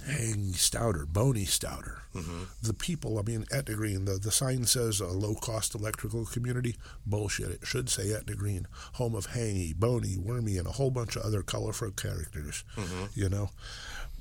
Hang 0.07 0.53
Stouder, 0.53 1.05
Boney 1.05 1.45
Stouder. 1.45 1.99
Mm-hmm. 2.15 2.43
The 2.61 2.73
people, 2.73 3.19
I 3.19 3.21
mean, 3.21 3.45
Etna 3.51 3.75
Green, 3.75 4.05
the, 4.05 4.13
the 4.13 4.31
sign 4.31 4.65
says 4.65 4.99
a 4.99 5.07
low 5.07 5.35
cost 5.35 5.75
electrical 5.75 6.25
community. 6.25 6.77
Bullshit. 7.05 7.51
It 7.51 7.67
should 7.67 7.89
say 7.89 8.13
Etna 8.13 8.35
Green, 8.35 8.67
home 8.93 9.15
of 9.15 9.31
Hangy, 9.31 9.75
Boney, 9.75 10.17
Wormy, 10.17 10.57
and 10.57 10.67
a 10.67 10.71
whole 10.71 10.91
bunch 10.91 11.15
of 11.15 11.23
other 11.23 11.43
colorful 11.43 11.91
characters. 11.91 12.63
Mm-hmm. 12.75 13.05
You 13.13 13.29
know? 13.29 13.49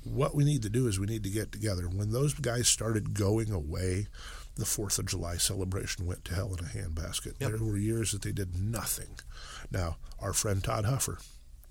What 0.03 0.35
we 0.35 0.45
need 0.45 0.61
to 0.63 0.69
do 0.69 0.87
is 0.87 0.99
we 0.99 1.07
need 1.07 1.23
to 1.23 1.29
get 1.29 1.51
together. 1.51 1.87
When 1.87 2.11
those 2.11 2.33
guys 2.33 2.67
started 2.67 3.13
going 3.13 3.51
away, 3.51 4.07
the 4.55 4.65
Fourth 4.65 4.99
of 4.99 5.05
July 5.07 5.37
celebration 5.37 6.05
went 6.05 6.25
to 6.25 6.35
hell 6.35 6.55
in 6.57 6.65
a 6.65 6.69
handbasket. 6.69 7.33
Yep. 7.39 7.51
There 7.51 7.63
were 7.63 7.77
years 7.77 8.11
that 8.11 8.21
they 8.21 8.31
did 8.31 8.55
nothing. 8.59 9.19
Now, 9.71 9.97
our 10.19 10.33
friend 10.33 10.63
Todd 10.63 10.85
Huffer, 10.85 11.21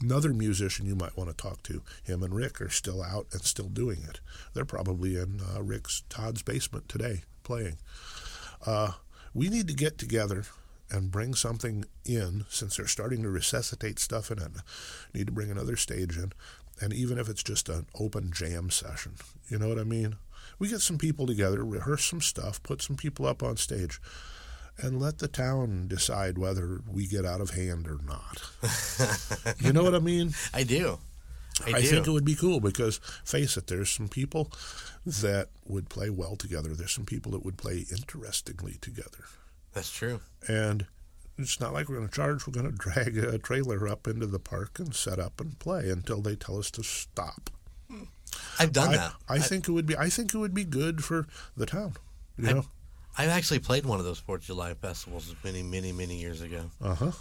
another 0.01 0.33
musician 0.33 0.87
you 0.87 0.95
might 0.95 1.17
want 1.17 1.31
to 1.31 1.37
talk 1.37 1.63
to, 1.65 1.83
him 2.05 2.23
and 2.23 2.35
Rick 2.35 2.61
are 2.61 2.69
still 2.69 3.03
out 3.03 3.27
and 3.33 3.43
still 3.43 3.69
doing 3.69 3.99
it. 4.09 4.21
They're 4.55 4.65
probably 4.65 5.17
in 5.17 5.41
uh, 5.55 5.63
Rick's 5.63 6.03
Todd's 6.09 6.43
basement 6.43 6.89
today 6.89 7.23
playing. 7.43 7.79
Uh, 8.65 8.93
we 9.35 9.49
need 9.49 9.69
to 9.69 9.75
get 9.75 9.99
together 9.99 10.45
and 10.91 11.11
bring 11.11 11.35
something 11.35 11.85
in 12.05 12.45
since 12.49 12.77
they're 12.77 12.87
starting 12.87 13.23
to 13.23 13.29
resuscitate 13.29 13.99
stuff 13.99 14.31
in 14.31 14.39
it. 14.39 14.53
Need 15.15 15.27
to 15.27 15.33
bring 15.33 15.51
another 15.51 15.77
stage 15.77 16.17
in, 16.17 16.33
and 16.81 16.93
even 16.93 17.19
if 17.19 17.29
it's 17.29 17.43
just 17.43 17.69
an 17.69 17.87
open 17.99 18.31
jam 18.33 18.71
session, 18.71 19.15
you 19.49 19.59
know 19.59 19.69
what 19.69 19.79
I 19.79 19.85
mean? 19.85 20.17
We 20.59 20.69
get 20.69 20.81
some 20.81 20.99
people 20.99 21.27
together, 21.27 21.65
rehearse 21.65 22.05
some 22.05 22.21
stuff, 22.21 22.63
put 22.63 22.81
some 22.81 22.97
people 22.97 23.27
up 23.27 23.43
on 23.43 23.57
stage, 23.57 24.01
and 24.79 25.01
let 25.01 25.19
the 25.19 25.29
town 25.29 25.89
decide 25.89 26.39
whether 26.39 26.81
we 26.91 27.07
get 27.07 27.25
out 27.25 27.41
of 27.41 27.51
hand 27.51 27.89
or 27.89 27.99
not. 28.07 28.43
you 29.61 29.73
know 29.73 29.83
what 29.83 29.95
I 29.95 30.01
mean? 30.01 30.35
I 30.53 30.63
do. 30.65 30.99
I, 31.67 31.71
I 31.71 31.81
do. 31.81 31.87
think 31.87 32.07
it 32.07 32.11
would 32.11 32.25
be 32.25 32.35
cool 32.35 32.61
because, 32.61 32.99
face 33.25 33.57
it, 33.57 33.69
there's 33.69 33.91
some 33.91 34.09
people 34.09 34.53
that 35.07 35.49
would 35.67 35.89
play 35.89 36.11
well 36.11 36.37
together. 36.37 36.75
There's 36.75 36.93
some 36.93 37.07
people 37.07 37.33
that 37.33 37.45
would 37.45 37.57
play 37.57 37.87
interestingly 37.91 38.75
together. 38.81 39.25
That's 39.73 39.91
true. 39.91 40.21
And 40.47 40.87
it's 41.39 41.61
not 41.61 41.73
like 41.73 41.89
we're 41.89 41.97
going 41.97 42.09
to 42.09 42.15
charge. 42.15 42.47
We're 42.47 42.53
going 42.53 42.71
to 42.71 42.77
drag 42.77 43.17
a 43.17 43.39
trailer 43.39 43.89
up 43.89 44.07
into 44.07 44.27
the 44.27 44.39
park 44.39 44.79
and 44.79 44.95
set 44.95 45.19
up 45.19 45.41
and 45.41 45.59
play 45.59 45.89
until 45.89 46.21
they 46.21 46.37
tell 46.37 46.59
us 46.59 46.71
to 46.73 46.83
stop. 46.83 47.51
I've 48.59 48.73
done 48.73 48.91
I, 48.91 48.97
that. 48.97 49.13
I 49.29 49.39
think 49.39 49.69
it 49.69 49.73
would 49.73 49.87
be. 49.87 49.97
I 49.97 50.09
think 50.09 50.35
it 50.35 50.39
would 50.39 50.55
be 50.55 50.65
good 50.65 51.05
for 51.05 51.27
the 51.57 51.67
town. 51.67 51.95
You 52.37 52.55
know. 52.55 52.65
I've 53.19 53.31
actually 53.31 53.61
played 53.61 53.87
one 53.87 53.99
of 53.99 54.05
those 54.05 54.19
Fourth 54.19 54.43
of 54.43 54.47
July 54.47 54.75
festivals 54.75 55.35
many, 55.43 55.63
many, 55.63 55.93
many 55.93 56.17
years 56.21 56.41
ago. 56.43 56.71
Uh 56.83 56.95
huh. 56.95 57.13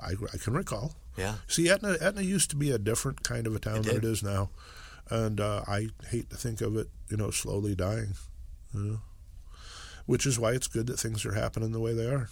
I, 0.00 0.12
I 0.32 0.38
can 0.38 0.54
recall. 0.54 0.94
Yeah. 1.16 1.34
See, 1.46 1.68
Etna, 1.68 1.96
Etna 2.00 2.22
used 2.22 2.50
to 2.50 2.56
be 2.56 2.70
a 2.70 2.78
different 2.78 3.22
kind 3.22 3.46
of 3.46 3.54
a 3.54 3.58
town 3.58 3.78
It 3.78 3.84
than 3.84 3.96
it 3.96 4.04
is 4.04 4.22
now, 4.22 4.50
and 5.10 5.40
uh, 5.40 5.62
I 5.68 5.88
hate 6.08 6.30
to 6.30 6.36
think 6.36 6.60
of 6.60 6.76
it, 6.76 6.88
you 7.08 7.16
know, 7.16 7.30
slowly 7.30 7.74
dying. 7.74 8.14
You 8.74 8.80
know? 8.80 8.98
Which 10.06 10.26
is 10.26 10.38
why 10.38 10.52
it's 10.52 10.66
good 10.66 10.86
that 10.88 10.98
things 10.98 11.24
are 11.26 11.34
happening 11.34 11.72
the 11.72 11.80
way 11.80 11.92
they 11.92 12.06
are. 12.06 12.30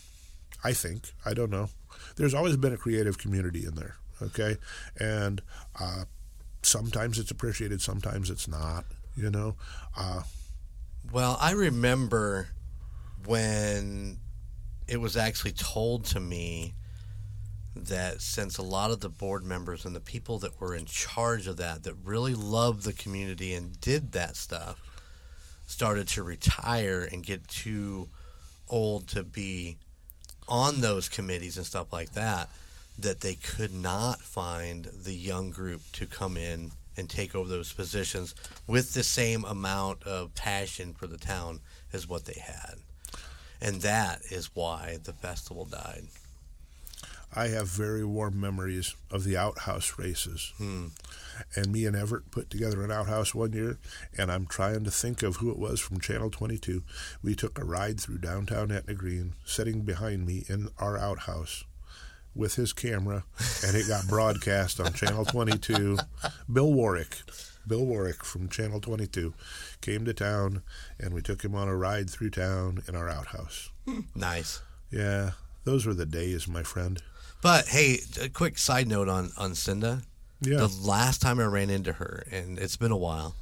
I 0.64 0.72
think. 0.72 1.12
I 1.24 1.34
don't 1.34 1.50
know. 1.50 1.68
There's 2.16 2.34
always 2.34 2.56
been 2.56 2.72
a 2.72 2.76
creative 2.78 3.18
community 3.18 3.64
in 3.64 3.74
there, 3.74 3.96
okay, 4.22 4.56
and 4.98 5.42
uh, 5.78 6.04
sometimes 6.62 7.18
it's 7.18 7.30
appreciated, 7.30 7.80
sometimes 7.82 8.30
it's 8.30 8.48
not. 8.48 8.84
You 9.16 9.30
know, 9.30 9.56
uh, 9.96 10.22
Well, 11.12 11.36
I 11.40 11.52
remember 11.52 12.48
when 13.30 14.18
it 14.88 15.00
was 15.00 15.16
actually 15.16 15.52
told 15.52 16.04
to 16.04 16.18
me 16.18 16.74
that 17.76 18.20
since 18.20 18.58
a 18.58 18.62
lot 18.62 18.90
of 18.90 18.98
the 18.98 19.08
board 19.08 19.44
members 19.44 19.84
and 19.84 19.94
the 19.94 20.00
people 20.00 20.40
that 20.40 20.60
were 20.60 20.74
in 20.74 20.84
charge 20.84 21.46
of 21.46 21.56
that, 21.56 21.84
that 21.84 21.94
really 22.02 22.34
loved 22.34 22.82
the 22.82 22.92
community 22.92 23.54
and 23.54 23.80
did 23.80 24.10
that 24.10 24.34
stuff, 24.34 24.82
started 25.64 26.08
to 26.08 26.24
retire 26.24 27.08
and 27.12 27.24
get 27.24 27.46
too 27.46 28.08
old 28.68 29.06
to 29.06 29.22
be 29.22 29.76
on 30.48 30.80
those 30.80 31.08
committees 31.08 31.56
and 31.56 31.64
stuff 31.64 31.92
like 31.92 32.12
that, 32.14 32.48
that 32.98 33.20
they 33.20 33.36
could 33.36 33.72
not 33.72 34.20
find 34.20 34.86
the 35.04 35.14
young 35.14 35.50
group 35.50 35.82
to 35.92 36.04
come 36.04 36.36
in 36.36 36.72
and 36.96 37.08
take 37.08 37.36
over 37.36 37.48
those 37.48 37.72
positions 37.72 38.34
with 38.66 38.92
the 38.92 39.04
same 39.04 39.44
amount 39.44 40.02
of 40.02 40.34
passion 40.34 40.92
for 40.92 41.06
the 41.06 41.16
town 41.16 41.60
as 41.92 42.08
what 42.08 42.24
they 42.24 42.40
had. 42.44 42.74
And 43.60 43.82
that 43.82 44.22
is 44.30 44.50
why 44.54 44.98
the 45.02 45.12
festival 45.12 45.64
died. 45.64 46.04
I 47.34 47.48
have 47.48 47.68
very 47.68 48.04
warm 48.04 48.40
memories 48.40 48.96
of 49.10 49.22
the 49.22 49.36
outhouse 49.36 49.98
races. 49.98 50.52
Hmm. 50.58 50.86
And 51.54 51.72
me 51.72 51.86
and 51.86 51.94
Everett 51.94 52.30
put 52.32 52.50
together 52.50 52.82
an 52.82 52.90
outhouse 52.90 53.34
one 53.34 53.52
year, 53.52 53.78
and 54.18 54.32
I'm 54.32 54.46
trying 54.46 54.82
to 54.84 54.90
think 54.90 55.22
of 55.22 55.36
who 55.36 55.50
it 55.50 55.58
was 55.58 55.78
from 55.78 56.00
Channel 56.00 56.30
22. 56.30 56.82
We 57.22 57.36
took 57.36 57.58
a 57.58 57.64
ride 57.64 58.00
through 58.00 58.18
downtown 58.18 58.72
Etna 58.72 58.94
Green, 58.94 59.34
sitting 59.44 59.82
behind 59.82 60.26
me 60.26 60.44
in 60.48 60.70
our 60.78 60.98
outhouse 60.98 61.64
with 62.34 62.56
his 62.56 62.72
camera, 62.72 63.24
and 63.64 63.76
it 63.76 63.86
got 63.86 64.06
broadcast 64.08 64.80
on 64.80 64.92
Channel 64.92 65.24
22. 65.24 65.98
Bill 66.52 66.72
Warwick, 66.72 67.18
Bill 67.70 67.86
Warwick 67.86 68.24
from 68.24 68.48
Channel 68.48 68.80
22, 68.80 69.32
came 69.80 70.04
to 70.04 70.12
town, 70.12 70.62
and 70.98 71.14
we 71.14 71.22
took 71.22 71.44
him 71.44 71.54
on 71.54 71.68
a 71.68 71.76
ride 71.76 72.10
through 72.10 72.30
town 72.30 72.82
in 72.88 72.96
our 72.96 73.08
outhouse. 73.08 73.70
Nice. 74.16 74.60
Yeah, 74.90 75.30
those 75.62 75.86
were 75.86 75.94
the 75.94 76.04
days, 76.04 76.48
my 76.48 76.64
friend. 76.64 77.00
But 77.40 77.68
hey, 77.68 78.00
a 78.20 78.28
quick 78.28 78.58
side 78.58 78.88
note 78.88 79.08
on 79.08 79.30
on 79.38 79.54
Cinda. 79.54 80.02
Yeah. 80.40 80.58
The 80.58 80.66
last 80.82 81.22
time 81.22 81.38
I 81.38 81.44
ran 81.44 81.70
into 81.70 81.92
her, 81.92 82.24
and 82.32 82.58
it's 82.58 82.76
been 82.76 82.90
a 82.90 82.96
while, 82.96 83.36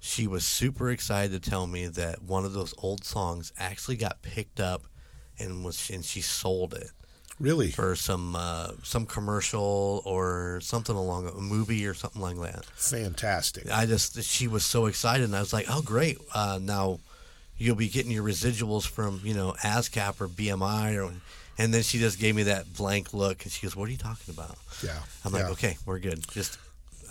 she 0.00 0.26
was 0.26 0.46
super 0.46 0.90
excited 0.90 1.42
to 1.42 1.50
tell 1.50 1.66
me 1.66 1.86
that 1.86 2.22
one 2.22 2.46
of 2.46 2.54
those 2.54 2.72
old 2.78 3.04
songs 3.04 3.52
actually 3.58 3.98
got 3.98 4.22
picked 4.22 4.58
up 4.58 4.84
and 5.38 5.62
was 5.66 5.90
and 5.90 6.02
she 6.02 6.22
sold 6.22 6.72
it 6.72 6.92
Really? 7.38 7.70
for 7.70 7.94
some 7.96 8.34
uh, 8.34 8.70
some 8.82 9.04
commercial 9.04 10.02
or 10.06 10.60
something 10.62 10.96
along 10.96 11.28
a 11.28 11.32
movie 11.40 11.86
or 11.86 11.92
something 11.92 12.22
like 12.22 12.36
that. 12.40 12.64
Fantastic. 12.76 13.70
I 13.70 13.84
just 13.84 14.22
she 14.22 14.48
was 14.48 14.64
so 14.64 14.86
excited, 14.86 15.24
and 15.24 15.36
I 15.36 15.40
was 15.40 15.52
like, 15.52 15.66
"Oh, 15.68 15.82
great! 15.82 16.18
Uh, 16.34 16.58
now 16.62 17.00
you'll 17.58 17.76
be 17.76 17.88
getting 17.88 18.10
your 18.10 18.24
residuals 18.24 18.86
from 18.86 19.20
you 19.22 19.34
know 19.34 19.54
ASCAP 19.62 20.20
or 20.20 20.28
BMI 20.28 20.96
or." 20.96 21.12
And 21.58 21.72
then 21.72 21.82
she 21.82 21.98
just 21.98 22.18
gave 22.18 22.34
me 22.36 22.42
that 22.44 22.74
blank 22.74 23.14
look, 23.14 23.42
and 23.44 23.52
she 23.52 23.66
goes, 23.66 23.76
"What 23.76 23.88
are 23.88 23.92
you 23.92 23.98
talking 23.98 24.32
about?" 24.32 24.56
Yeah. 24.82 24.98
I'm 25.24 25.32
like, 25.32 25.44
yeah. 25.44 25.50
"Okay, 25.50 25.76
we're 25.84 25.98
good. 25.98 26.26
Just 26.28 26.58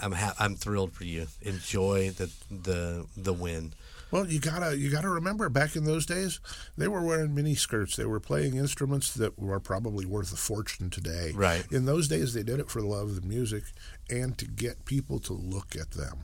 I'm 0.01 0.11
ha- 0.11 0.35
I'm 0.39 0.55
thrilled 0.55 0.93
for 0.93 1.03
you. 1.03 1.27
Enjoy 1.41 2.09
the 2.11 2.31
the 2.49 3.05
the 3.15 3.33
win." 3.33 3.73
Well, 4.11 4.27
you 4.27 4.39
gotta 4.39 4.77
you 4.77 4.89
gotta 4.91 5.09
remember 5.09 5.49
back 5.49 5.75
in 5.75 5.83
those 5.83 6.05
days, 6.05 6.39
they 6.77 6.87
were 6.87 7.03
wearing 7.03 7.33
mini 7.35 7.55
skirts. 7.55 7.95
They 7.95 8.05
were 8.05 8.19
playing 8.19 8.55
instruments 8.55 9.13
that 9.15 9.37
were 9.37 9.59
probably 9.59 10.05
worth 10.05 10.31
a 10.31 10.37
fortune 10.37 10.89
today. 10.89 11.31
Right. 11.33 11.65
In 11.71 11.85
those 11.85 12.07
days, 12.07 12.33
they 12.33 12.43
did 12.43 12.59
it 12.59 12.69
for 12.69 12.81
the 12.81 12.87
love 12.87 13.09
of 13.09 13.21
the 13.21 13.27
music 13.27 13.63
and 14.09 14.37
to 14.37 14.45
get 14.45 14.85
people 14.85 15.19
to 15.19 15.33
look 15.33 15.75
at 15.75 15.91
them. 15.91 16.19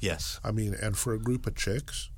Yes, 0.00 0.40
I 0.44 0.50
mean, 0.50 0.74
and 0.74 0.96
for 0.98 1.14
a 1.14 1.18
group 1.18 1.46
of 1.46 1.54
chicks. 1.56 2.10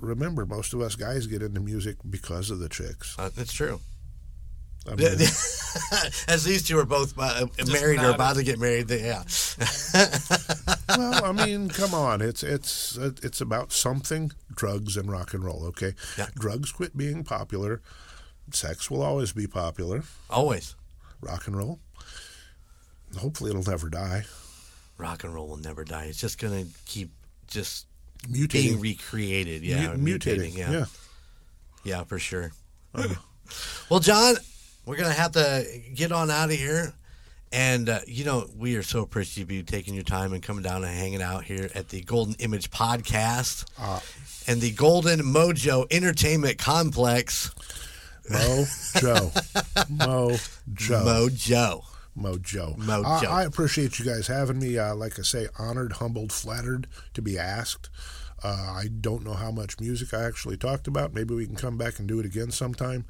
Remember, 0.00 0.44
most 0.44 0.74
of 0.74 0.80
us 0.80 0.96
guys 0.96 1.26
get 1.26 1.40
into 1.42 1.60
music 1.60 1.96
because 2.08 2.50
of 2.50 2.58
the 2.58 2.68
chicks. 2.68 3.16
uh, 3.18 3.30
it's 3.36 3.52
true. 3.52 3.80
I 4.86 4.94
mean, 4.96 5.06
As 6.28 6.44
these 6.44 6.62
two 6.62 6.78
are 6.78 6.84
both 6.84 7.14
uh, 7.18 7.46
married 7.72 8.00
or 8.00 8.10
about 8.10 8.36
to 8.36 8.42
get 8.42 8.58
married, 8.58 8.88
they, 8.88 9.02
yeah. 9.04 9.22
well, 10.88 11.24
I 11.24 11.32
mean, 11.32 11.68
come 11.68 11.94
on. 11.94 12.20
It's 12.22 12.42
it's 12.42 12.96
it's 12.96 13.40
about 13.40 13.72
something. 13.72 14.32
Drugs 14.54 14.96
and 14.96 15.10
rock 15.10 15.34
and 15.34 15.44
roll. 15.44 15.64
Okay. 15.66 15.94
Yeah. 16.18 16.26
Drugs 16.36 16.72
quit 16.72 16.96
being 16.96 17.24
popular. 17.24 17.80
Sex 18.52 18.90
will 18.90 19.02
always 19.02 19.32
be 19.32 19.46
popular. 19.46 20.02
Always, 20.28 20.76
Rock 21.20 21.46
and 21.46 21.56
roll. 21.56 21.80
Hopefully, 23.18 23.50
it'll 23.50 23.62
never 23.70 23.88
die. 23.88 24.24
rock 24.98 25.24
and 25.24 25.34
roll 25.34 25.48
will 25.48 25.56
never 25.56 25.84
die. 25.84 26.04
It's 26.04 26.20
just 26.20 26.38
gonna 26.38 26.64
keep 26.86 27.10
just 27.46 27.86
Mutating. 28.28 28.52
being 28.52 28.80
recreated. 28.80 29.62
Yeah, 29.62 29.94
Mu- 29.96 30.14
or 30.14 30.18
mutating. 30.18 30.56
yeah. 30.56 30.70
Yeah. 30.72 30.84
Yeah, 31.84 32.04
for 32.04 32.18
sure. 32.18 32.52
Uh-huh. 32.94 33.14
well, 33.90 34.00
John, 34.00 34.36
we're 34.86 34.96
gonna 34.96 35.12
have 35.12 35.32
to 35.32 35.64
get 35.94 36.12
on 36.12 36.30
out 36.30 36.50
of 36.50 36.56
here, 36.56 36.92
and 37.54 37.88
uh, 37.88 38.00
you 38.06 38.24
know 38.24 38.46
we 38.56 38.76
are 38.76 38.82
so 38.82 39.00
appreciative 39.00 39.48
of 39.48 39.52
you 39.52 39.62
taking 39.62 39.94
your 39.94 40.02
time 40.04 40.32
and 40.32 40.42
coming 40.42 40.62
down 40.62 40.82
and 40.84 40.92
hanging 40.92 41.22
out 41.22 41.44
here 41.44 41.70
at 41.74 41.88
the 41.88 42.00
Golden 42.02 42.34
Image 42.40 42.70
Podcast 42.70 43.64
Uh, 43.78 44.00
and 44.46 44.60
the 44.60 44.72
Golden 44.72 45.20
Mojo 45.20 45.86
Entertainment 45.90 46.58
Complex. 46.58 47.50
Mo 48.28 48.64
Joe. 48.98 49.30
Mo 49.90 50.36
Joe. 50.74 51.04
Mojo. 51.04 51.84
Mojo. 52.18 52.76
Mojo. 52.78 53.04
I, 53.26 53.42
I 53.42 53.44
appreciate 53.44 53.98
you 53.98 54.04
guys 54.04 54.26
having 54.26 54.58
me. 54.58 54.78
Uh, 54.78 54.94
like 54.94 55.18
I 55.18 55.22
say, 55.22 55.48
honored, 55.58 55.92
humbled, 55.94 56.32
flattered 56.32 56.86
to 57.14 57.22
be 57.22 57.38
asked. 57.38 57.88
Uh, 58.44 58.74
I 58.76 58.88
don't 59.00 59.24
know 59.24 59.32
how 59.32 59.50
much 59.50 59.80
music 59.80 60.12
I 60.12 60.22
actually 60.24 60.58
talked 60.58 60.86
about. 60.86 61.14
Maybe 61.14 61.34
we 61.34 61.46
can 61.46 61.56
come 61.56 61.78
back 61.78 61.98
and 61.98 62.06
do 62.06 62.20
it 62.20 62.26
again 62.26 62.50
sometime. 62.50 63.06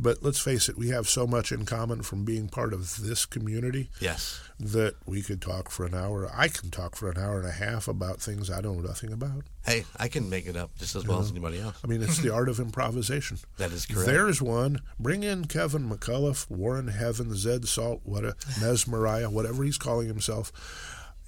But 0.00 0.22
let's 0.22 0.38
face 0.40 0.66
it, 0.70 0.78
we 0.78 0.88
have 0.88 1.06
so 1.10 1.26
much 1.26 1.52
in 1.52 1.66
common 1.66 2.00
from 2.02 2.24
being 2.24 2.48
part 2.48 2.72
of 2.72 2.96
this 3.02 3.26
community 3.26 3.90
Yes. 4.00 4.40
that 4.58 4.94
we 5.04 5.20
could 5.20 5.42
talk 5.42 5.70
for 5.70 5.84
an 5.84 5.94
hour. 5.94 6.30
I 6.34 6.48
can 6.48 6.70
talk 6.70 6.96
for 6.96 7.10
an 7.10 7.18
hour 7.18 7.38
and 7.38 7.46
a 7.46 7.52
half 7.52 7.86
about 7.86 8.22
things 8.22 8.48
I 8.50 8.62
know 8.62 8.74
nothing 8.80 9.12
about. 9.12 9.42
Hey, 9.66 9.84
I 9.98 10.08
can 10.08 10.30
make 10.30 10.46
it 10.46 10.56
up 10.56 10.70
just 10.78 10.96
as 10.96 11.06
well 11.06 11.20
as 11.20 11.30
anybody 11.30 11.60
else. 11.60 11.76
I 11.84 11.86
mean, 11.86 12.02
it's 12.02 12.18
the 12.18 12.32
art 12.32 12.48
of 12.48 12.58
improvisation. 12.58 13.38
That 13.58 13.72
is 13.72 13.84
correct. 13.84 14.06
There's 14.06 14.40
one. 14.40 14.80
Bring 14.98 15.22
in 15.22 15.44
Kevin 15.46 15.90
McCullough, 15.90 16.48
War 16.48 16.78
in 16.78 16.88
Heaven, 16.88 17.34
Zed 17.36 17.68
Salt, 17.68 18.00
what 18.04 18.24
a 18.24 18.36
Mesmeriah, 18.60 19.28
whatever 19.30 19.64
he's 19.64 19.76
calling 19.76 20.08
himself. 20.08 20.50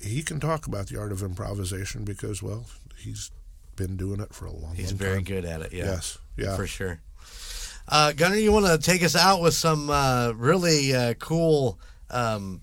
He 0.02 0.22
can 0.22 0.40
talk 0.40 0.66
about 0.66 0.86
the 0.86 0.98
art 0.98 1.12
of 1.12 1.22
improvisation 1.22 2.04
because, 2.04 2.42
well, 2.42 2.64
he's 2.96 3.30
been 3.77 3.97
doing 3.97 4.21
it 4.21 4.35
for 4.35 4.47
a 4.47 4.53
long, 4.53 4.73
time. 4.73 4.75
He's 4.77 4.93
long 4.93 4.99
very 4.99 5.14
time. 5.16 5.25
good 5.25 5.45
at 5.45 5.61
it. 5.62 5.73
Yeah. 5.73 5.85
Yes, 5.85 6.18
yeah. 6.37 6.57
for 6.57 6.66
sure. 6.66 7.01
Uh, 7.89 8.12
Gunner, 8.12 8.37
you 8.37 8.53
want 8.53 8.66
to 8.66 8.79
take 8.79 9.03
us 9.03 9.16
out 9.16 9.41
with 9.41 9.55
some 9.55 9.91
uh, 9.91 10.33
really 10.37 10.95
uh, 10.95 11.14
cool. 11.14 11.81
Um, 12.11 12.62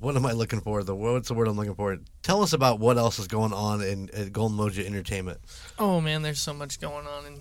what 0.00 0.16
am 0.16 0.26
I 0.26 0.32
looking 0.32 0.60
for? 0.60 0.82
The 0.82 0.94
what's 0.94 1.28
the 1.28 1.34
word 1.34 1.48
I'm 1.48 1.56
looking 1.56 1.74
for? 1.74 1.96
Tell 2.22 2.42
us 2.42 2.52
about 2.52 2.78
what 2.78 2.98
else 2.98 3.18
is 3.18 3.26
going 3.26 3.52
on 3.52 3.82
in, 3.82 4.10
at 4.10 4.32
Golden 4.32 4.56
Mojo 4.56 4.84
Entertainment. 4.84 5.40
Oh 5.78 6.00
man, 6.00 6.22
there's 6.22 6.40
so 6.40 6.52
much 6.52 6.80
going 6.80 7.06
on 7.06 7.26
in 7.26 7.40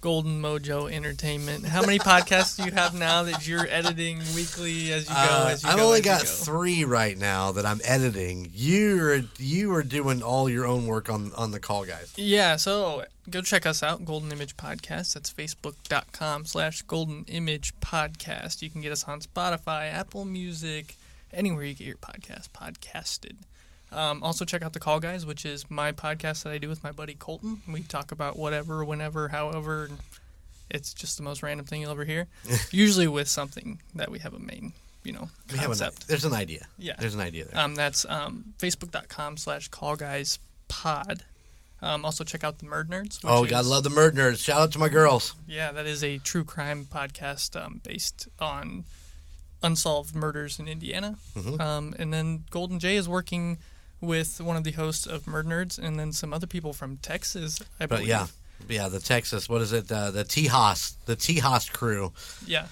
Golden 0.00 0.40
Mojo 0.40 0.90
Entertainment. 0.92 1.64
How 1.66 1.80
many 1.80 1.98
podcasts 1.98 2.56
do 2.56 2.64
you 2.64 2.70
have 2.72 2.94
now 2.94 3.24
that 3.24 3.46
you're 3.48 3.66
editing 3.68 4.18
weekly 4.34 4.92
as 4.92 5.08
you 5.08 5.14
go? 5.14 5.20
Uh, 5.20 5.48
as 5.50 5.62
you 5.64 5.68
I've 5.70 5.76
go, 5.76 5.86
only 5.86 6.00
got 6.00 6.22
go? 6.22 6.26
three 6.28 6.84
right 6.84 7.18
now 7.18 7.52
that 7.52 7.66
I'm 7.66 7.80
editing. 7.84 8.50
You're 8.54 9.22
you 9.38 9.74
are 9.74 9.82
doing 9.82 10.22
all 10.22 10.48
your 10.48 10.66
own 10.66 10.86
work 10.86 11.08
on 11.10 11.32
on 11.36 11.50
the 11.50 11.58
call, 11.60 11.84
guys. 11.84 12.12
Yeah, 12.16 12.56
so 12.56 13.04
go 13.30 13.40
check 13.42 13.66
us 13.66 13.82
out, 13.82 14.04
Golden 14.04 14.30
Image 14.30 14.56
Podcast. 14.56 15.14
That's 15.14 15.32
facebook.com 15.32 16.44
slash 16.44 16.82
Golden 16.82 17.24
Image 17.26 17.74
Podcast. 17.80 18.62
You 18.62 18.70
can 18.70 18.82
get 18.82 18.92
us 18.92 19.04
on 19.04 19.20
Spotify, 19.20 19.92
Apple 19.92 20.24
Music, 20.24 20.94
anywhere 21.32 21.64
you 21.64 21.74
get 21.74 21.86
your 21.86 21.96
podcast 21.96 22.50
podcasted. 22.50 23.36
Um, 23.92 24.22
also, 24.22 24.44
check 24.44 24.62
out 24.62 24.72
The 24.72 24.80
Call 24.80 25.00
Guys, 25.00 25.24
which 25.24 25.44
is 25.46 25.70
my 25.70 25.92
podcast 25.92 26.42
that 26.42 26.52
I 26.52 26.58
do 26.58 26.68
with 26.68 26.82
my 26.82 26.92
buddy 26.92 27.14
Colton. 27.14 27.62
We 27.70 27.82
talk 27.82 28.12
about 28.12 28.36
whatever, 28.38 28.84
whenever, 28.84 29.28
however. 29.28 29.88
It's 30.68 30.92
just 30.92 31.16
the 31.16 31.22
most 31.22 31.42
random 31.42 31.64
thing 31.66 31.80
you'll 31.82 31.92
ever 31.92 32.04
hear. 32.04 32.26
Usually 32.72 33.06
with 33.06 33.28
something 33.28 33.80
that 33.94 34.10
we 34.10 34.18
have 34.18 34.34
a 34.34 34.38
main, 34.40 34.72
you 35.04 35.12
know, 35.12 35.28
We 35.52 35.58
have 35.58 35.70
an, 35.70 35.78
concept. 35.78 36.08
there's 36.08 36.24
an 36.24 36.34
idea. 36.34 36.66
Yeah. 36.78 36.94
there's 36.98 37.14
an 37.14 37.20
idea 37.20 37.44
there. 37.44 37.60
Um, 37.60 37.74
that's 37.76 38.04
um, 38.08 38.54
facebook.com 38.58 39.36
slash 39.36 39.68
call 39.68 39.94
guys 39.94 40.40
pod. 40.68 41.22
Um, 41.80 42.04
also 42.04 42.24
check 42.24 42.42
out 42.42 42.58
the 42.58 42.66
Murd 42.66 42.86
Nerds. 42.88 43.20
oh, 43.22 43.44
is- 43.44 43.50
God, 43.50 43.64
love 43.66 43.84
the 43.84 43.90
Murd 43.90 44.12
Nerds. 44.12 44.42
Shout 44.42 44.60
out 44.60 44.72
to 44.72 44.78
my 44.80 44.88
girls. 44.88 45.34
Yeah, 45.46 45.70
that 45.72 45.86
is 45.86 46.02
a 46.02 46.18
true 46.18 46.42
crime 46.42 46.86
podcast 46.92 47.54
um, 47.64 47.80
based 47.84 48.26
on 48.40 48.84
unsolved 49.62 50.14
murders 50.16 50.58
in 50.58 50.66
Indiana. 50.68 51.16
Mm-hmm. 51.36 51.60
Um, 51.60 51.94
and 51.98 52.12
then 52.12 52.44
Golden 52.50 52.78
J 52.80 52.96
is 52.96 53.08
working 53.08 53.58
with 54.00 54.40
one 54.40 54.56
of 54.56 54.64
the 54.64 54.72
hosts 54.72 55.06
of 55.06 55.24
Murd 55.24 55.44
Nerds, 55.44 55.78
and 55.78 55.98
then 55.98 56.12
some 56.12 56.32
other 56.32 56.46
people 56.46 56.72
from 56.72 56.96
Texas. 56.98 57.60
I 57.80 57.86
believe. 57.86 58.02
But 58.02 58.08
yeah, 58.08 58.26
yeah, 58.68 58.88
the 58.88 59.00
Texas. 59.00 59.48
What 59.48 59.62
is 59.62 59.72
it? 59.72 59.90
Uh, 59.90 60.10
the 60.10 60.24
Tejas, 60.24 60.94
the 61.06 61.16
Tejas 61.16 61.72
crew. 61.72 62.12
yeah, 62.46 62.66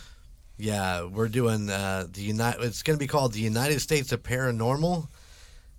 Yeah, 0.57 1.05
we're 1.05 1.29
doing 1.29 1.71
uh, 1.71 2.07
the 2.11 2.23
United. 2.23 2.63
It's 2.65 2.83
going 2.83 2.99
to 2.99 3.03
be 3.03 3.09
called 3.09 3.33
the 3.33 3.41
United 3.41 3.81
States 3.81 4.13
of 4.13 4.23
Paranormal. 4.23 5.09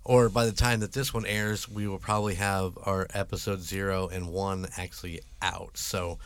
Or 0.07 0.29
by 0.29 0.45
the 0.45 0.51
time 0.51 0.81
that 0.81 0.91
this 0.91 1.15
one 1.15 1.25
airs, 1.25 1.67
we 1.67 1.87
will 1.87 1.97
probably 1.97 2.35
have 2.35 2.77
our 2.83 3.07
episode 3.15 3.61
zero 3.61 4.07
and 4.07 4.29
one 4.29 4.67
actually 4.77 5.21
out. 5.41 5.77
So 5.77 6.19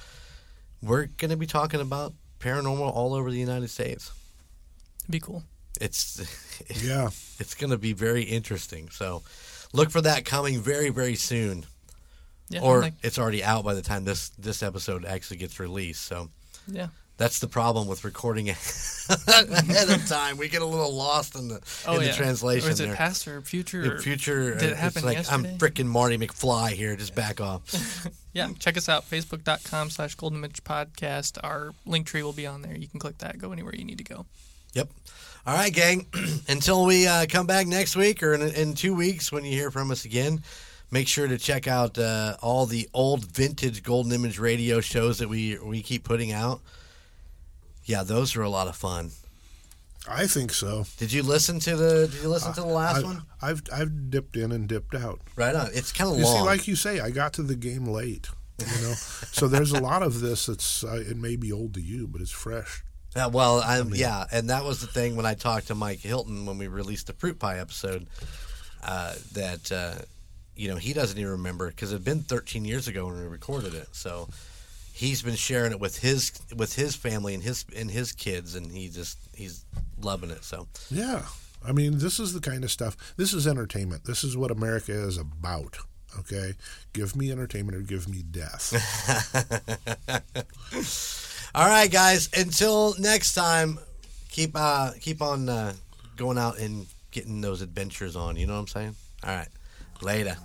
we're 0.82 1.06
going 1.06 1.32
to 1.32 1.38
be 1.38 1.46
talking 1.46 1.80
about 1.80 2.14
paranormal 2.42 2.94
all 2.94 3.14
over 3.14 3.32
the 3.32 3.40
United 3.40 3.70
States. 3.70 4.12
it'd 5.04 5.12
be 5.12 5.22
cool. 5.22 5.44
It's 5.80 6.20
Yeah. 6.84 7.10
it's 7.40 7.56
going 7.56 7.72
to 7.72 7.78
be 7.78 7.94
very 7.94 8.24
interesting. 8.24 8.90
So 8.90 9.24
look 9.74 9.90
for 9.92 10.02
that 10.02 10.26
coming 10.26 10.60
very 10.60 10.90
very 10.90 11.16
soon. 11.16 11.66
Yeah, 12.50 12.62
or 12.62 12.82
like- 12.82 12.94
it's 13.04 13.20
already 13.20 13.44
out 13.44 13.64
by 13.64 13.74
the 13.76 13.82
time 13.82 14.06
this 14.06 14.30
this 14.40 14.64
episode 14.64 15.06
actually 15.06 15.38
gets 15.38 15.60
released. 15.60 16.02
So 16.04 16.30
yeah. 16.68 16.88
that's 17.18 17.40
the 17.40 17.48
problem 17.48 17.88
with 17.88 18.04
recording 18.04 18.50
ahead 19.08 19.90
of 19.90 20.08
time. 20.08 20.38
We 20.38 20.50
get 20.50 20.62
a 20.64 20.66
little 20.66 20.94
lost 20.94 21.36
in 21.36 21.48
the 21.50 21.62
Oh 21.88 21.96
in 21.98 22.02
yeah. 22.02 22.08
the 22.08 22.14
translation 22.18 22.68
Or 22.68 22.72
is 22.72 22.80
it 22.80 22.88
there. 22.88 22.96
past 22.96 23.28
or 23.28 23.42
future? 23.42 23.94
Or- 23.96 24.00
future, 24.02 24.56
Did 24.56 24.64
it 24.72 24.74
uh, 24.74 24.76
happen 24.78 24.98
it's 24.98 25.06
like 25.06 25.18
yesterday? 25.18 25.50
I'm 25.52 25.58
freaking 25.60 25.86
Marty 25.86 26.18
McFly 26.18 26.72
here. 26.72 26.96
Just 26.96 27.16
back 27.16 27.40
off. 27.42 28.08
Yeah, 28.32 28.50
check 28.60 28.78
us 28.78 28.88
out, 28.88 29.10
facebook.com 29.10 29.90
slash 29.90 30.14
golden 30.14 30.38
image 30.38 30.64
podcast. 30.64 31.40
Our 31.44 31.74
link 31.88 32.06
tree 32.06 32.22
will 32.22 32.32
be 32.32 32.46
on 32.46 32.62
there. 32.62 32.78
You 32.78 32.88
can 32.88 33.00
click 33.00 33.18
that, 33.18 33.40
go 33.40 33.52
anywhere 33.52 33.74
you 33.76 33.84
need 33.84 33.98
to 33.98 34.04
go. 34.04 34.28
Yep. 34.74 34.88
All 35.50 35.56
right, 35.56 35.74
gang. 35.74 36.06
Until 36.48 36.86
we 36.86 37.08
uh, 37.08 37.26
come 37.28 37.48
back 37.48 37.66
next 37.66 37.96
week 37.96 38.22
or 38.22 38.36
in, 38.36 38.44
in 38.54 38.76
two 38.76 38.94
weeks 38.94 39.32
when 39.32 39.44
you 39.44 39.50
hear 39.50 39.72
from 39.72 39.90
us 39.90 40.06
again, 40.06 40.44
make 40.92 41.08
sure 41.08 41.28
to 41.28 41.40
check 41.40 41.68
out 41.68 41.98
uh, 41.98 42.38
all 42.40 42.68
the 42.68 42.88
old 42.94 43.26
vintage 43.26 43.82
Golden 43.82 44.12
Image 44.12 44.38
radio 44.38 44.80
shows 44.80 45.18
that 45.18 45.28
we 45.28 45.58
we 45.58 45.82
keep 45.82 46.04
putting 46.04 46.32
out. 46.32 46.62
Yeah, 47.86 48.04
those 48.04 48.36
are 48.36 48.44
a 48.44 48.50
lot 48.50 48.68
of 48.68 48.76
fun. 48.76 49.10
I 50.08 50.28
think 50.28 50.54
so. 50.54 50.86
Did 50.98 51.12
you 51.12 51.24
listen 51.24 51.60
to 51.62 51.76
the 51.76 52.08
Did 52.08 52.22
you 52.22 52.30
listen 52.30 52.54
to 52.54 52.62
the 52.62 52.68
last 52.68 53.04
I, 53.04 53.08
one? 53.08 53.24
I've 53.42 53.64
I've 53.74 54.12
dipped 54.12 54.38
in 54.38 54.52
and 54.52 54.68
dipped 54.68 54.94
out. 54.94 55.20
Right 55.36 55.56
on. 55.56 55.70
It's 55.74 55.92
kind 55.92 56.12
of 56.12 56.20
You 56.20 56.26
see, 56.26 56.32
long. 56.32 56.46
like 56.46 56.68
you 56.68 56.76
say, 56.76 57.00
I 57.00 57.10
got 57.10 57.34
to 57.34 57.42
the 57.42 57.56
game 57.56 57.86
late. 57.86 58.30
You 58.60 58.88
know, 58.88 58.94
so 59.32 59.48
there's 59.48 59.72
a 59.72 59.82
lot 59.82 60.04
of 60.04 60.20
this 60.20 60.46
that's 60.46 60.84
uh, 60.84 61.04
it 61.10 61.18
may 61.18 61.36
be 61.38 61.52
old 61.52 61.74
to 61.74 61.82
you, 61.82 62.08
but 62.08 62.22
it's 62.22 62.30
fresh. 62.30 62.84
Yeah, 63.16 63.28
well, 63.28 63.62
I'm 63.66 63.94
yeah, 63.94 64.26
and 64.32 64.50
that 64.50 64.64
was 64.64 64.82
the 64.82 64.88
thing 64.88 65.16
when 65.16 65.26
I 65.26 65.34
talked 65.34 65.68
to 65.68 65.76
Mike 65.76 66.00
Hilton 66.00 66.46
when 66.46 66.58
we 66.58 66.68
released 66.68 67.08
the 67.08 67.14
fruit 67.14 67.40
pie 67.40 67.58
episode. 67.60 68.08
Uh, 68.84 69.14
that 69.34 69.72
uh, 69.72 69.96
you 70.56 70.70
know 70.70 70.76
he 70.76 70.94
doesn't 70.94 71.18
even 71.18 71.32
remember 71.32 71.68
because 71.68 71.92
it 71.92 71.96
had 71.96 72.06
been 72.06 72.22
13 72.22 72.66
years 72.66 72.88
ago 72.88 73.08
when 73.08 73.20
we 73.20 73.28
recorded 73.28 73.74
it. 73.74 73.88
So 73.94 74.30
he's 74.94 75.22
been 75.22 75.36
sharing 75.36 75.72
it 75.72 75.80
with 75.80 75.98
his 76.00 76.32
with 76.56 76.76
his 76.76 76.96
family 76.96 77.34
and 77.34 77.42
his 77.42 77.66
and 77.76 77.90
his 77.90 78.12
kids, 78.12 78.56
and 78.56 78.72
he 78.72 78.90
just 78.90 79.18
he's 79.36 79.66
loving 80.00 80.30
it. 80.30 80.44
So 80.44 80.68
Yeah, 80.92 81.24
I 81.66 81.72
mean, 81.72 81.98
this 81.98 82.20
is 82.20 82.34
the 82.34 82.42
kind 82.42 82.64
of 82.64 82.72
stuff. 82.72 82.96
This 83.18 83.34
is 83.34 83.48
entertainment. 83.48 84.06
This 84.06 84.24
is 84.24 84.38
what 84.38 84.52
America 84.52 84.92
is 84.92 85.18
about. 85.18 85.78
Okay, 86.20 86.54
give 86.94 87.16
me 87.16 87.32
entertainment 87.32 87.78
or 87.78 87.82
give 87.82 88.08
me 88.08 88.24
death. 88.24 88.74
all 91.56 91.68
right, 91.68 91.92
guys. 91.92 92.30
Until 92.38 92.96
next 93.00 93.34
time, 93.34 93.80
keep 94.30 94.52
uh 94.56 94.92
keep 95.00 95.22
on 95.22 95.50
uh, 95.50 95.74
going 96.16 96.38
out 96.38 96.60
and 96.60 96.86
getting 97.12 97.42
those 97.42 97.62
adventures 97.62 98.16
on. 98.16 98.36
You 98.36 98.48
know 98.48 98.54
what 98.54 98.60
I'm 98.60 98.68
saying? 98.68 98.96
All 99.24 99.36
right, 99.36 99.48
later. 100.02 100.38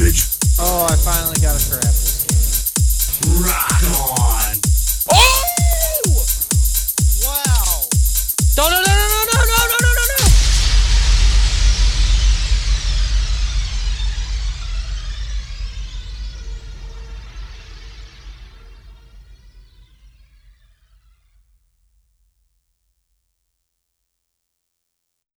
Image. 0.01 0.27
Oh, 0.59 0.87
I 0.91 0.97
finally 0.97 1.39
got 1.41 1.55
a 1.55 1.71
crap 1.71 1.83
this 1.83 3.21
game. 3.21 3.43
Rock 3.43 4.19
on. 4.19 4.24